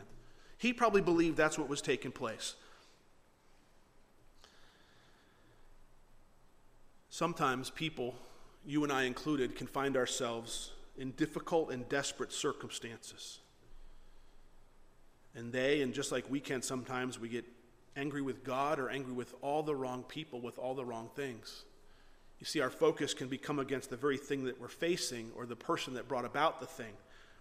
He 0.59 0.71
probably 0.71 1.01
believed 1.01 1.35
that's 1.35 1.57
what 1.57 1.67
was 1.67 1.81
taking 1.81 2.11
place. 2.11 2.53
Sometimes 7.09 7.71
people 7.71 8.13
you 8.65 8.83
and 8.83 8.91
I 8.91 9.03
included, 9.03 9.55
can 9.55 9.67
find 9.67 9.97
ourselves 9.97 10.71
in 10.97 11.11
difficult 11.11 11.71
and 11.71 11.87
desperate 11.89 12.31
circumstances. 12.31 13.39
And 15.33 15.51
they, 15.51 15.81
and 15.81 15.93
just 15.93 16.11
like 16.11 16.29
we 16.29 16.39
can 16.39 16.61
sometimes, 16.61 17.19
we 17.19 17.29
get 17.29 17.45
angry 17.95 18.21
with 18.21 18.43
God 18.43 18.79
or 18.79 18.89
angry 18.89 19.13
with 19.13 19.33
all 19.41 19.63
the 19.63 19.75
wrong 19.75 20.03
people 20.03 20.41
with 20.41 20.57
all 20.57 20.75
the 20.75 20.85
wrong 20.85 21.09
things. 21.15 21.63
You 22.39 22.45
see, 22.45 22.59
our 22.59 22.69
focus 22.69 23.13
can 23.13 23.27
become 23.27 23.59
against 23.59 23.89
the 23.89 23.97
very 23.97 24.17
thing 24.17 24.45
that 24.45 24.59
we're 24.59 24.67
facing 24.67 25.31
or 25.35 25.45
the 25.45 25.55
person 25.55 25.93
that 25.93 26.07
brought 26.07 26.25
about 26.25 26.59
the 26.59 26.65
thing. 26.65 26.93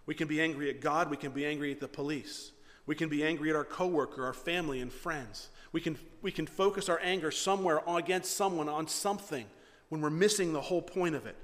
We 0.05 0.15
can 0.15 0.27
be 0.27 0.41
angry 0.41 0.69
at 0.69 0.81
God, 0.81 1.09
we 1.09 1.17
can 1.17 1.31
be 1.31 1.45
angry 1.45 1.71
at 1.71 1.79
the 1.79 1.87
police. 1.87 2.51
We 2.87 2.95
can 2.95 3.09
be 3.09 3.23
angry 3.23 3.49
at 3.51 3.55
our 3.55 3.63
coworker, 3.63 4.25
our 4.25 4.33
family, 4.33 4.81
and 4.81 4.91
friends. 4.91 5.49
We 5.71 5.81
can, 5.81 5.97
we 6.21 6.31
can 6.31 6.47
focus 6.47 6.89
our 6.89 6.99
anger 7.01 7.31
somewhere 7.31 7.81
against 7.87 8.35
someone 8.35 8.67
on 8.67 8.87
something 8.87 9.45
when 9.91 9.99
we're 9.99 10.09
missing 10.09 10.53
the 10.53 10.61
whole 10.61 10.81
point 10.81 11.15
of 11.15 11.25
it. 11.25 11.35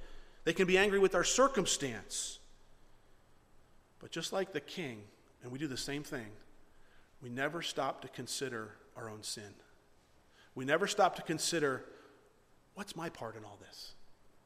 They 0.45 0.53
can 0.53 0.67
be 0.67 0.77
angry 0.77 0.99
with 0.99 1.15
our 1.15 1.25
circumstance. 1.25 2.39
But 3.99 4.09
just 4.09 4.31
like 4.31 4.53
the 4.53 4.61
king, 4.61 5.01
and 5.43 5.51
we 5.51 5.59
do 5.59 5.67
the 5.67 5.75
same 5.75 6.01
thing, 6.01 6.27
we 7.21 7.27
never 7.27 7.61
stop 7.61 8.01
to 8.03 8.07
consider 8.07 8.69
our 8.95 9.09
own 9.09 9.21
sin. 9.21 9.53
We 10.55 10.63
never 10.63 10.87
stop 10.87 11.17
to 11.17 11.21
consider 11.23 11.83
what's 12.73 12.95
my 12.95 13.09
part 13.09 13.35
in 13.35 13.43
all 13.43 13.59
this? 13.67 13.91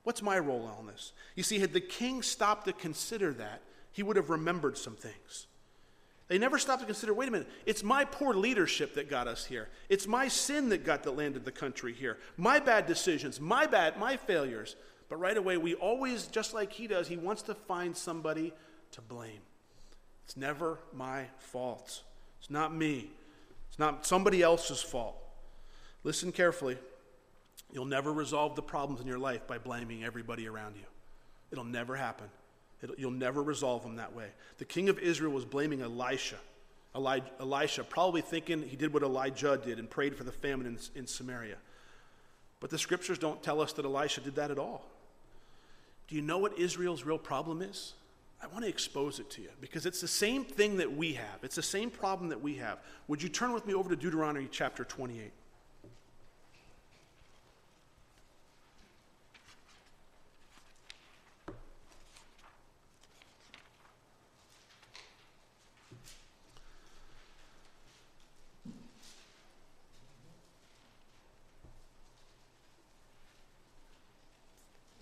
What's 0.02 0.24
my 0.24 0.40
role 0.40 0.64
in 0.64 0.72
all 0.72 0.84
this? 0.88 1.14
You 1.36 1.44
see, 1.44 1.60
had 1.60 1.72
the 1.72 1.80
king 1.80 2.24
stopped 2.24 2.66
to 2.66 2.74
consider 2.74 3.34
that, 3.34 3.62
he 3.92 4.02
would 4.02 4.16
have 4.16 4.32
remembered 4.32 4.80
some 4.80 4.96
things. 4.96 5.46
They 6.32 6.38
never 6.38 6.58
stop 6.58 6.80
to 6.80 6.86
consider 6.86 7.14
wait 7.14 7.28
a 7.28 7.32
minute, 7.32 7.50
it's 7.66 7.84
my 7.84 8.06
poor 8.06 8.34
leadership 8.34 8.96
that 8.96 9.10
got 9.10 9.28
us 9.28 9.44
here. 9.44 9.68
It's 9.90 10.08
my 10.08 10.30
sin 10.30 10.70
that 10.70 10.86
got 10.86 11.04
the 11.04 11.12
landed 11.12 11.44
the 11.44 11.52
country 11.52 11.92
here. 11.92 12.20
My 12.38 12.58
bad 12.62 12.88
decisions, 12.88 13.42
my 13.42 13.66
bad, 13.66 14.00
my 14.00 14.16
failures. 14.16 14.78
But 15.10 15.18
right 15.18 15.36
away, 15.36 15.58
we 15.58 15.74
always, 15.74 16.28
just 16.28 16.54
like 16.54 16.72
he 16.72 16.88
does, 16.88 17.10
he 17.10 17.18
wants 17.18 17.42
to 17.42 17.54
find 17.54 17.98
somebody 17.98 18.54
to 18.92 19.02
blame. 19.02 19.42
It's 20.24 20.38
never 20.38 20.80
my 20.94 21.26
fault. 21.38 22.02
It's 22.40 22.50
not 22.50 22.74
me. 22.74 23.12
It's 23.68 23.78
not 23.78 24.06
somebody 24.06 24.42
else's 24.42 24.82
fault. 24.82 25.18
Listen 26.06 26.32
carefully. 26.32 26.78
You'll 27.74 27.84
never 27.84 28.14
resolve 28.14 28.56
the 28.56 28.62
problems 28.62 29.02
in 29.02 29.08
your 29.08 29.20
life 29.20 29.46
by 29.48 29.58
blaming 29.58 30.06
everybody 30.06 30.48
around 30.48 30.78
you. 30.78 30.86
It'll 31.52 31.66
never 31.66 31.98
happen. 31.98 32.30
It'll, 32.84 32.96
you'll 32.96 33.12
never 33.12 33.42
resolve 33.44 33.84
them 33.84 33.98
that 33.98 34.16
way. 34.16 34.28
The 34.58 34.66
king 34.66 34.90
of 34.90 35.00
Israel 35.00 35.32
was 35.32 35.46
blaming 35.46 35.82
Elisha. 35.82 36.38
Eli, 36.96 37.20
Elisha, 37.40 37.84
probably 37.84 38.22
thinking 38.22 38.64
he 38.64 38.76
did 38.76 38.94
what 38.94 39.04
Elijah 39.04 39.60
did 39.64 39.80
and 39.80 39.90
prayed 39.90 40.16
for 40.16 40.24
the 40.24 40.32
famine 40.32 40.66
in, 40.66 41.00
in 41.00 41.08
Samaria. 41.08 41.58
But 42.60 42.70
the 42.70 42.78
scriptures 42.78 43.18
don't 43.18 43.42
tell 43.42 43.62
us 43.62 43.74
that 43.74 43.86
Elisha 43.86 44.22
did 44.22 44.36
that 44.36 44.52
at 44.52 44.60
all. 44.60 44.84
Do 46.08 46.16
you 46.16 46.22
know 46.22 46.38
what 46.38 46.58
Israel's 46.60 47.06
real 47.06 47.18
problem 47.18 47.62
is? 47.62 47.94
I 48.44 48.48
want 48.48 48.64
to 48.64 48.70
expose 48.70 49.20
it 49.20 49.30
to 49.32 49.42
you 49.42 49.50
because 49.62 49.86
it's 49.86 50.02
the 50.02 50.08
same 50.08 50.44
thing 50.44 50.78
that 50.78 50.92
we 50.92 51.14
have. 51.14 51.40
It's 51.44 51.56
the 51.56 51.62
same 51.62 51.90
problem 51.90 52.30
that 52.30 52.42
we 52.42 52.56
have. 52.56 52.80
Would 53.08 53.22
you 53.22 53.30
turn 53.30 53.54
with 53.54 53.66
me 53.66 53.74
over 53.74 53.90
to 53.90 53.96
Deuteronomy 53.96 54.48
chapter 54.52 54.84
28? 54.84 55.32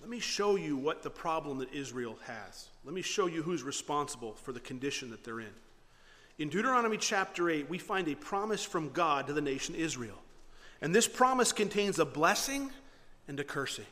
Let 0.09 0.15
me 0.15 0.21
show 0.21 0.55
you 0.55 0.75
what 0.75 1.03
the 1.03 1.11
problem 1.11 1.59
that 1.59 1.71
Israel 1.71 2.17
has. 2.25 2.69
Let 2.83 2.95
me 2.95 3.03
show 3.03 3.27
you 3.27 3.43
who's 3.43 3.61
responsible 3.61 4.33
for 4.33 4.51
the 4.51 4.59
condition 4.59 5.11
that 5.11 5.23
they're 5.23 5.39
in. 5.39 5.53
In 6.39 6.49
Deuteronomy 6.49 6.97
chapter 6.97 7.47
8, 7.47 7.69
we 7.69 7.77
find 7.77 8.07
a 8.07 8.15
promise 8.15 8.63
from 8.63 8.89
God 8.89 9.27
to 9.27 9.33
the 9.33 9.41
nation 9.41 9.75
Israel. 9.75 10.17
And 10.81 10.95
this 10.95 11.07
promise 11.07 11.51
contains 11.51 11.99
a 11.99 12.05
blessing 12.05 12.71
and 13.27 13.39
a 13.39 13.43
cursing. 13.43 13.85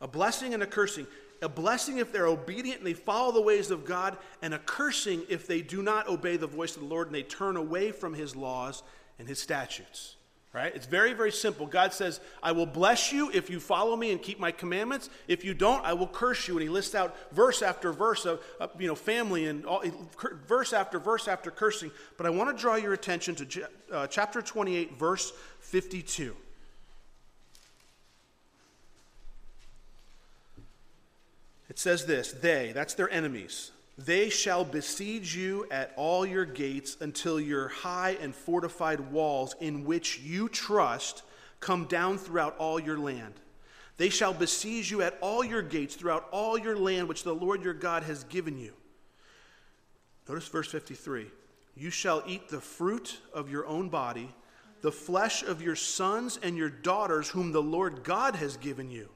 A 0.00 0.08
blessing 0.08 0.54
and 0.54 0.62
a 0.62 0.66
cursing. 0.66 1.06
A 1.42 1.50
blessing 1.50 1.98
if 1.98 2.12
they're 2.12 2.28
obedient 2.28 2.78
and 2.78 2.86
they 2.86 2.94
follow 2.94 3.30
the 3.30 3.42
ways 3.42 3.70
of 3.70 3.84
God, 3.84 4.16
and 4.40 4.54
a 4.54 4.58
cursing 4.58 5.20
if 5.28 5.46
they 5.46 5.60
do 5.60 5.82
not 5.82 6.08
obey 6.08 6.38
the 6.38 6.46
voice 6.46 6.76
of 6.76 6.80
the 6.80 6.88
Lord 6.88 7.08
and 7.08 7.14
they 7.14 7.22
turn 7.22 7.58
away 7.58 7.92
from 7.92 8.14
his 8.14 8.34
laws 8.34 8.82
and 9.18 9.28
his 9.28 9.38
statutes. 9.38 10.16
Right? 10.56 10.74
It's 10.74 10.86
very, 10.86 11.12
very 11.12 11.32
simple. 11.32 11.66
God 11.66 11.92
says, 11.92 12.18
I 12.42 12.52
will 12.52 12.64
bless 12.64 13.12
you 13.12 13.30
if 13.30 13.50
you 13.50 13.60
follow 13.60 13.94
me 13.94 14.10
and 14.10 14.22
keep 14.22 14.40
my 14.40 14.50
commandments. 14.50 15.10
If 15.28 15.44
you 15.44 15.52
don't, 15.52 15.84
I 15.84 15.92
will 15.92 16.06
curse 16.06 16.48
you. 16.48 16.54
And 16.54 16.62
he 16.62 16.70
lists 16.70 16.94
out 16.94 17.14
verse 17.30 17.60
after 17.60 17.92
verse 17.92 18.24
of, 18.24 18.42
of 18.58 18.70
you 18.80 18.88
know, 18.88 18.94
family 18.94 19.44
and 19.48 19.66
all, 19.66 19.84
verse 20.48 20.72
after 20.72 20.98
verse 20.98 21.28
after 21.28 21.50
cursing. 21.50 21.90
But 22.16 22.24
I 22.24 22.30
want 22.30 22.56
to 22.56 22.58
draw 22.58 22.76
your 22.76 22.94
attention 22.94 23.34
to 23.34 23.68
uh, 23.92 24.06
chapter 24.06 24.40
28, 24.40 24.98
verse 24.98 25.30
52. 25.60 26.34
It 31.68 31.78
says 31.78 32.06
this 32.06 32.32
They, 32.32 32.72
that's 32.72 32.94
their 32.94 33.10
enemies, 33.10 33.72
they 33.98 34.28
shall 34.28 34.64
besiege 34.64 35.34
you 35.34 35.66
at 35.70 35.92
all 35.96 36.26
your 36.26 36.44
gates 36.44 36.98
until 37.00 37.40
your 37.40 37.68
high 37.68 38.18
and 38.20 38.34
fortified 38.34 39.00
walls, 39.10 39.54
in 39.58 39.84
which 39.84 40.20
you 40.20 40.48
trust, 40.50 41.22
come 41.60 41.86
down 41.86 42.18
throughout 42.18 42.56
all 42.58 42.78
your 42.78 42.98
land. 42.98 43.34
They 43.96 44.10
shall 44.10 44.34
besiege 44.34 44.90
you 44.90 45.00
at 45.00 45.16
all 45.22 45.42
your 45.42 45.62
gates 45.62 45.94
throughout 45.94 46.28
all 46.30 46.58
your 46.58 46.76
land, 46.76 47.08
which 47.08 47.24
the 47.24 47.34
Lord 47.34 47.64
your 47.64 47.72
God 47.72 48.02
has 48.02 48.24
given 48.24 48.58
you. 48.58 48.74
Notice 50.28 50.48
verse 50.48 50.70
53 50.70 51.28
You 51.74 51.88
shall 51.88 52.22
eat 52.26 52.50
the 52.50 52.60
fruit 52.60 53.18
of 53.32 53.50
your 53.50 53.66
own 53.66 53.88
body, 53.88 54.34
the 54.82 54.92
flesh 54.92 55.42
of 55.42 55.62
your 55.62 55.76
sons 55.76 56.38
and 56.42 56.54
your 56.54 56.68
daughters, 56.68 57.30
whom 57.30 57.50
the 57.50 57.62
Lord 57.62 58.04
God 58.04 58.36
has 58.36 58.58
given 58.58 58.90
you 58.90 59.08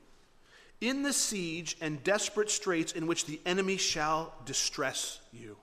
in 0.80 1.02
the 1.02 1.12
siege 1.12 1.76
and 1.80 2.02
desperate 2.02 2.50
straits 2.50 2.92
in 2.92 3.06
which 3.06 3.26
the 3.26 3.40
enemy 3.44 3.76
shall 3.76 4.32
distress 4.44 5.20
you. 5.32 5.56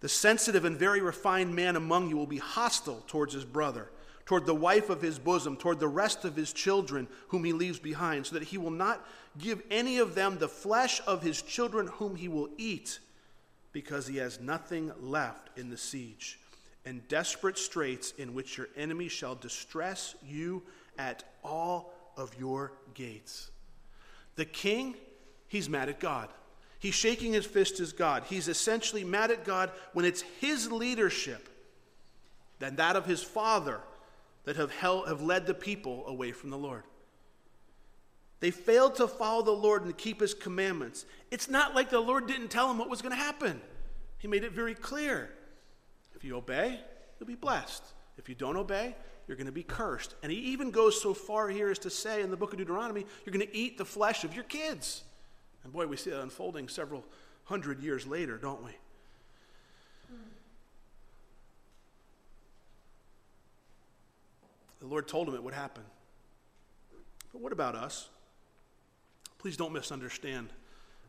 The 0.00 0.08
sensitive 0.08 0.64
and 0.64 0.76
very 0.76 1.00
refined 1.00 1.54
man 1.54 1.76
among 1.76 2.08
you 2.08 2.16
will 2.16 2.26
be 2.26 2.38
hostile 2.38 3.02
towards 3.06 3.34
his 3.34 3.44
brother, 3.44 3.90
toward 4.24 4.46
the 4.46 4.54
wife 4.54 4.88
of 4.90 5.02
his 5.02 5.18
bosom, 5.18 5.56
toward 5.56 5.80
the 5.80 5.88
rest 5.88 6.24
of 6.24 6.36
his 6.36 6.52
children 6.52 7.08
whom 7.28 7.44
he 7.44 7.52
leaves 7.52 7.78
behind, 7.78 8.26
so 8.26 8.34
that 8.34 8.44
he 8.44 8.58
will 8.58 8.70
not 8.70 9.06
give 9.38 9.62
any 9.70 9.98
of 9.98 10.14
them 10.14 10.38
the 10.38 10.48
flesh 10.48 11.00
of 11.06 11.22
his 11.22 11.42
children 11.42 11.86
whom 11.86 12.16
he 12.16 12.28
will 12.28 12.48
eat, 12.56 12.98
because 13.72 14.06
he 14.06 14.16
has 14.16 14.40
nothing 14.40 14.92
left 15.00 15.56
in 15.58 15.70
the 15.70 15.76
siege 15.76 16.38
and 16.84 17.06
desperate 17.08 17.58
straits 17.58 18.12
in 18.18 18.34
which 18.34 18.56
your 18.56 18.68
enemy 18.76 19.08
shall 19.08 19.34
distress 19.34 20.14
you 20.26 20.62
at 20.98 21.24
all 21.44 21.92
of 22.16 22.34
your 22.38 22.72
gates. 22.94 23.50
The 24.36 24.44
king, 24.44 24.94
he's 25.48 25.68
mad 25.68 25.88
at 25.88 26.00
God. 26.00 26.28
He's 26.78 26.94
shaking 26.94 27.32
his 27.32 27.44
fist 27.44 27.78
at 27.80 27.96
God. 27.96 28.24
He's 28.28 28.48
essentially 28.48 29.04
mad 29.04 29.30
at 29.30 29.44
God 29.44 29.70
when 29.92 30.04
it's 30.04 30.22
his 30.40 30.72
leadership 30.72 31.48
than 32.58 32.76
that 32.76 32.96
of 32.96 33.04
his 33.06 33.22
father 33.22 33.80
that 34.44 34.56
have, 34.56 34.72
held, 34.72 35.08
have 35.08 35.20
led 35.20 35.46
the 35.46 35.54
people 35.54 36.04
away 36.06 36.32
from 36.32 36.50
the 36.50 36.58
Lord. 36.58 36.84
They 38.40 38.50
failed 38.50 38.94
to 38.96 39.06
follow 39.06 39.42
the 39.42 39.50
Lord 39.50 39.84
and 39.84 39.96
keep 39.96 40.20
his 40.20 40.32
commandments. 40.32 41.04
It's 41.30 41.50
not 41.50 41.74
like 41.74 41.90
the 41.90 42.00
Lord 42.00 42.26
didn't 42.26 42.48
tell 42.48 42.68
them 42.68 42.78
what 42.78 42.88
was 42.88 43.02
going 43.02 43.12
to 43.12 43.22
happen. 43.22 43.60
He 44.16 44.28
made 44.28 44.44
it 44.44 44.52
very 44.52 44.74
clear. 44.74 45.30
If 46.14 46.24
you 46.24 46.36
obey, 46.36 46.80
you'll 47.18 47.26
be 47.26 47.34
blessed. 47.34 47.82
If 48.16 48.28
you 48.28 48.34
don't 48.34 48.56
obey, 48.56 48.94
you're 49.30 49.36
going 49.36 49.46
to 49.46 49.52
be 49.52 49.62
cursed. 49.62 50.16
And 50.24 50.32
he 50.32 50.38
even 50.38 50.72
goes 50.72 51.00
so 51.00 51.14
far 51.14 51.48
here 51.48 51.70
as 51.70 51.78
to 51.78 51.88
say 51.88 52.20
in 52.20 52.32
the 52.32 52.36
book 52.36 52.50
of 52.50 52.58
Deuteronomy, 52.58 53.06
you're 53.24 53.32
going 53.32 53.46
to 53.46 53.56
eat 53.56 53.78
the 53.78 53.84
flesh 53.84 54.24
of 54.24 54.34
your 54.34 54.42
kids. 54.42 55.04
And 55.62 55.72
boy, 55.72 55.86
we 55.86 55.96
see 55.96 56.10
that 56.10 56.20
unfolding 56.20 56.66
several 56.66 57.04
hundred 57.44 57.78
years 57.80 58.08
later, 58.08 58.36
don't 58.38 58.60
we? 58.64 58.72
The 64.80 64.86
Lord 64.88 65.06
told 65.06 65.28
him 65.28 65.36
it 65.36 65.44
would 65.44 65.54
happen. 65.54 65.84
But 67.30 67.40
what 67.40 67.52
about 67.52 67.76
us? 67.76 68.08
Please 69.38 69.56
don't 69.56 69.72
misunderstand. 69.72 70.48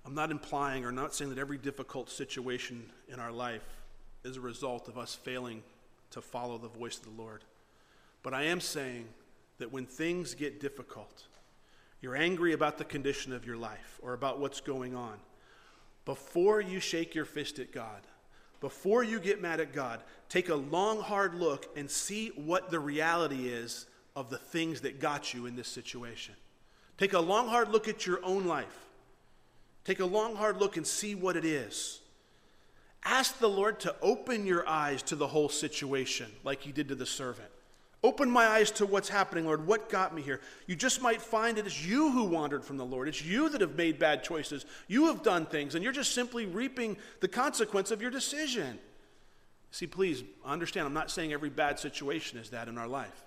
I'm 0.06 0.14
not 0.14 0.30
implying 0.30 0.86
or 0.86 0.92
not 0.92 1.16
saying 1.16 1.32
that 1.32 1.40
every 1.40 1.58
difficult 1.58 2.08
situation 2.08 2.86
in 3.12 3.20
our 3.20 3.32
life 3.32 3.66
is 4.24 4.38
a 4.38 4.42
result 4.42 4.88
of 4.88 5.00
us 5.00 5.16
failing 5.16 5.64
to 6.12 6.22
follow 6.22 6.60
the 6.60 6.68
voice 6.68 7.00
of 7.00 7.06
the 7.06 7.20
Lord. 7.20 7.44
But 8.24 8.34
I 8.34 8.44
am 8.44 8.62
saying 8.62 9.08
that 9.58 9.72
when 9.72 9.86
things 9.86 10.36
get 10.36 10.60
difficult, 10.60 11.24
you're 12.02 12.16
angry 12.16 12.54
about 12.54 12.78
the 12.78 12.86
condition 12.86 13.32
of 13.34 13.46
your 13.46 13.58
life 13.58 14.00
or 14.02 14.14
about 14.14 14.40
what's 14.40 14.62
going 14.62 14.96
on. 14.96 15.18
Before 16.06 16.60
you 16.60 16.80
shake 16.80 17.14
your 17.14 17.26
fist 17.26 17.60
at 17.60 17.72
God, 17.72 18.02
before 18.60 19.04
you 19.04 19.20
get 19.20 19.42
mad 19.42 19.60
at 19.60 19.74
God, 19.74 20.02
take 20.30 20.50
a 20.50 20.56
long, 20.56 21.00
hard 21.00 21.36
look 21.36 21.68
and 21.76 21.90
see 21.90 22.30
what 22.30 22.70
the 22.70 22.80
reality 22.80 23.48
is 23.48 23.88
of 24.16 24.30
the 24.30 24.38
things 24.38 24.82
that 24.82 25.00
got 25.00 25.34
you 25.34 25.46
in 25.46 25.56
this 25.56 25.68
situation. 25.68 26.36
Take 26.98 27.14
a 27.14 27.20
long, 27.20 27.48
hard 27.48 27.70
look 27.70 27.88
at 27.88 28.06
your 28.06 28.24
own 28.24 28.46
life. 28.46 28.88
Take 29.84 30.00
a 30.00 30.06
long, 30.06 30.36
hard 30.36 30.58
look 30.58 30.78
and 30.78 30.86
see 30.86 31.16
what 31.16 31.36
it 31.36 31.46
is. 31.46 32.02
Ask 33.04 33.40
the 33.40 33.50
Lord 33.50 33.80
to 33.82 33.96
open 34.02 34.46
your 34.46 34.68
eyes 34.68 35.02
to 35.04 35.16
the 35.16 35.28
whole 35.28 35.50
situation, 35.50 36.28
like 36.44 36.62
He 36.62 36.72
did 36.72 36.88
to 36.90 36.96
the 36.96 37.06
servant. 37.06 37.50
Open 38.04 38.32
my 38.32 38.48
eyes 38.48 38.72
to 38.72 38.88
what's 38.88 39.10
happening, 39.10 39.46
Lord. 39.46 39.68
What 39.68 39.90
got 39.90 40.16
me 40.16 40.24
here? 40.24 40.42
You 40.66 40.76
just 40.76 41.04
might 41.04 41.22
find 41.22 41.60
it 41.60 41.68
is 41.68 41.86
you 41.88 42.12
who 42.12 42.24
wandered 42.24 42.66
from 42.66 42.78
the 42.78 42.86
Lord. 42.86 43.08
It's 43.08 43.24
you 43.24 43.48
that 43.50 43.62
have 43.62 43.76
made 43.76 44.00
bad 44.00 44.24
choices. 44.24 44.66
You 44.88 45.06
have 45.08 45.22
done 45.22 45.46
things, 45.46 45.76
and 45.76 45.84
you're 45.84 45.94
just 45.94 46.16
simply 46.16 46.48
reaping 46.48 46.98
the 47.20 47.28
consequence 47.28 47.92
of 47.92 48.02
your 48.02 48.10
decision. 48.10 48.80
See, 49.70 49.86
please 49.86 50.24
understand, 50.44 50.88
I'm 50.88 50.94
not 50.94 51.12
saying 51.12 51.32
every 51.32 51.52
bad 51.52 51.78
situation 51.78 52.40
is 52.40 52.50
that 52.50 52.68
in 52.68 52.80
our 52.80 52.88
life. 52.88 53.24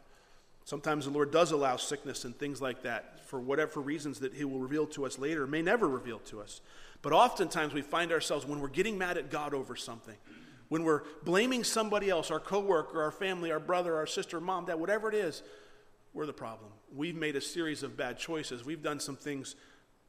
Sometimes 0.65 1.05
the 1.05 1.13
Lord 1.13 1.31
does 1.31 1.53
allow 1.53 1.77
sickness 1.77 2.25
and 2.25 2.37
things 2.37 2.61
like 2.61 2.83
that 2.83 3.25
for 3.27 3.39
whatever 3.39 3.81
reasons 3.81 4.19
that 4.21 4.35
He 4.35 4.45
will 4.45 4.59
reveal 4.59 4.87
to 4.89 5.07
us 5.07 5.21
later, 5.21 5.47
may 5.47 5.63
never 5.63 5.89
reveal 5.89 6.19
to 6.21 6.41
us. 6.41 6.61
But 7.01 7.13
oftentimes 7.13 7.75
we 7.75 7.83
find 7.83 8.11
ourselves 8.11 8.45
when 8.45 8.61
we're 8.61 8.69
getting 8.69 8.99
mad 8.99 9.19
at 9.19 9.31
God 9.31 9.55
over 9.55 9.77
something 9.77 10.17
when 10.75 10.83
we're 10.83 11.03
blaming 11.23 11.63
somebody 11.63 12.11
else, 12.11 12.33
our 12.33 12.41
coworker, 12.41 13.01
our 13.01 13.13
family, 13.13 13.53
our 13.53 13.61
brother, 13.61 13.95
our 13.95 14.09
sister, 14.09 14.41
mom, 14.41 14.65
dad, 14.65 14.75
whatever 14.75 15.09
it 15.09 15.15
is, 15.15 15.45
we're 16.13 16.27
the 16.27 16.33
problem. 16.33 16.69
We've 16.93 17.15
made 17.15 17.37
a 17.37 17.41
series 17.41 17.85
of 17.85 17.97
bad 17.97 18.19
choices. 18.19 18.65
We've 18.65 18.83
done 18.83 18.99
some 18.99 19.15
things 19.15 19.55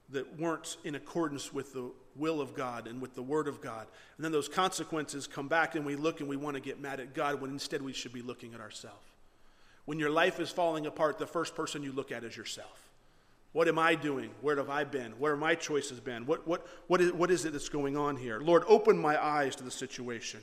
that 0.10 0.40
weren't 0.40 0.78
in 0.84 0.96
accordance 0.96 1.54
with 1.54 1.72
the 1.74 1.92
will 2.16 2.42
of 2.42 2.56
God 2.56 2.88
and 2.88 3.00
with 3.00 3.14
the 3.14 3.22
word 3.22 3.48
of 3.48 3.62
God. 3.62 3.86
And 4.18 4.26
then 4.26 4.32
those 4.32 4.50
consequences 4.50 5.28
come 5.28 5.48
back 5.48 5.76
and 5.76 5.86
we 5.86 5.96
look 5.96 6.20
and 6.20 6.28
we 6.28 6.36
want 6.36 6.56
to 6.56 6.62
get 6.62 6.82
mad 6.82 7.00
at 7.00 7.14
God 7.14 7.40
when 7.40 7.52
instead 7.52 7.84
we 7.84 7.94
should 7.94 8.12
be 8.12 8.24
looking 8.24 8.56
at 8.56 8.60
ourselves. 8.60 9.06
When 9.86 10.00
your 10.00 10.10
life 10.10 10.40
is 10.40 10.50
falling 10.50 10.88
apart, 10.88 11.20
the 11.20 11.28
first 11.28 11.54
person 11.54 11.84
you 11.84 11.92
look 11.92 12.12
at 12.12 12.24
is 12.24 12.36
yourself. 12.36 12.82
What 13.54 13.68
am 13.68 13.78
I 13.78 13.94
doing? 13.94 14.32
Where 14.42 14.56
have 14.56 14.72
I 14.72 14.84
been? 14.84 15.12
Where 15.20 15.34
have 15.34 15.40
my 15.40 15.54
choices 15.54 16.00
been? 16.00 16.26
What, 16.26 16.48
what, 16.48 16.66
what, 16.88 17.02
is, 17.02 17.14
what 17.14 17.30
is 17.30 17.46
it 17.46 17.54
that's 17.54 17.70
going 17.70 17.96
on 17.96 18.18
here? 18.18 18.40
Lord, 18.40 18.64
open 18.68 18.98
my 18.98 19.24
eyes 19.24 19.56
to 19.58 19.64
the 19.64 19.70
situation. 19.70 20.42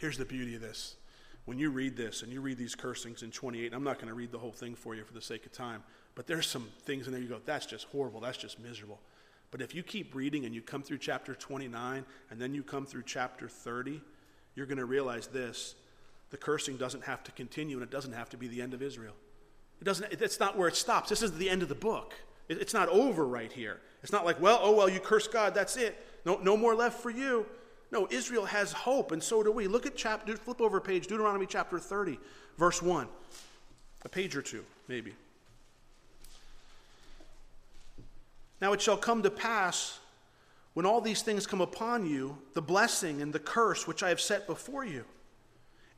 Here's 0.00 0.16
the 0.16 0.24
beauty 0.24 0.54
of 0.54 0.62
this. 0.62 0.96
When 1.44 1.58
you 1.58 1.70
read 1.70 1.94
this 1.94 2.22
and 2.22 2.32
you 2.32 2.40
read 2.40 2.56
these 2.56 2.74
cursings 2.74 3.22
in 3.22 3.30
28, 3.30 3.74
I'm 3.74 3.84
not 3.84 3.96
going 3.96 4.08
to 4.08 4.14
read 4.14 4.32
the 4.32 4.38
whole 4.38 4.50
thing 4.50 4.74
for 4.74 4.94
you 4.94 5.04
for 5.04 5.12
the 5.12 5.20
sake 5.20 5.44
of 5.44 5.52
time, 5.52 5.82
but 6.14 6.26
there's 6.26 6.46
some 6.46 6.68
things 6.84 7.06
in 7.06 7.12
there 7.12 7.20
you 7.20 7.28
go, 7.28 7.40
that's 7.44 7.66
just 7.66 7.84
horrible, 7.88 8.20
that's 8.20 8.38
just 8.38 8.58
miserable. 8.58 8.98
But 9.50 9.60
if 9.60 9.74
you 9.74 9.82
keep 9.82 10.14
reading 10.14 10.46
and 10.46 10.54
you 10.54 10.62
come 10.62 10.82
through 10.82 10.98
chapter 10.98 11.34
29 11.34 12.06
and 12.30 12.40
then 12.40 12.54
you 12.54 12.62
come 12.62 12.86
through 12.86 13.02
chapter 13.04 13.46
30, 13.46 14.00
you're 14.54 14.64
going 14.64 14.78
to 14.78 14.86
realize 14.86 15.26
this 15.26 15.74
the 16.30 16.38
cursing 16.38 16.78
doesn't 16.78 17.04
have 17.04 17.22
to 17.24 17.32
continue 17.32 17.76
and 17.76 17.82
it 17.82 17.90
doesn't 17.90 18.12
have 18.12 18.30
to 18.30 18.38
be 18.38 18.48
the 18.48 18.62
end 18.62 18.72
of 18.72 18.80
Israel. 18.80 19.14
It 19.82 19.84
doesn't, 19.84 20.12
it's 20.12 20.40
not 20.40 20.56
where 20.56 20.68
it 20.68 20.76
stops. 20.76 21.10
This 21.10 21.22
is 21.22 21.32
the 21.32 21.50
end 21.50 21.62
of 21.62 21.68
the 21.68 21.74
book. 21.74 22.14
it's 22.48 22.72
not 22.72 22.88
over 22.88 23.26
right 23.26 23.52
here. 23.52 23.80
It's 24.02 24.12
not 24.12 24.24
like, 24.24 24.40
well, 24.40 24.60
oh, 24.62 24.74
well, 24.74 24.88
you 24.88 25.00
curse 25.00 25.28
God, 25.28 25.54
that's 25.54 25.76
it. 25.76 26.06
No, 26.24 26.38
no 26.42 26.56
more 26.56 26.74
left 26.74 27.00
for 27.00 27.10
you. 27.10 27.44
No, 27.92 28.06
Israel 28.10 28.44
has 28.44 28.72
hope, 28.72 29.10
and 29.10 29.22
so 29.22 29.42
do 29.42 29.50
we. 29.50 29.66
Look 29.66 29.84
at 29.84 29.96
chapter, 29.96 30.36
flip 30.36 30.60
over 30.60 30.80
page, 30.80 31.06
Deuteronomy 31.08 31.46
chapter 31.46 31.78
30, 31.78 32.18
verse 32.56 32.80
1. 32.80 33.08
A 34.04 34.08
page 34.08 34.36
or 34.36 34.42
two, 34.42 34.64
maybe. 34.88 35.14
Now 38.60 38.72
it 38.72 38.80
shall 38.80 38.96
come 38.96 39.22
to 39.22 39.30
pass 39.30 39.98
when 40.74 40.86
all 40.86 41.00
these 41.00 41.22
things 41.22 41.46
come 41.46 41.60
upon 41.60 42.06
you, 42.06 42.38
the 42.54 42.62
blessing 42.62 43.22
and 43.22 43.32
the 43.32 43.40
curse 43.40 43.86
which 43.86 44.02
I 44.02 44.08
have 44.08 44.20
set 44.20 44.46
before 44.46 44.84
you, 44.84 45.04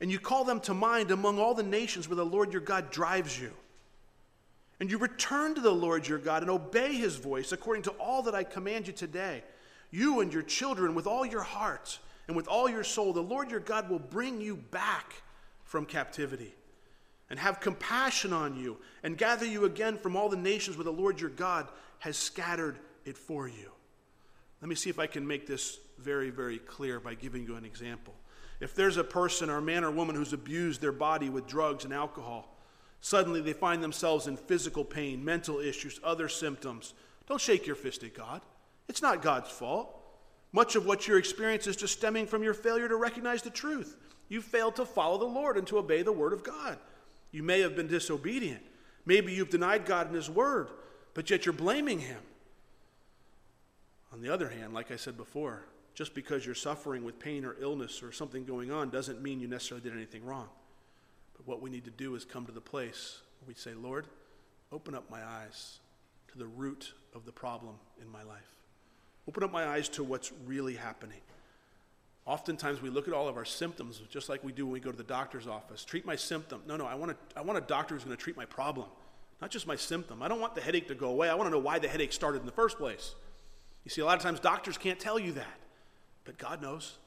and 0.01 0.11
you 0.11 0.19
call 0.19 0.43
them 0.43 0.59
to 0.61 0.73
mind 0.73 1.11
among 1.11 1.37
all 1.39 1.53
the 1.53 1.63
nations 1.63 2.09
where 2.09 2.15
the 2.15 2.25
Lord 2.25 2.51
your 2.51 2.61
God 2.61 2.89
drives 2.89 3.39
you. 3.39 3.51
And 4.79 4.89
you 4.89 4.97
return 4.97 5.53
to 5.55 5.61
the 5.61 5.71
Lord 5.71 6.07
your 6.07 6.17
God 6.17 6.41
and 6.41 6.49
obey 6.49 6.95
his 6.95 7.15
voice 7.15 7.51
according 7.51 7.83
to 7.83 7.91
all 7.91 8.23
that 8.23 8.33
I 8.33 8.43
command 8.43 8.87
you 8.87 8.93
today 8.93 9.43
you 9.93 10.21
and 10.21 10.33
your 10.33 10.41
children 10.41 10.95
with 10.95 11.05
all 11.05 11.23
your 11.23 11.43
heart 11.43 11.99
and 12.27 12.35
with 12.35 12.47
all 12.47 12.67
your 12.67 12.83
soul, 12.83 13.13
the 13.13 13.21
Lord 13.21 13.51
your 13.51 13.59
God 13.59 13.91
will 13.91 13.99
bring 13.99 14.41
you 14.41 14.55
back 14.55 15.21
from 15.63 15.85
captivity 15.85 16.55
and 17.29 17.37
have 17.37 17.59
compassion 17.59 18.33
on 18.33 18.55
you 18.55 18.77
and 19.03 19.17
gather 19.17 19.45
you 19.45 19.65
again 19.65 19.99
from 19.99 20.15
all 20.15 20.29
the 20.29 20.35
nations 20.35 20.77
where 20.77 20.83
the 20.83 20.91
Lord 20.91 21.21
your 21.21 21.29
God 21.29 21.67
has 21.99 22.17
scattered 22.17 22.79
it 23.05 23.17
for 23.17 23.47
you. 23.47 23.71
Let 24.61 24.69
me 24.69 24.75
see 24.75 24.89
if 24.89 24.97
I 24.97 25.05
can 25.05 25.27
make 25.27 25.45
this 25.45 25.77
very, 25.99 26.31
very 26.31 26.57
clear 26.57 26.99
by 26.99 27.13
giving 27.13 27.45
you 27.45 27.55
an 27.55 27.65
example. 27.65 28.15
If 28.59 28.73
there's 28.73 28.97
a 28.97 29.03
person 29.03 29.51
or 29.51 29.61
man 29.61 29.83
or 29.83 29.91
woman 29.91 30.15
who's 30.15 30.33
abused 30.33 30.81
their 30.81 30.91
body 30.91 31.29
with 31.29 31.45
drugs 31.45 31.85
and 31.85 31.93
alcohol, 31.93 32.57
suddenly 32.99 33.41
they 33.41 33.53
find 33.53 33.83
themselves 33.83 34.25
in 34.25 34.37
physical 34.37 34.83
pain, 34.83 35.23
mental 35.23 35.59
issues, 35.59 35.99
other 36.03 36.29
symptoms. 36.29 36.95
Don't 37.27 37.41
shake 37.41 37.67
your 37.67 37.75
fist 37.75 38.03
at 38.03 38.15
God. 38.15 38.41
It's 38.87 39.01
not 39.01 39.21
God's 39.21 39.49
fault. 39.49 39.99
Much 40.51 40.75
of 40.75 40.85
what 40.85 41.07
you're 41.07 41.17
experiencing 41.17 41.71
is 41.71 41.77
just 41.77 41.97
stemming 41.97 42.27
from 42.27 42.43
your 42.43 42.53
failure 42.53 42.87
to 42.87 42.95
recognize 42.95 43.41
the 43.41 43.49
truth. 43.49 43.97
You 44.29 44.41
failed 44.41 44.75
to 44.77 44.85
follow 44.85 45.17
the 45.17 45.25
Lord 45.25 45.57
and 45.57 45.67
to 45.67 45.77
obey 45.77 46.03
the 46.03 46.11
word 46.11 46.33
of 46.33 46.43
God. 46.43 46.77
You 47.31 47.43
may 47.43 47.61
have 47.61 47.75
been 47.75 47.87
disobedient. 47.87 48.61
Maybe 49.05 49.33
you've 49.33 49.49
denied 49.49 49.85
God 49.85 50.07
and 50.07 50.15
His 50.15 50.29
word, 50.29 50.69
but 51.13 51.29
yet 51.29 51.45
you're 51.45 51.53
blaming 51.53 51.99
Him. 51.99 52.19
On 54.13 54.21
the 54.21 54.31
other 54.31 54.49
hand, 54.49 54.73
like 54.73 54.91
I 54.91 54.95
said 54.95 55.17
before, 55.17 55.65
just 55.95 56.13
because 56.13 56.45
you're 56.45 56.55
suffering 56.55 57.03
with 57.03 57.19
pain 57.19 57.45
or 57.45 57.55
illness 57.59 58.01
or 58.03 58.11
something 58.11 58.45
going 58.45 58.71
on 58.71 58.89
doesn't 58.89 59.21
mean 59.21 59.39
you 59.39 59.47
necessarily 59.47 59.83
did 59.83 59.95
anything 59.95 60.23
wrong. 60.23 60.49
But 61.35 61.47
what 61.47 61.61
we 61.61 61.69
need 61.69 61.85
to 61.85 61.91
do 61.91 62.15
is 62.15 62.23
come 62.25 62.45
to 62.45 62.51
the 62.51 62.61
place 62.61 63.19
where 63.39 63.47
we 63.47 63.55
say, 63.55 63.73
Lord, 63.73 64.05
open 64.71 64.95
up 64.95 65.09
my 65.09 65.23
eyes 65.23 65.79
to 66.31 66.37
the 66.37 66.47
root 66.47 66.93
of 67.13 67.25
the 67.25 67.31
problem 67.31 67.75
in 68.01 68.11
my 68.11 68.23
life. 68.23 68.53
Open 69.27 69.43
up 69.43 69.51
my 69.51 69.65
eyes 69.65 69.89
to 69.89 70.03
what's 70.03 70.31
really 70.45 70.75
happening. 70.75 71.19
Oftentimes 72.25 72.81
we 72.81 72.89
look 72.89 73.07
at 73.07 73.13
all 73.13 73.27
of 73.27 73.35
our 73.35 73.45
symptoms 73.45 74.01
just 74.09 74.29
like 74.29 74.43
we 74.43 74.51
do 74.51 74.65
when 74.65 74.73
we 74.73 74.79
go 74.79 74.91
to 74.91 74.97
the 74.97 75.03
doctor's 75.03 75.47
office. 75.47 75.83
Treat 75.83 76.05
my 76.05 76.15
symptom. 76.15 76.61
No, 76.67 76.77
no, 76.77 76.85
I 76.85 76.95
want, 76.95 77.11
a, 77.11 77.15
I 77.37 77.41
want 77.41 77.57
a 77.57 77.61
doctor 77.61 77.95
who's 77.95 78.03
going 78.03 78.15
to 78.15 78.21
treat 78.21 78.37
my 78.37 78.45
problem, 78.45 78.87
not 79.41 79.49
just 79.49 79.67
my 79.67 79.75
symptom. 79.75 80.23
I 80.23 80.27
don't 80.27 80.39
want 80.39 80.55
the 80.55 80.61
headache 80.61 80.87
to 80.87 80.95
go 80.95 81.09
away. 81.09 81.29
I 81.29 81.35
want 81.35 81.47
to 81.47 81.51
know 81.51 81.59
why 81.59 81.79
the 81.79 81.87
headache 81.87 82.13
started 82.13 82.39
in 82.39 82.45
the 82.45 82.53
first 82.53 82.77
place. 82.77 83.15
You 83.83 83.91
see, 83.91 84.01
a 84.01 84.05
lot 84.05 84.17
of 84.17 84.23
times 84.23 84.39
doctors 84.39 84.77
can't 84.77 84.99
tell 84.99 85.19
you 85.19 85.33
that, 85.33 85.59
but 86.23 86.37
God 86.37 86.61
knows. 86.61 86.97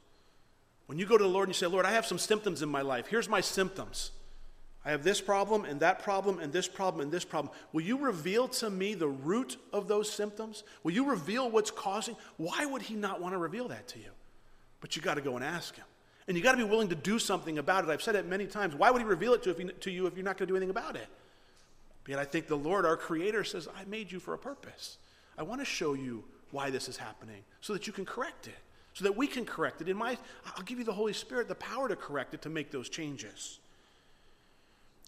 When 0.86 0.98
you 0.98 1.06
go 1.06 1.16
to 1.16 1.24
the 1.24 1.30
Lord 1.30 1.48
and 1.48 1.54
you 1.54 1.58
say, 1.58 1.66
Lord, 1.66 1.86
I 1.86 1.92
have 1.92 2.06
some 2.06 2.18
symptoms 2.18 2.62
in 2.62 2.68
my 2.68 2.82
life. 2.82 3.06
Here's 3.06 3.28
my 3.28 3.40
symptoms. 3.40 4.12
I 4.86 4.90
have 4.90 5.02
this 5.02 5.20
problem 5.20 5.64
and 5.64 5.80
that 5.80 5.98
problem 5.98 6.38
and 6.38 6.52
this 6.52 6.68
problem 6.68 7.02
and 7.02 7.10
this 7.10 7.24
problem. 7.24 7.52
Will 7.72 7.82
you 7.82 7.98
reveal 7.98 8.46
to 8.48 8.70
me 8.70 8.94
the 8.94 9.08
root 9.08 9.56
of 9.72 9.88
those 9.88 10.08
symptoms? 10.08 10.62
Will 10.84 10.92
you 10.92 11.10
reveal 11.10 11.50
what's 11.50 11.72
causing? 11.72 12.14
Why 12.36 12.64
would 12.64 12.82
he 12.82 12.94
not 12.94 13.20
want 13.20 13.34
to 13.34 13.38
reveal 13.38 13.66
that 13.68 13.88
to 13.88 13.98
you? 13.98 14.10
But 14.80 14.94
you 14.94 15.02
got 15.02 15.14
to 15.14 15.20
go 15.20 15.34
and 15.34 15.44
ask 15.44 15.74
him. 15.74 15.84
And 16.28 16.36
you 16.36 16.42
got 16.42 16.52
to 16.52 16.58
be 16.58 16.64
willing 16.64 16.88
to 16.90 16.94
do 16.94 17.18
something 17.18 17.58
about 17.58 17.82
it. 17.82 17.90
I've 17.90 18.00
said 18.00 18.14
it 18.14 18.26
many 18.26 18.46
times. 18.46 18.76
Why 18.76 18.92
would 18.92 19.02
he 19.02 19.08
reveal 19.08 19.34
it 19.34 19.42
to, 19.42 19.56
you, 19.58 19.72
to 19.72 19.90
you 19.90 20.06
if 20.06 20.14
you're 20.14 20.24
not 20.24 20.38
going 20.38 20.46
to 20.46 20.52
do 20.52 20.56
anything 20.56 20.70
about 20.70 20.94
it? 20.94 21.08
But 22.04 22.10
yet 22.10 22.20
I 22.20 22.24
think 22.24 22.46
the 22.46 22.56
Lord, 22.56 22.86
our 22.86 22.96
Creator, 22.96 23.42
says, 23.42 23.68
I 23.76 23.84
made 23.86 24.12
you 24.12 24.20
for 24.20 24.34
a 24.34 24.38
purpose. 24.38 24.98
I 25.36 25.42
want 25.42 25.60
to 25.60 25.64
show 25.64 25.94
you 25.94 26.22
why 26.52 26.70
this 26.70 26.88
is 26.88 26.96
happening 26.96 27.42
so 27.60 27.72
that 27.72 27.88
you 27.88 27.92
can 27.92 28.04
correct 28.04 28.46
it, 28.46 28.58
so 28.94 29.02
that 29.02 29.16
we 29.16 29.26
can 29.26 29.44
correct 29.44 29.80
it. 29.80 29.88
In 29.88 29.96
my, 29.96 30.16
I'll 30.56 30.62
give 30.62 30.78
you 30.78 30.84
the 30.84 30.92
Holy 30.92 31.12
Spirit 31.12 31.48
the 31.48 31.56
power 31.56 31.88
to 31.88 31.96
correct 31.96 32.34
it, 32.34 32.42
to 32.42 32.50
make 32.50 32.70
those 32.70 32.88
changes. 32.88 33.58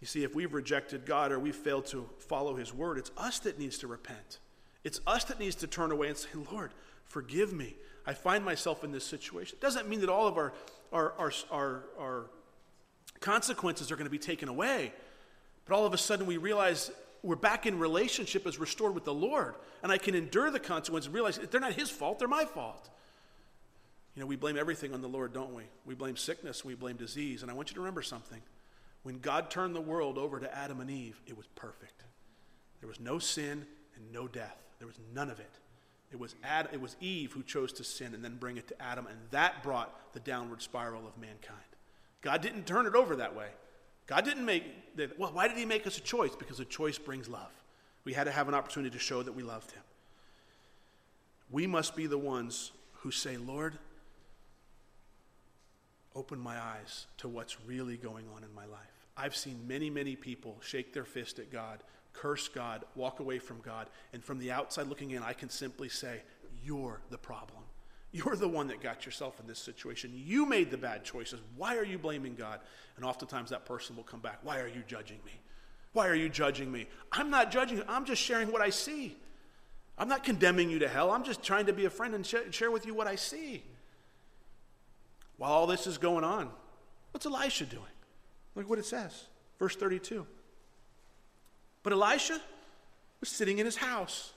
You 0.01 0.07
see, 0.07 0.23
if 0.23 0.35
we've 0.35 0.55
rejected 0.55 1.07
God 1.07 1.33
or 1.33 1.39
we've 1.39 1.57
failed 1.57 1.87
to 1.87 2.09
follow 2.19 2.55
His 2.55 2.73
word, 2.73 2.99
it's 2.99 3.11
us 3.17 3.41
that 3.41 3.59
needs 3.59 3.79
to 3.79 3.87
repent. 3.87 4.39
It's 4.85 5.01
us 5.07 5.25
that 5.25 5.41
needs 5.41 5.57
to 5.57 5.67
turn 5.67 5.91
away 5.91 6.09
and 6.09 6.17
say, 6.17 6.29
Lord, 6.53 6.73
forgive 7.05 7.53
me. 7.53 7.77
I 8.07 8.15
find 8.15 8.45
myself 8.45 8.85
in 8.85 8.93
this 8.93 9.05
situation. 9.05 9.59
It 9.61 9.63
doesn't 9.63 9.89
mean 9.89 10.01
that 10.01 10.09
all 10.09 10.27
of 10.27 10.37
our, 10.37 10.53
our, 10.93 11.13
our, 11.19 11.33
our, 11.51 11.85
our 11.99 12.27
consequences 13.21 13.91
are 13.91 13.97
going 13.97 14.07
to 14.07 14.11
be 14.11 14.19
taken 14.19 14.49
away. 14.49 14.93
But 15.67 15.75
all 15.75 15.85
of 15.85 15.93
a 15.93 15.99
sudden 15.99 16.27
we 16.27 16.37
realize 16.37 16.91
we're 17.23 17.37
back 17.37 17.67
in 17.67 17.79
relationship 17.79 18.47
as 18.47 18.59
restored 18.59 18.95
with 18.95 19.05
the 19.05 19.13
Lord. 19.13 19.57
And 19.83 19.91
I 19.91 19.99
can 19.99 20.15
endure 20.15 20.51
the 20.51 20.61
consequences 20.61 21.07
and 21.07 21.15
realize 21.15 21.39
they're 21.39 21.61
not 21.61 21.75
His 21.75 21.91
fault, 21.91 22.21
they're 22.21 22.29
my 22.29 22.45
fault. 22.45 22.89
You 24.15 24.21
know, 24.21 24.27
we 24.27 24.37
blame 24.37 24.57
everything 24.57 24.95
on 24.95 25.03
the 25.03 25.09
Lord, 25.09 25.33
don't 25.33 25.55
we? 25.55 25.65
We 25.85 25.95
blame 25.95 26.17
sickness, 26.17 26.65
we 26.65 26.75
blame 26.75 26.97
disease. 26.97 27.43
And 27.43 27.51
I 27.51 27.55
want 27.55 27.71
you 27.71 27.75
to 27.75 27.81
remember 27.81 28.03
something. 28.03 28.41
When 29.09 29.21
God 29.21 29.51
turned 29.51 29.75
the 29.75 29.81
world 29.81 30.19
over 30.19 30.39
to 30.39 30.55
Adam 30.55 30.83
and 30.83 30.91
Eve, 30.91 31.19
it 31.27 31.35
was 31.35 31.47
perfect. 31.55 32.05
There 32.81 32.89
was 32.91 33.01
no 33.01 33.19
sin 33.19 33.65
and 33.97 34.13
no 34.13 34.29
death. 34.29 34.59
There 34.79 34.87
was 34.87 34.99
none 35.15 35.31
of 35.31 35.41
it. 35.41 35.51
It 36.13 36.19
was, 36.19 36.35
Ad, 36.45 36.69
it 36.75 36.81
was 36.83 36.95
Eve 37.01 37.33
who 37.33 37.43
chose 37.43 37.73
to 37.73 37.85
sin 37.85 38.13
and 38.13 38.23
then 38.23 38.37
bring 38.37 38.59
it 38.59 38.69
to 38.69 38.83
Adam, 38.83 39.07
and 39.07 39.17
that 39.31 39.63
brought 39.63 40.13
the 40.13 40.21
downward 40.21 40.61
spiral 40.61 41.07
of 41.07 41.17
mankind. 41.19 41.57
God 42.21 42.43
didn't 42.43 42.67
turn 42.67 42.85
it 42.85 42.95
over 42.95 43.17
that 43.17 43.35
way. 43.35 43.47
God 44.07 44.27
didn't 44.27 44.45
make, 44.45 44.65
well, 45.17 45.33
why 45.33 45.49
did 45.49 45.57
He 45.57 45.65
make 45.65 45.87
us 45.87 45.97
a 45.97 46.03
choice? 46.03 46.37
Because 46.37 46.61
a 46.61 46.67
choice 46.67 46.99
brings 46.99 47.31
love. 47.31 47.51
We 48.05 48.13
had 48.13 48.25
to 48.25 48.31
have 48.31 48.47
an 48.47 48.53
opportunity 48.53 48.93
to 48.93 49.03
show 49.03 49.23
that 49.23 49.33
we 49.33 49.43
loved 49.43 49.71
Him. 49.71 49.85
We 51.51 51.67
must 51.67 51.97
be 51.97 52.07
the 52.07 52.19
ones 52.19 52.73
who 52.97 53.11
say, 53.11 53.39
Lord, 53.39 53.79
open 56.15 56.39
my 56.39 56.61
eyes 56.61 57.07
to 57.17 57.29
what's 57.29 57.57
really 57.63 57.97
going 57.97 58.27
on 58.37 58.45
in 58.45 58.55
my 58.55 58.67
life. 58.67 58.98
I've 59.19 59.37
seen 59.37 59.67
many, 59.67 59.91
many 59.91 60.15
people 60.15 60.57
shake 60.61 60.93
their 60.93 61.05
fist 61.05 61.41
at 61.41 61.51
God, 61.51 61.83
curse 62.13 62.49
God, 62.49 62.85
walk 62.95 63.19
away 63.19 63.41
from 63.41 63.61
God, 63.61 63.89
and 64.13 64.23
from 64.23 64.39
the 64.39 64.53
outside 64.53 64.87
looking 64.87 65.11
in, 65.11 65.23
I 65.23 65.33
can 65.33 65.51
simply 65.51 65.89
say, 65.89 66.23
You're 66.65 67.01
the 67.11 67.19
problem. 67.19 67.63
You're 68.13 68.37
the 68.37 68.49
one 68.49 68.69
that 68.69 68.81
got 68.81 69.05
yourself 69.05 69.39
in 69.41 69.47
this 69.47 69.59
situation. 69.59 70.13
You 70.15 70.47
made 70.47 70.71
the 70.71 70.79
bad 70.79 71.05
choices. 71.05 71.41
Why 71.57 71.77
are 71.77 71.85
you 71.85 71.99
blaming 71.99 72.37
God? 72.37 72.61
And 72.97 73.05
oftentimes 73.05 73.51
that 73.51 73.67
person 73.67 73.97
will 73.97 74.05
come 74.05 74.21
back, 74.21 74.39
Why 74.45 74.61
are 74.61 74.69
you 74.69 74.83
judging 74.87 75.19
me? 75.27 75.33
Why 75.93 76.07
are 76.07 76.15
you 76.15 76.29
judging 76.29 76.71
me? 76.71 76.87
I'm 77.11 77.29
not 77.29 77.51
judging 77.51 77.79
you. 77.79 77.85
I'm 77.89 78.05
just 78.05 78.23
sharing 78.23 78.53
what 78.53 78.63
I 78.63 78.71
see. 78.71 79.17
I'm 79.99 80.09
not 80.09 80.23
condemning 80.23 80.71
you 80.71 80.79
to 80.79 80.89
hell. 80.89 81.11
I'm 81.11 81.25
just 81.25 81.43
trying 81.43 81.67
to 81.67 81.73
be 81.73 81.87
a 81.87 81.91
friend 81.91 82.15
and 82.15 82.25
share 82.25 82.71
with 82.71 82.87
you 82.87 82.95
what 82.95 83.09
I 83.09 83.17
see. 83.17 83.65
While 85.39 85.53
all 85.53 85.67
this 85.67 85.87
is 85.89 85.99
going 85.99 86.25
on, 86.25 86.51
what's 87.11 87.27
Elisha 87.27 87.67
doing? 87.67 87.83
Look 88.59 88.69
what 88.69 88.81
it 88.81 88.87
says. 88.87 89.29
Verse 89.61 89.77
32. 89.77 90.27
But 91.85 91.93
Elisha 91.93 92.41
was 93.21 93.29
sitting 93.29 93.59
in 93.59 93.65
his 93.65 93.77
house. 93.77 94.33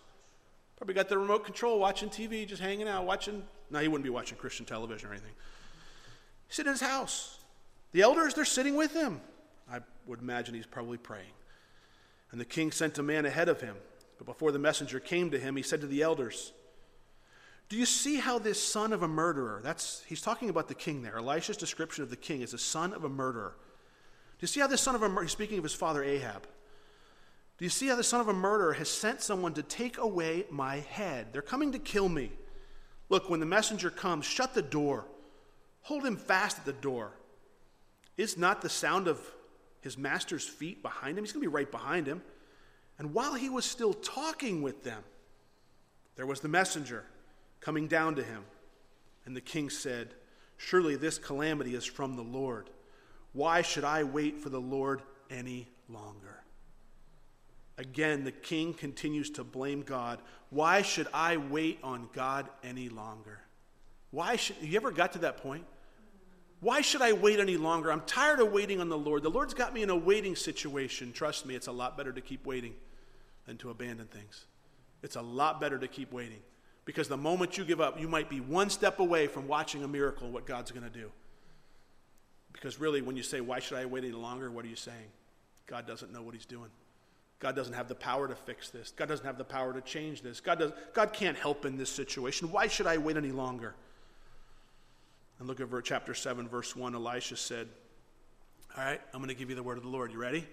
Probably 0.77 0.93
got 0.93 1.09
the 1.09 1.17
remote 1.17 1.43
control, 1.43 1.79
watching 1.79 2.07
TV, 2.09 2.47
just 2.47 2.61
hanging 2.61 2.87
out, 2.87 3.05
watching. 3.05 3.43
No, 3.71 3.79
he 3.79 3.87
wouldn't 3.87 4.03
be 4.03 4.11
watching 4.11 4.37
Christian 4.37 4.65
television 4.65 5.09
or 5.09 5.13
anything. 5.13 5.33
He's 6.47 6.55
sitting 6.55 6.69
in 6.69 6.73
his 6.73 6.81
house. 6.81 7.39
The 7.93 8.01
elders, 8.01 8.35
they're 8.35 8.45
sitting 8.45 8.75
with 8.75 8.93
him. 8.93 9.19
I 9.71 9.79
would 10.05 10.19
imagine 10.19 10.53
he's 10.53 10.67
probably 10.67 10.97
praying. 10.97 11.33
And 12.31 12.39
the 12.39 12.45
king 12.45 12.71
sent 12.71 12.99
a 12.99 13.03
man 13.03 13.25
ahead 13.25 13.49
of 13.49 13.59
him. 13.59 13.75
But 14.19 14.27
before 14.27 14.51
the 14.51 14.59
messenger 14.59 14.99
came 14.99 15.31
to 15.31 15.39
him, 15.39 15.55
he 15.55 15.63
said 15.63 15.81
to 15.81 15.87
the 15.87 16.03
elders, 16.03 16.53
do 17.69 17.77
you 17.77 17.85
see 17.85 18.17
how 18.17 18.37
this 18.37 18.61
son 18.61 18.91
of 18.93 19.01
a 19.01 19.07
murderer, 19.07 19.61
that's, 19.63 20.03
he's 20.05 20.21
talking 20.21 20.49
about 20.49 20.67
the 20.67 20.75
king 20.75 21.01
there. 21.01 21.17
Elisha's 21.17 21.55
description 21.55 22.03
of 22.03 22.09
the 22.09 22.17
king 22.17 22.41
is 22.41 22.53
a 22.53 22.57
son 22.57 22.93
of 22.93 23.05
a 23.05 23.09
murderer. 23.09 23.55
Do 24.41 24.45
you 24.45 24.47
see 24.47 24.59
how 24.59 24.65
this 24.65 24.81
son 24.81 24.95
of 24.95 25.03
a 25.03 25.07
murderer, 25.07 25.27
speaking 25.27 25.59
of 25.59 25.63
his 25.63 25.75
father 25.75 26.03
Ahab. 26.03 26.47
Do 27.59 27.65
you 27.65 27.69
see 27.69 27.89
how 27.89 27.95
the 27.95 28.03
son 28.03 28.21
of 28.21 28.27
a 28.27 28.33
murderer 28.33 28.73
has 28.73 28.89
sent 28.89 29.21
someone 29.21 29.53
to 29.53 29.61
take 29.61 29.99
away 29.99 30.45
my 30.49 30.77
head? 30.77 31.27
They're 31.31 31.43
coming 31.43 31.73
to 31.73 31.77
kill 31.77 32.09
me. 32.09 32.31
Look, 33.07 33.29
when 33.29 33.39
the 33.39 33.45
messenger 33.45 33.91
comes, 33.91 34.25
shut 34.25 34.55
the 34.55 34.63
door. 34.63 35.05
Hold 35.83 36.03
him 36.03 36.17
fast 36.17 36.57
at 36.57 36.65
the 36.65 36.73
door. 36.73 37.11
Is 38.17 38.35
not 38.35 38.63
the 38.63 38.69
sound 38.69 39.07
of 39.07 39.21
his 39.81 39.95
master's 39.95 40.47
feet 40.47 40.81
behind 40.81 41.19
him? 41.19 41.23
He's 41.23 41.33
going 41.33 41.43
to 41.43 41.47
be 41.47 41.55
right 41.55 41.69
behind 41.69 42.07
him. 42.07 42.23
And 42.97 43.13
while 43.13 43.35
he 43.35 43.47
was 43.47 43.63
still 43.63 43.93
talking 43.93 44.63
with 44.63 44.83
them, 44.83 45.03
there 46.15 46.25
was 46.25 46.39
the 46.39 46.47
messenger 46.47 47.05
coming 47.59 47.85
down 47.85 48.15
to 48.15 48.23
him. 48.23 48.43
And 49.27 49.35
the 49.35 49.41
king 49.41 49.69
said, 49.69 50.15
Surely 50.57 50.95
this 50.95 51.19
calamity 51.19 51.75
is 51.75 51.85
from 51.85 52.15
the 52.15 52.23
Lord. 52.23 52.71
Why 53.33 53.61
should 53.61 53.83
I 53.83 54.03
wait 54.03 54.39
for 54.39 54.49
the 54.49 54.59
Lord 54.59 55.01
any 55.29 55.67
longer? 55.87 56.41
Again, 57.77 58.23
the 58.23 58.31
king 58.31 58.73
continues 58.73 59.29
to 59.31 59.43
blame 59.43 59.81
God. 59.81 60.19
Why 60.49 60.81
should 60.81 61.07
I 61.13 61.37
wait 61.37 61.79
on 61.83 62.09
God 62.13 62.49
any 62.63 62.89
longer? 62.89 63.39
Why 64.11 64.35
should 64.35 64.57
you 64.61 64.75
ever 64.75 64.91
got 64.91 65.13
to 65.13 65.19
that 65.19 65.37
point? 65.37 65.65
Why 66.59 66.81
should 66.81 67.01
I 67.01 67.13
wait 67.13 67.39
any 67.39 67.57
longer? 67.57 67.91
I'm 67.91 68.01
tired 68.01 68.39
of 68.39 68.51
waiting 68.51 68.79
on 68.79 68.89
the 68.89 68.97
Lord. 68.97 69.23
The 69.23 69.29
Lord's 69.29 69.55
got 69.55 69.73
me 69.73 69.81
in 69.81 69.89
a 69.89 69.95
waiting 69.95 70.35
situation. 70.35 71.11
Trust 71.11 71.45
me, 71.45 71.55
it's 71.55 71.67
a 71.67 71.71
lot 71.71 71.97
better 71.97 72.11
to 72.11 72.21
keep 72.21 72.45
waiting 72.45 72.75
than 73.47 73.57
to 73.57 73.71
abandon 73.71 74.05
things. 74.07 74.45
It's 75.01 75.15
a 75.15 75.21
lot 75.21 75.59
better 75.59 75.79
to 75.79 75.87
keep 75.87 76.11
waiting. 76.11 76.41
Because 76.85 77.07
the 77.07 77.17
moment 77.17 77.57
you 77.57 77.65
give 77.65 77.81
up, 77.81 77.99
you 77.99 78.07
might 78.07 78.29
be 78.29 78.41
one 78.41 78.69
step 78.69 78.99
away 78.99 79.25
from 79.25 79.47
watching 79.47 79.83
a 79.83 79.87
miracle, 79.87 80.29
what 80.29 80.45
God's 80.45 80.71
going 80.71 80.83
to 80.83 80.89
do. 80.89 81.11
Because 82.61 82.79
really, 82.79 83.01
when 83.01 83.17
you 83.17 83.23
say, 83.23 83.41
Why 83.41 83.59
should 83.59 83.79
I 83.79 83.85
wait 83.85 84.03
any 84.03 84.13
longer? 84.13 84.51
What 84.51 84.63
are 84.63 84.67
you 84.67 84.75
saying? 84.75 85.09
God 85.65 85.87
doesn't 85.87 86.13
know 86.13 86.21
what 86.21 86.35
He's 86.35 86.45
doing. 86.45 86.69
God 87.39 87.55
doesn't 87.55 87.73
have 87.73 87.87
the 87.87 87.95
power 87.95 88.27
to 88.27 88.35
fix 88.35 88.69
this. 88.69 88.91
God 88.95 89.09
doesn't 89.09 89.25
have 89.25 89.39
the 89.39 89.43
power 89.43 89.73
to 89.73 89.81
change 89.81 90.21
this. 90.21 90.39
God, 90.39 90.59
does, 90.59 90.71
God 90.93 91.11
can't 91.11 91.35
help 91.35 91.65
in 91.65 91.75
this 91.75 91.89
situation. 91.89 92.51
Why 92.51 92.67
should 92.67 92.85
I 92.85 92.99
wait 92.99 93.17
any 93.17 93.31
longer? 93.31 93.73
And 95.39 95.47
look 95.47 95.59
at 95.59 95.67
verse, 95.67 95.85
chapter 95.87 96.13
7, 96.13 96.47
verse 96.47 96.75
1. 96.75 96.93
Elisha 96.93 97.35
said, 97.35 97.67
All 98.77 98.83
right, 98.83 99.01
I'm 99.11 99.21
going 99.21 99.29
to 99.29 99.35
give 99.35 99.49
you 99.49 99.55
the 99.55 99.63
word 99.63 99.77
of 99.77 99.83
the 99.83 99.89
Lord. 99.89 100.11
You 100.11 100.19
ready? 100.19 100.47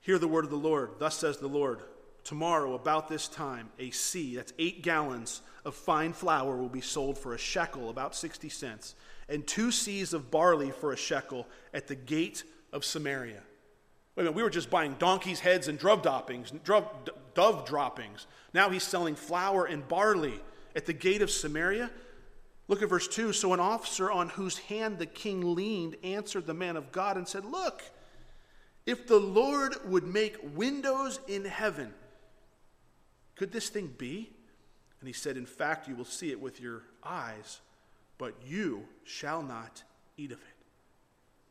Hear 0.00 0.18
the 0.18 0.26
word 0.26 0.42
of 0.44 0.50
the 0.50 0.56
Lord. 0.56 0.90
Thus 0.98 1.16
says 1.16 1.38
the 1.38 1.46
Lord 1.46 1.78
Tomorrow, 2.24 2.74
about 2.74 3.08
this 3.08 3.28
time, 3.28 3.68
a 3.78 3.90
seah, 3.90 4.36
that's 4.36 4.52
eight 4.58 4.82
gallons 4.82 5.40
of 5.64 5.74
fine 5.74 6.12
flour, 6.12 6.56
will 6.56 6.68
be 6.68 6.80
sold 6.80 7.16
for 7.16 7.34
a 7.34 7.38
shekel, 7.38 7.90
about 7.90 8.16
60 8.16 8.48
cents, 8.48 8.94
and 9.32 9.46
two 9.46 9.68
seahs 9.68 10.12
of 10.12 10.30
barley 10.30 10.70
for 10.70 10.92
a 10.92 10.96
shekel 10.96 11.46
at 11.72 11.88
the 11.88 11.94
gate 11.94 12.44
of 12.72 12.84
Samaria. 12.84 13.40
Wait 14.14 14.20
a 14.20 14.24
minute, 14.24 14.34
we 14.34 14.42
were 14.42 14.50
just 14.50 14.68
buying 14.68 14.94
donkeys' 14.98 15.40
heads 15.40 15.68
and 15.68 15.78
dove 15.78 16.02
droppings, 16.02 16.52
dove 17.34 17.64
droppings. 17.64 18.26
Now 18.52 18.68
he's 18.68 18.82
selling 18.82 19.14
flour 19.14 19.64
and 19.64 19.88
barley 19.88 20.38
at 20.76 20.84
the 20.84 20.92
gate 20.92 21.22
of 21.22 21.30
Samaria. 21.30 21.90
Look 22.68 22.82
at 22.82 22.90
verse 22.90 23.08
2. 23.08 23.32
So 23.32 23.54
an 23.54 23.60
officer 23.60 24.10
on 24.10 24.28
whose 24.28 24.58
hand 24.58 24.98
the 24.98 25.06
king 25.06 25.54
leaned 25.54 25.96
answered 26.04 26.46
the 26.46 26.54
man 26.54 26.76
of 26.76 26.92
God 26.92 27.16
and 27.16 27.26
said, 27.26 27.46
Look, 27.46 27.82
if 28.84 29.06
the 29.06 29.18
Lord 29.18 29.76
would 29.86 30.04
make 30.04 30.36
windows 30.54 31.20
in 31.26 31.46
heaven, 31.46 31.94
could 33.34 33.50
this 33.50 33.70
thing 33.70 33.94
be? 33.96 34.30
And 35.00 35.08
he 35.08 35.14
said, 35.14 35.38
In 35.38 35.46
fact, 35.46 35.88
you 35.88 35.96
will 35.96 36.04
see 36.04 36.30
it 36.30 36.40
with 36.40 36.60
your 36.60 36.82
eyes, 37.02 37.60
but 38.22 38.36
you 38.46 38.84
shall 39.02 39.42
not 39.42 39.82
eat 40.16 40.30
of 40.30 40.38
it. 40.38 40.64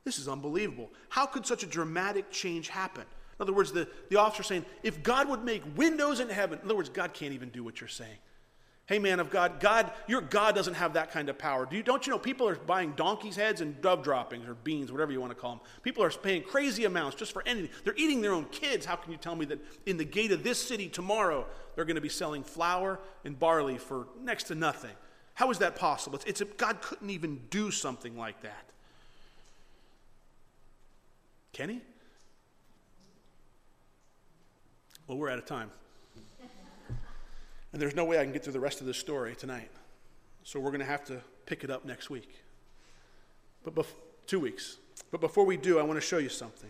This 0.05 0.17
is 0.17 0.29
unbelievable. 0.29 0.89
How 1.09 1.25
could 1.25 1.45
such 1.45 1.63
a 1.63 1.65
dramatic 1.65 2.31
change 2.31 2.69
happen? 2.69 3.01
In 3.01 3.43
other 3.43 3.51
words, 3.51 3.73
the, 3.73 3.89
the 4.09 4.15
officer 4.15 4.41
saying, 4.41 4.65
if 4.81 5.03
God 5.03 5.27
would 5.27 5.43
make 5.43 5.63
windows 5.75 6.21
in 6.21 6.29
heaven, 6.29 6.59
in 6.59 6.65
other 6.65 6.77
words, 6.77 6.87
God 6.87 7.13
can't 7.13 7.33
even 7.33 7.49
do 7.49 7.61
what 7.61 7.81
you're 7.81 7.89
saying. 7.89 8.15
Hey, 8.85 8.99
man 8.99 9.19
of 9.19 9.29
God, 9.29 9.59
God, 9.59 9.91
your 10.07 10.21
God 10.21 10.55
doesn't 10.55 10.75
have 10.75 10.93
that 10.93 11.11
kind 11.11 11.27
of 11.27 11.37
power. 11.37 11.65
Do 11.65 11.75
you, 11.75 11.83
don't 11.83 12.07
you 12.07 12.11
know 12.11 12.17
people 12.17 12.47
are 12.47 12.55
buying 12.55 12.93
donkeys' 12.93 13.35
heads 13.35 13.59
and 13.59 13.81
dove 13.81 14.01
droppings 14.01 14.47
or 14.47 14.53
beans, 14.53 14.93
whatever 14.93 15.11
you 15.11 15.19
want 15.19 15.31
to 15.31 15.37
call 15.37 15.55
them? 15.55 15.61
People 15.83 16.05
are 16.05 16.09
paying 16.09 16.41
crazy 16.41 16.85
amounts 16.85 17.17
just 17.17 17.33
for 17.33 17.43
anything. 17.45 17.69
They're 17.83 17.97
eating 17.97 18.21
their 18.21 18.31
own 18.31 18.45
kids. 18.45 18.85
How 18.85 18.95
can 18.95 19.11
you 19.11 19.17
tell 19.17 19.35
me 19.35 19.43
that 19.47 19.59
in 19.85 19.97
the 19.97 20.05
gate 20.05 20.31
of 20.31 20.41
this 20.41 20.65
city 20.65 20.87
tomorrow 20.87 21.47
they're 21.75 21.83
going 21.83 21.95
to 21.95 22.01
be 22.01 22.07
selling 22.07 22.43
flour 22.43 23.01
and 23.25 23.37
barley 23.37 23.77
for 23.77 24.07
next 24.23 24.45
to 24.45 24.55
nothing? 24.55 24.91
How 25.41 25.49
is 25.49 25.57
that 25.57 25.75
possible? 25.75 26.17
It's, 26.17 26.25
it's 26.25 26.41
a, 26.41 26.45
God 26.45 26.81
couldn't 26.81 27.09
even 27.09 27.41
do 27.49 27.71
something 27.71 28.15
like 28.15 28.43
that. 28.43 28.63
Can 31.51 31.69
he? 31.69 31.81
Well, 35.07 35.17
we're 35.17 35.31
out 35.31 35.39
of 35.39 35.47
time. 35.47 35.71
And 37.73 37.81
there's 37.81 37.95
no 37.95 38.05
way 38.05 38.19
I 38.19 38.23
can 38.23 38.31
get 38.31 38.43
through 38.43 38.53
the 38.53 38.59
rest 38.59 38.81
of 38.81 38.85
this 38.85 38.99
story 38.99 39.35
tonight. 39.35 39.71
So 40.43 40.59
we're 40.59 40.69
going 40.69 40.81
to 40.81 40.85
have 40.85 41.03
to 41.05 41.21
pick 41.47 41.63
it 41.63 41.71
up 41.71 41.85
next 41.85 42.11
week. 42.11 42.43
But 43.63 43.73
bef- 43.73 43.95
two 44.27 44.39
weeks. 44.39 44.77
But 45.09 45.21
before 45.21 45.47
we 45.47 45.57
do, 45.57 45.79
I 45.79 45.81
want 45.81 45.99
to 45.99 46.05
show 46.05 46.19
you 46.19 46.29
something. 46.29 46.69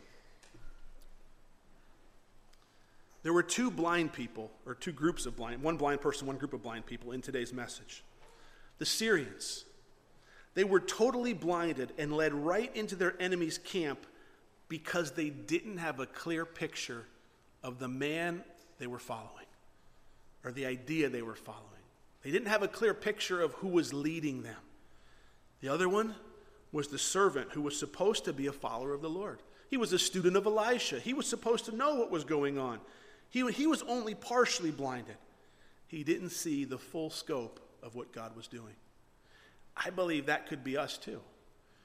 There 3.24 3.34
were 3.34 3.44
two 3.44 3.70
blind 3.70 4.14
people, 4.14 4.50
or 4.66 4.76
two 4.76 4.94
groups 4.94 5.26
of 5.26 5.36
blind, 5.36 5.62
one 5.62 5.76
blind 5.76 6.00
person, 6.00 6.26
one 6.26 6.38
group 6.38 6.54
of 6.54 6.64
blind 6.64 6.86
people 6.86 7.12
in 7.12 7.22
today's 7.22 7.52
message. 7.52 8.06
The 8.82 8.88
Syrians. 8.88 9.66
They 10.56 10.64
were 10.64 10.80
totally 10.80 11.34
blinded 11.34 11.94
and 12.00 12.12
led 12.12 12.34
right 12.34 12.76
into 12.76 12.96
their 12.96 13.14
enemy's 13.22 13.60
camp 13.60 14.08
because 14.70 15.12
they 15.12 15.30
didn't 15.30 15.78
have 15.78 16.00
a 16.00 16.08
clear 16.08 16.48
picture 16.48 17.06
of 17.62 17.78
the 17.78 17.88
man 17.88 18.44
they 18.80 18.88
were 18.88 18.98
following 18.98 19.46
or 20.44 20.52
the 20.52 20.66
idea 20.66 21.10
they 21.10 21.22
were 21.22 21.36
following. 21.36 21.62
They 22.24 22.32
didn't 22.32 22.48
have 22.48 22.64
a 22.64 22.68
clear 22.68 22.96
picture 22.96 23.40
of 23.40 23.54
who 23.54 23.68
was 23.68 23.94
leading 23.94 24.42
them. 24.42 24.58
The 25.60 25.70
other 25.70 25.88
one 25.88 26.16
was 26.72 26.88
the 26.88 26.98
servant 26.98 27.52
who 27.52 27.62
was 27.62 27.78
supposed 27.78 28.26
to 28.26 28.34
be 28.34 28.48
a 28.48 28.52
follower 28.52 28.96
of 28.96 29.04
the 29.04 29.12
Lord. 29.12 29.44
He 29.70 29.78
was 29.78 29.94
a 29.94 30.00
student 30.00 30.36
of 30.36 30.48
Elisha. 30.48 31.00
He 31.00 31.14
was 31.14 31.28
supposed 31.28 31.66
to 31.66 31.76
know 31.76 31.94
what 31.94 32.10
was 32.10 32.24
going 32.24 32.58
on. 32.58 32.80
He, 33.30 33.48
he 33.52 33.68
was 33.68 33.84
only 33.84 34.16
partially 34.16 34.72
blinded. 34.72 35.18
He 35.86 36.04
didn't 36.04 36.32
see 36.32 36.66
the 36.66 36.80
full 36.80 37.12
scope 37.12 37.60
of 37.84 37.96
what 37.96 38.12
God 38.12 38.36
was 38.36 38.48
doing. 38.48 38.76
I 39.76 39.90
believe 39.90 40.26
that 40.26 40.48
could 40.48 40.64
be 40.64 40.78
us 40.78 40.98
too. 40.98 41.22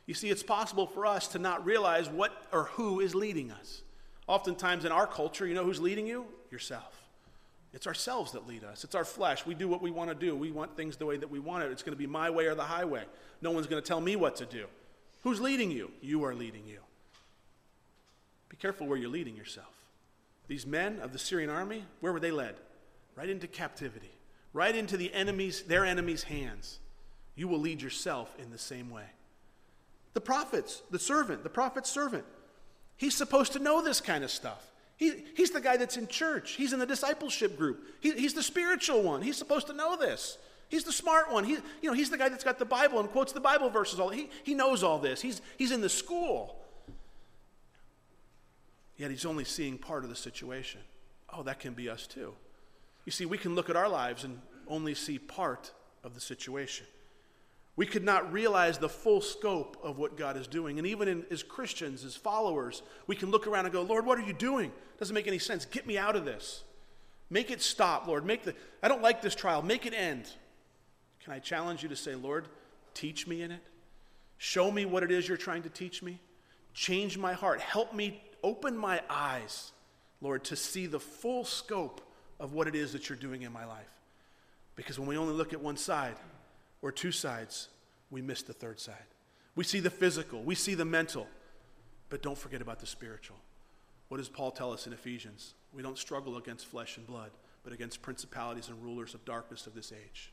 You 0.07 0.15
see, 0.15 0.31
it's 0.31 0.43
possible 0.43 0.87
for 0.87 1.07
us 1.07 1.29
to 1.29 1.39
not 1.39 1.65
realize 1.65 2.09
what 2.09 2.47
or 2.53 2.65
who 2.65 3.01
is 3.01 3.15
leading 3.15 3.51
us. 3.51 3.83
Oftentimes 4.27 4.85
in 4.85 4.93
our 4.93 5.07
culture, 5.07 5.47
you 5.47 5.55
know 5.55 5.65
who's 5.65 5.81
leading 5.81 6.07
you? 6.07 6.27
Yourself. 6.51 7.03
It's 7.73 7.87
ourselves 7.87 8.33
that 8.33 8.47
lead 8.47 8.65
us. 8.65 8.85
It's 8.85 8.95
our 8.95 9.05
flesh. 9.05 9.45
We 9.45 9.55
do 9.55 9.69
what 9.69 9.83
we 9.83 9.91
want 9.91 10.09
to 10.09 10.15
do. 10.15 10.35
We 10.35 10.51
want 10.51 10.77
things 10.77 10.97
the 10.97 11.07
way 11.07 11.17
that 11.17 11.31
we 11.31 11.39
want 11.39 11.65
it. 11.65 11.71
It's 11.73 11.83
going 11.83 11.93
to 11.93 11.99
be 11.99 12.07
my 12.07 12.31
way 12.31 12.47
or 12.47 12.55
the 12.55 12.63
highway. 12.63 13.05
No 13.43 13.51
one's 13.51 13.67
going 13.67 13.83
to 13.83 13.87
tell 13.87 14.01
me 14.01 14.17
what 14.17 14.37
to 14.37 14.47
do. 14.47 14.67
Who's 15.23 15.41
leading 15.41 15.71
you? 15.71 15.91
You 16.01 16.25
are 16.25 16.35
leading 16.35 16.67
you. 16.67 16.79
Be 18.49 18.57
careful 18.57 18.87
where 18.87 18.97
you're 18.97 19.11
leading 19.11 19.37
yourself. 19.37 19.75
These 20.49 20.67
men 20.67 21.01
of 21.01 21.13
the 21.13 21.19
Syrian 21.19 21.51
army, 21.51 21.85
where 22.01 22.13
were 22.13 22.21
they 22.21 22.31
led? 22.31 22.55
Right 23.17 23.29
into 23.29 23.47
captivity, 23.47 24.13
right 24.57 24.75
into 24.75 24.97
the 24.97 25.13
enemies, 25.13 25.63
their 25.63 25.85
enemies' 25.85 26.23
hands. 26.23 26.79
You 27.35 27.47
will 27.47 27.61
lead 27.61 27.83
yourself 27.83 28.35
in 28.39 28.51
the 28.51 28.59
same 28.59 28.91
way. 28.91 29.05
The 30.15 30.21
prophets, 30.23 30.83
the 30.91 30.99
servant, 30.99 31.43
the 31.43 31.51
prophet's 31.51 31.91
servant, 31.91 32.25
he's 32.97 33.15
supposed 33.15 33.53
to 33.53 33.59
know 33.59 33.83
this 33.83 34.01
kind 34.01 34.25
of 34.25 34.31
stuff. 34.31 34.71
He, 34.97 35.25
he's 35.37 35.51
the 35.51 35.61
guy 35.61 35.77
that's 35.77 35.99
in 35.99 36.07
church. 36.07 36.53
He's 36.53 36.73
in 36.73 36.79
the 36.79 36.87
discipleship 36.87 37.59
group. 37.59 37.85
He, 38.01 38.13
he's 38.13 38.33
the 38.33 38.43
spiritual 38.43 39.03
one. 39.03 39.21
He's 39.21 39.37
supposed 39.37 39.67
to 39.67 39.75
know 39.75 39.95
this. 39.95 40.39
He's 40.71 40.85
the 40.85 40.93
smart 40.93 41.31
one. 41.31 41.45
He, 41.45 41.53
you 41.83 41.91
know, 41.91 41.93
he's 41.93 42.09
the 42.09 42.17
guy 42.17 42.31
that's 42.31 42.43
got 42.43 42.59
the 42.59 42.65
Bible 42.65 42.99
and 42.99 43.11
quotes 43.11 43.35
the 43.35 43.41
Bible 43.41 43.69
verses. 43.69 44.01
All 44.01 44.09
he, 44.09 44.31
he 44.43 44.55
knows 44.55 44.83
all 44.83 44.99
this. 44.99 45.21
He's, 45.21 45.43
he's 45.59 45.71
in 45.71 45.83
the 45.83 45.91
school. 45.91 46.57
Yet 48.97 49.11
he's 49.11 49.27
only 49.27 49.45
seeing 49.45 49.77
part 49.77 50.03
of 50.03 50.09
the 50.09 50.17
situation. 50.17 50.81
Oh, 51.31 51.43
that 51.43 51.61
can 51.61 51.75
be 51.75 51.91
us 51.91 52.07
too. 52.07 52.33
You 53.07 53.13
see, 53.13 53.25
we 53.25 53.39
can 53.39 53.55
look 53.55 53.71
at 53.71 53.77
our 53.77 53.89
lives 53.89 54.25
and 54.25 54.39
only 54.69 54.95
see 54.95 55.19
part 55.19 55.73
of 56.05 56.15
the 56.15 56.21
situation. 56.21 56.87
We 57.77 57.87
could 57.87 58.05
not 58.05 58.33
realize 58.33 58.79
the 58.79 58.89
full 58.89 59.21
scope 59.21 59.79
of 59.83 59.99
what 59.99 60.17
God 60.17 60.37
is 60.37 60.47
doing. 60.47 60.79
And 60.79 60.87
even 60.87 61.09
in, 61.09 61.25
as 61.31 61.43
Christians, 61.43 62.05
as 62.05 62.17
followers, 62.17 62.83
we 63.07 63.15
can 63.15 63.31
look 63.31 63.47
around 63.47 63.67
and 63.67 63.73
go, 63.73 63.83
Lord, 63.83 64.05
what 64.05 64.19
are 64.19 64.23
you 64.27 64.33
doing? 64.33 64.73
Doesn't 64.99 65.15
make 65.15 65.29
any 65.29 65.39
sense. 65.39 65.67
Get 65.67 65.87
me 65.87 65.97
out 65.97 66.17
of 66.17 66.25
this. 66.25 66.65
Make 67.29 67.51
it 67.51 67.61
stop, 67.61 68.07
Lord. 68.07 68.25
Make 68.25 68.45
the 68.45 68.55
I 68.83 68.89
don't 68.89 69.03
like 69.03 69.21
this 69.21 69.35
trial. 69.35 69.63
Make 69.63 69.85
it 69.85 69.93
end. 69.93 70.29
Can 71.23 71.33
I 71.33 71.39
challenge 71.39 71.83
you 71.83 71.89
to 71.91 71.97
say, 71.97 72.15
Lord, 72.15 72.49
teach 72.95 73.27
me 73.27 73.43
in 73.43 73.51
it? 73.51 73.63
Show 74.39 74.71
me 74.71 74.85
what 74.85 75.03
it 75.03 75.11
is 75.11 75.29
you're 75.29 75.37
trying 75.37 75.63
to 75.65 75.69
teach 75.69 76.03
me. 76.03 76.21
Change 76.73 77.19
my 77.19 77.33
heart. 77.33 77.61
Help 77.61 77.93
me 77.93 78.23
open 78.43 78.77
my 78.77 79.03
eyes, 79.11 79.73
Lord, 80.21 80.45
to 80.45 80.57
see 80.57 80.87
the 80.87 81.01
full 81.01 81.45
scope 81.45 82.01
of 82.39 82.53
what 82.53 82.69
it 82.69 82.75
is 82.75 82.93
that 82.93 83.09
you're 83.09 83.19
doing 83.19 83.43
in 83.43 83.53
my 83.53 83.65
life. 83.65 83.91
Because 84.75 84.99
when 84.99 85.09
we 85.09 85.17
only 85.17 85.33
look 85.33 85.53
at 85.53 85.61
one 85.61 85.77
side, 85.77 86.17
or 86.83 86.93
two 86.93 87.13
sides, 87.13 87.69
we 88.11 88.23
miss 88.23 88.43
the 88.43 88.53
third 88.53 88.79
side. 88.79 88.95
We 89.55 89.65
see 89.65 89.81
the 89.81 89.91
physical, 89.91 90.43
we 90.43 90.55
see 90.55 90.75
the 90.75 90.85
mental, 90.85 91.27
but 92.11 92.23
don't 92.23 92.39
forget 92.39 92.61
about 92.61 92.79
the 92.79 92.87
spiritual. 92.87 93.37
What 94.09 94.19
does 94.19 94.29
Paul 94.29 94.51
tell 94.53 94.73
us 94.73 94.87
in 94.87 94.93
Ephesians? 94.93 95.55
We 95.73 95.83
don't 95.83 95.99
struggle 95.99 96.37
against 96.37 96.67
flesh 96.67 96.97
and 96.97 97.07
blood, 97.07 97.31
but 97.65 97.73
against 97.73 98.03
principalities 98.03 98.69
and 98.69 98.81
rulers 98.83 99.15
of 99.15 99.25
darkness 99.25 99.67
of 99.67 99.75
this 99.75 99.93
age. 99.93 100.33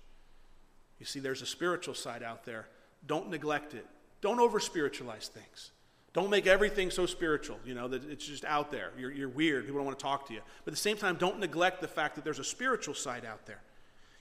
You 1.00 1.06
see, 1.06 1.20
there's 1.20 1.42
a 1.42 1.48
spiritual 1.48 1.96
side 1.96 2.22
out 2.22 2.46
there. 2.46 2.68
Don't 3.08 3.30
neglect 3.30 3.74
it. 3.74 3.88
Don't 4.22 4.40
over 4.40 4.60
spiritualize 4.60 5.28
things. 5.28 5.72
Don't 6.14 6.30
make 6.30 6.46
everything 6.46 6.92
so 6.92 7.08
spiritual, 7.08 7.58
you 7.66 7.74
know, 7.74 7.88
that 7.88 8.10
it's 8.10 8.26
just 8.26 8.46
out 8.46 8.72
there. 8.72 8.92
You're, 8.98 9.12
you're 9.12 9.30
weird. 9.30 9.66
People 9.66 9.80
don't 9.80 9.88
want 9.88 9.98
to 9.98 10.04
talk 10.04 10.28
to 10.28 10.34
you. 10.34 10.42
But 10.64 10.72
at 10.72 10.76
the 10.76 10.82
same 10.82 10.96
time, 10.96 11.16
don't 11.16 11.40
neglect 11.40 11.82
the 11.82 11.88
fact 11.88 12.16
that 12.16 12.24
there's 12.24 12.38
a 12.40 12.44
spiritual 12.44 12.94
side 12.94 13.26
out 13.26 13.48
there. 13.48 13.62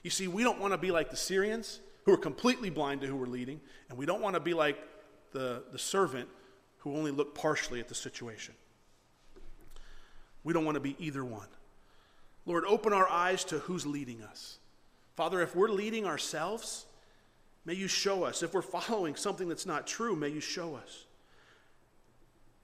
You 0.01 0.09
see, 0.09 0.27
we 0.27 0.43
don't 0.43 0.59
want 0.59 0.73
to 0.73 0.77
be 0.79 0.91
like 0.91 1.11
the 1.11 1.15
Syrians 1.15 1.79
who 2.05 2.13
are 2.13 2.17
completely 2.17 2.71
blind 2.71 3.01
to 3.01 3.07
who 3.07 3.15
we're 3.15 3.27
leading, 3.27 3.61
and 3.89 3.97
we 3.97 4.07
don't 4.07 4.21
want 4.21 4.33
to 4.33 4.39
be 4.39 4.55
like 4.55 4.77
the, 5.33 5.63
the 5.71 5.77
servant 5.77 6.27
who 6.79 6.95
only 6.97 7.11
looked 7.11 7.35
partially 7.35 7.79
at 7.79 7.87
the 7.87 7.95
situation. 7.95 8.55
We 10.43 10.51
don't 10.51 10.65
want 10.65 10.75
to 10.75 10.81
be 10.81 10.95
either 10.99 11.23
one. 11.23 11.47
Lord, 12.45 12.65
open 12.65 12.91
our 12.91 13.07
eyes 13.07 13.45
to 13.45 13.59
who's 13.59 13.85
leading 13.85 14.21
us. 14.23 14.57
Father, 15.15 15.41
if 15.41 15.55
we're 15.55 15.69
leading 15.69 16.05
ourselves, 16.05 16.87
may 17.65 17.75
you 17.75 17.87
show 17.87 18.23
us. 18.23 18.41
If 18.41 18.53
we're 18.53 18.63
following 18.63 19.15
something 19.15 19.47
that's 19.47 19.65
not 19.65 19.85
true, 19.85 20.15
may 20.15 20.29
you 20.29 20.41
show 20.41 20.75
us. 20.75 21.05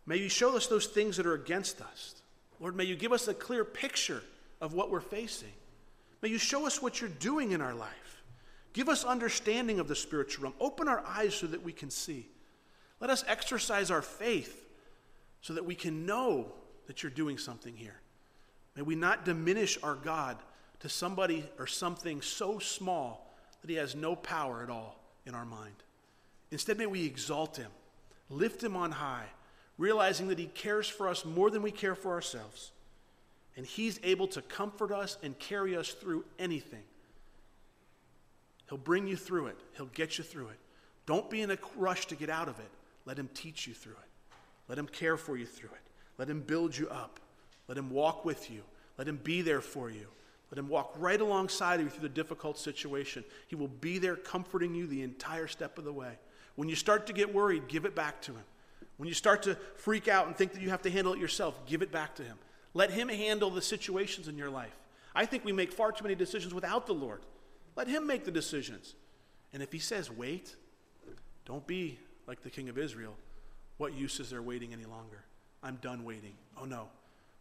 May 0.09 0.17
you 0.17 0.27
show 0.27 0.57
us 0.57 0.65
those 0.65 0.87
things 0.87 1.17
that 1.17 1.27
are 1.27 1.35
against 1.35 1.81
us. 1.81 2.15
Lord, 2.59 2.75
may 2.75 2.83
you 2.83 2.95
give 2.95 3.13
us 3.13 3.27
a 3.27 3.33
clear 3.33 3.63
picture 3.63 4.23
of 4.59 4.73
what 4.73 4.89
we're 4.89 5.01
facing. 5.01 5.53
May 6.23 6.29
you 6.29 6.39
show 6.39 6.65
us 6.65 6.81
what 6.81 6.99
you're 6.99 7.11
doing 7.11 7.51
in 7.51 7.61
our 7.61 7.75
life. 7.75 8.23
Give 8.73 8.89
us 8.89 9.03
understanding 9.03 9.79
of 9.79 9.87
the 9.87 9.95
spiritual 9.95 10.45
realm. 10.45 10.55
Open 10.59 10.87
our 10.87 11.03
eyes 11.05 11.35
so 11.35 11.45
that 11.45 11.61
we 11.61 11.71
can 11.71 11.91
see. 11.91 12.27
Let 12.99 13.11
us 13.11 13.23
exercise 13.27 13.91
our 13.91 14.01
faith 14.01 14.65
so 15.41 15.53
that 15.53 15.65
we 15.65 15.75
can 15.75 16.07
know 16.07 16.53
that 16.87 17.03
you're 17.03 17.11
doing 17.11 17.37
something 17.37 17.77
here. 17.77 18.01
May 18.75 18.81
we 18.81 18.95
not 18.95 19.25
diminish 19.25 19.77
our 19.83 19.93
God 19.93 20.37
to 20.79 20.89
somebody 20.89 21.47
or 21.59 21.67
something 21.67 22.23
so 22.23 22.57
small 22.57 23.31
that 23.61 23.69
he 23.69 23.75
has 23.75 23.93
no 23.93 24.15
power 24.15 24.63
at 24.63 24.71
all 24.71 24.99
in 25.27 25.35
our 25.35 25.45
mind. 25.45 25.75
Instead, 26.49 26.79
may 26.79 26.87
we 26.87 27.05
exalt 27.05 27.57
him, 27.57 27.69
lift 28.31 28.63
him 28.63 28.75
on 28.75 28.91
high, 28.91 29.27
realizing 29.79 30.27
that 30.27 30.37
he 30.37 30.45
cares 30.45 30.87
for 30.87 31.07
us 31.07 31.25
more 31.25 31.49
than 31.49 31.63
we 31.63 31.71
care 31.71 31.95
for 31.95 32.11
ourselves. 32.11 32.71
And 33.57 33.65
he's 33.65 33.99
able 34.03 34.27
to 34.27 34.41
comfort 34.43 34.91
us 34.91 35.17
and 35.23 35.39
carry 35.39 35.75
us 35.75 35.89
through 35.89 36.25
anything. 36.37 36.83
He'll 38.67 38.77
bring 38.77 39.07
you 39.07 39.15
through 39.15 39.47
it, 39.47 39.57
He'll 39.75 39.87
get 39.87 40.19
you 40.19 40.23
through 40.23 40.49
it. 40.49 40.59
Don't 41.07 41.27
be 41.27 41.41
in 41.41 41.49
a 41.49 41.57
rush 41.75 42.05
to 42.07 42.15
get 42.15 42.29
out 42.29 42.47
of 42.47 42.59
it. 42.59 42.69
Let 43.05 43.17
Him 43.17 43.29
teach 43.33 43.65
you 43.65 43.73
through 43.73 43.93
it. 43.93 44.35
Let 44.67 44.77
Him 44.77 44.85
care 44.85 45.17
for 45.17 45.35
you 45.35 45.47
through 45.47 45.69
it. 45.69 45.81
Let 46.19 46.29
Him 46.29 46.41
build 46.41 46.77
you 46.77 46.87
up. 46.89 47.19
Let 47.67 47.77
Him 47.77 47.89
walk 47.89 48.25
with 48.25 48.51
you. 48.51 48.61
Let 48.99 49.07
Him 49.07 49.19
be 49.23 49.41
there 49.41 49.61
for 49.61 49.89
you. 49.89 50.05
Let 50.51 50.59
Him 50.59 50.67
walk 50.67 50.93
right 50.99 51.19
alongside 51.19 51.79
you 51.79 51.89
through 51.89 52.03
the 52.07 52.09
difficult 52.09 52.59
situation. 52.59 53.23
He 53.47 53.55
will 53.55 53.69
be 53.69 53.97
there 53.97 54.15
comforting 54.15 54.75
you 54.75 54.85
the 54.85 55.01
entire 55.01 55.47
step 55.47 55.79
of 55.79 55.85
the 55.85 55.93
way. 55.93 56.19
When 56.55 56.69
you 56.69 56.75
start 56.75 57.07
to 57.07 57.13
get 57.13 57.33
worried, 57.33 57.67
give 57.67 57.85
it 57.85 57.95
back 57.95 58.21
to 58.23 58.33
Him. 58.33 58.43
When 58.99 59.07
you 59.07 59.15
start 59.15 59.41
to 59.43 59.55
freak 59.75 60.07
out 60.07 60.27
and 60.27 60.35
think 60.35 60.53
that 60.53 60.61
you 60.61 60.69
have 60.69 60.83
to 60.83 60.91
handle 60.91 61.13
it 61.13 61.19
yourself, 61.19 61.65
give 61.65 61.81
it 61.81 61.91
back 61.91 62.13
to 62.15 62.23
Him. 62.23 62.37
Let 62.75 62.91
Him 62.91 63.09
handle 63.09 63.49
the 63.49 63.61
situations 63.61 64.27
in 64.27 64.37
your 64.37 64.51
life. 64.51 64.75
I 65.15 65.25
think 65.25 65.43
we 65.43 65.51
make 65.51 65.71
far 65.71 65.91
too 65.91 66.03
many 66.03 66.15
decisions 66.15 66.53
without 66.53 66.85
the 66.85 66.93
Lord. 66.93 67.21
Let 67.75 67.87
him 67.87 68.05
make 68.05 68.25
the 68.25 68.31
decisions. 68.31 68.95
And 69.53 69.63
if 69.63 69.71
he 69.71 69.79
says, 69.79 70.11
wait, 70.11 70.55
don't 71.45 71.65
be 71.65 71.97
like 72.27 72.41
the 72.41 72.49
king 72.49 72.69
of 72.69 72.77
Israel. 72.77 73.15
What 73.77 73.93
use 73.93 74.19
is 74.19 74.29
there 74.29 74.41
waiting 74.41 74.73
any 74.73 74.85
longer? 74.85 75.23
I'm 75.63 75.77
done 75.77 76.03
waiting. 76.03 76.33
Oh 76.61 76.65
no. 76.65 76.89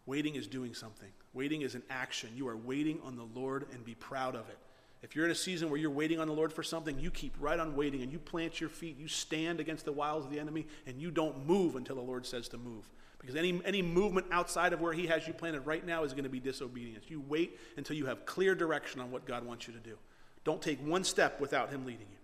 Waiting 0.06 0.36
is 0.36 0.46
doing 0.46 0.74
something. 0.74 1.10
Waiting 1.34 1.62
is 1.62 1.74
an 1.74 1.82
action. 1.90 2.30
You 2.34 2.48
are 2.48 2.56
waiting 2.56 3.00
on 3.04 3.16
the 3.16 3.28
Lord 3.34 3.66
and 3.72 3.84
be 3.84 3.94
proud 3.94 4.34
of 4.34 4.48
it. 4.48 4.58
If 5.02 5.14
you're 5.14 5.24
in 5.24 5.30
a 5.30 5.36
season 5.36 5.70
where 5.70 5.78
you're 5.78 5.90
waiting 5.90 6.18
on 6.18 6.26
the 6.26 6.34
Lord 6.34 6.52
for 6.52 6.62
something, 6.62 6.98
you 6.98 7.10
keep 7.10 7.34
right 7.38 7.58
on 7.58 7.76
waiting 7.76 8.02
and 8.02 8.10
you 8.10 8.18
plant 8.18 8.60
your 8.60 8.70
feet, 8.70 8.98
you 8.98 9.06
stand 9.06 9.60
against 9.60 9.84
the 9.84 9.92
wiles 9.92 10.24
of 10.24 10.32
the 10.32 10.40
enemy, 10.40 10.66
and 10.86 11.00
you 11.00 11.10
don't 11.10 11.46
move 11.46 11.76
until 11.76 11.96
the 11.96 12.02
Lord 12.02 12.26
says 12.26 12.48
to 12.48 12.58
move. 12.58 12.88
Because 13.20 13.36
any, 13.36 13.60
any 13.64 13.82
movement 13.82 14.26
outside 14.30 14.72
of 14.72 14.80
where 14.80 14.92
He 14.92 15.06
has 15.06 15.26
you 15.26 15.32
planted 15.32 15.60
right 15.60 15.84
now 15.86 16.04
is 16.04 16.12
going 16.12 16.24
to 16.24 16.30
be 16.30 16.40
disobedience. 16.40 17.04
You 17.08 17.22
wait 17.28 17.58
until 17.76 17.96
you 17.96 18.06
have 18.06 18.26
clear 18.26 18.54
direction 18.54 19.00
on 19.00 19.10
what 19.10 19.24
God 19.24 19.44
wants 19.44 19.66
you 19.68 19.74
to 19.74 19.80
do. 19.80 19.96
Don't 20.44 20.62
take 20.62 20.84
one 20.84 21.04
step 21.04 21.40
without 21.40 21.70
Him 21.70 21.84
leading 21.84 22.06
you. 22.10 22.18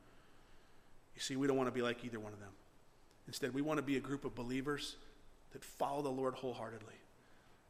You 1.15 1.21
see, 1.21 1.37
we 1.37 1.47
don't 1.47 1.57
want 1.57 1.69
to 1.69 1.75
be 1.75 1.83
like 1.83 2.05
either 2.05 2.19
one 2.19 2.33
of 2.33 2.41
them. 2.41 2.51
Instead, 3.27 3.55
we 3.55 3.63
want 3.63 3.79
to 3.79 3.83
be 3.83 3.97
a 3.97 4.01
group 4.01 4.25
of 4.25 4.35
believers 4.35 4.97
that 5.53 5.65
follow 5.65 6.03
the 6.03 6.11
Lord 6.11 6.35
wholeheartedly. 6.35 6.95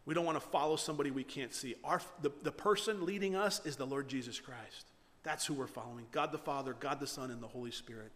We 0.06 0.14
don't 0.14 0.24
want 0.24 0.40
to 0.40 0.46
follow 0.48 0.76
somebody 0.76 1.10
we 1.10 1.24
can't 1.24 1.54
see. 1.54 1.74
Our, 1.84 2.00
the, 2.20 2.30
the 2.42 2.52
person 2.52 3.06
leading 3.06 3.36
us 3.36 3.64
is 3.64 3.76
the 3.76 3.86
Lord 3.86 4.08
Jesus 4.08 4.38
Christ. 4.38 4.86
That's 5.24 5.46
who 5.46 5.54
we're 5.54 5.66
following 5.66 6.06
God 6.12 6.30
the 6.30 6.38
Father, 6.38 6.76
God 6.78 7.00
the 7.00 7.06
Son, 7.06 7.30
and 7.30 7.42
the 7.42 7.48
Holy 7.48 7.70
Spirit. 7.70 8.12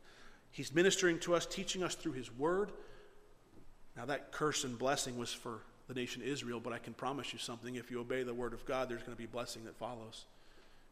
He's 0.51 0.73
ministering 0.75 1.19
to 1.21 1.35
us, 1.35 1.47
teaching 1.47 1.83
us 1.83 1.95
through 1.95 2.13
His 2.13 2.33
Word. 2.33 2.71
Now, 3.97 4.05
that 4.05 4.31
curse 4.31 4.63
and 4.63 4.79
blessing 4.79 5.19
was 5.19 5.33
for 5.33 5.61
the 5.89 5.95
nation 5.95 6.23
Israel, 6.23 6.61
but 6.61 6.73
I 6.73 6.79
can 6.79 6.93
promise 6.93 7.33
you 7.33 7.39
something. 7.39 7.75
If 7.75 7.91
you 7.91 7.99
obey 8.01 8.23
the 8.23 8.35
Word 8.35 8.53
of 8.53 8.65
God, 8.65 8.89
there's 8.89 9.03
going 9.03 9.17
to 9.17 9.19
be 9.19 9.27
blessing 9.27 9.65
that 9.65 9.77
follows. 9.77 10.27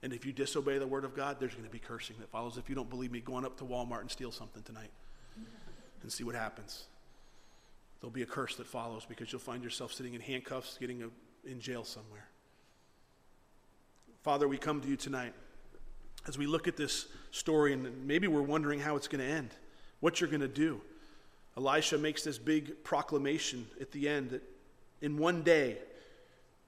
And 0.02 0.12
if 0.12 0.26
you 0.26 0.32
disobey 0.32 0.78
the 0.78 0.86
Word 0.86 1.04
of 1.04 1.14
God, 1.14 1.36
there's 1.38 1.52
going 1.52 1.66
to 1.66 1.70
be 1.70 1.78
cursing 1.78 2.16
that 2.18 2.30
follows. 2.30 2.56
If 2.56 2.68
you 2.68 2.74
don't 2.74 2.90
believe 2.90 3.12
me, 3.12 3.20
go 3.20 3.34
on 3.34 3.44
up 3.44 3.56
to 3.58 3.64
Walmart 3.64 4.00
and 4.00 4.10
steal 4.10 4.32
something 4.32 4.62
tonight 4.62 4.90
and 6.02 6.10
see 6.10 6.24
what 6.24 6.34
happens. 6.34 6.86
There'll 8.00 8.10
be 8.10 8.22
a 8.22 8.26
curse 8.26 8.56
that 8.56 8.66
follows 8.66 9.06
because 9.06 9.32
you'll 9.32 9.40
find 9.40 9.62
yourself 9.62 9.92
sitting 9.92 10.14
in 10.14 10.20
handcuffs, 10.20 10.76
getting 10.78 11.02
a, 11.02 11.08
in 11.48 11.60
jail 11.60 11.84
somewhere. 11.84 12.26
Father, 14.22 14.48
we 14.48 14.58
come 14.58 14.80
to 14.80 14.88
you 14.88 14.96
tonight 14.96 15.32
as 16.26 16.36
we 16.36 16.46
look 16.46 16.66
at 16.66 16.76
this 16.76 17.06
story, 17.30 17.72
and 17.72 18.06
maybe 18.06 18.26
we're 18.26 18.42
wondering 18.42 18.80
how 18.80 18.96
it's 18.96 19.08
going 19.08 19.24
to 19.24 19.30
end, 19.30 19.50
what 20.00 20.20
you're 20.20 20.30
going 20.30 20.40
to 20.40 20.48
do. 20.48 20.80
Elisha 21.56 21.96
makes 21.96 22.22
this 22.22 22.38
big 22.38 22.84
proclamation 22.84 23.66
at 23.80 23.92
the 23.92 24.08
end 24.08 24.30
that 24.30 24.42
in 25.00 25.16
one 25.16 25.42
day 25.42 25.78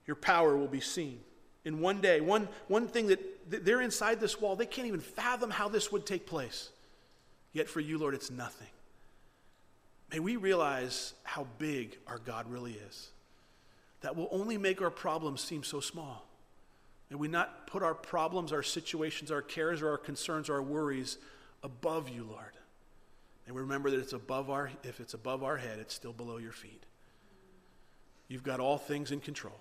your 0.07 0.15
power 0.15 0.57
will 0.57 0.67
be 0.67 0.79
seen. 0.79 1.19
In 1.65 1.81
one 1.81 2.01
day, 2.01 2.21
one, 2.21 2.47
one 2.67 2.87
thing 2.87 3.07
that 3.07 3.65
they're 3.65 3.81
inside 3.81 4.19
this 4.19 4.39
wall, 4.39 4.55
they 4.55 4.65
can't 4.65 4.87
even 4.87 5.01
fathom 5.01 5.51
how 5.51 5.67
this 5.67 5.91
would 5.91 6.05
take 6.05 6.25
place. 6.25 6.69
Yet 7.51 7.67
for 7.67 7.79
you, 7.79 7.97
Lord, 7.97 8.13
it's 8.13 8.31
nothing. 8.31 8.67
May 10.11 10.19
we 10.19 10.37
realize 10.37 11.13
how 11.23 11.45
big 11.59 11.97
our 12.07 12.17
God 12.19 12.49
really 12.49 12.73
is. 12.73 13.09
That 14.01 14.15
will 14.15 14.29
only 14.31 14.57
make 14.57 14.81
our 14.81 14.89
problems 14.89 15.41
seem 15.41 15.63
so 15.63 15.79
small. 15.79 16.28
May 17.09 17.15
we 17.15 17.27
not 17.27 17.67
put 17.67 17.81
our 17.81 17.95
problems, 17.95 18.53
our 18.53 18.63
situations, 18.63 19.31
our 19.31 19.41
cares, 19.41 19.81
or 19.81 19.89
our 19.89 19.97
concerns, 19.97 20.49
our 20.49 20.61
worries 20.61 21.17
above 21.63 22.09
you, 22.09 22.23
Lord. 22.23 22.53
And 23.47 23.55
we 23.55 23.61
remember 23.61 23.89
that 23.89 23.99
it's 23.99 24.13
above 24.13 24.49
our, 24.49 24.69
if 24.83 24.99
it's 24.99 25.15
above 25.15 25.43
our 25.43 25.57
head, 25.57 25.79
it's 25.79 25.93
still 25.93 26.13
below 26.13 26.37
your 26.37 26.51
feet. 26.51 26.85
You've 28.27 28.43
got 28.43 28.59
all 28.59 28.77
things 28.77 29.11
in 29.11 29.21
control. 29.21 29.59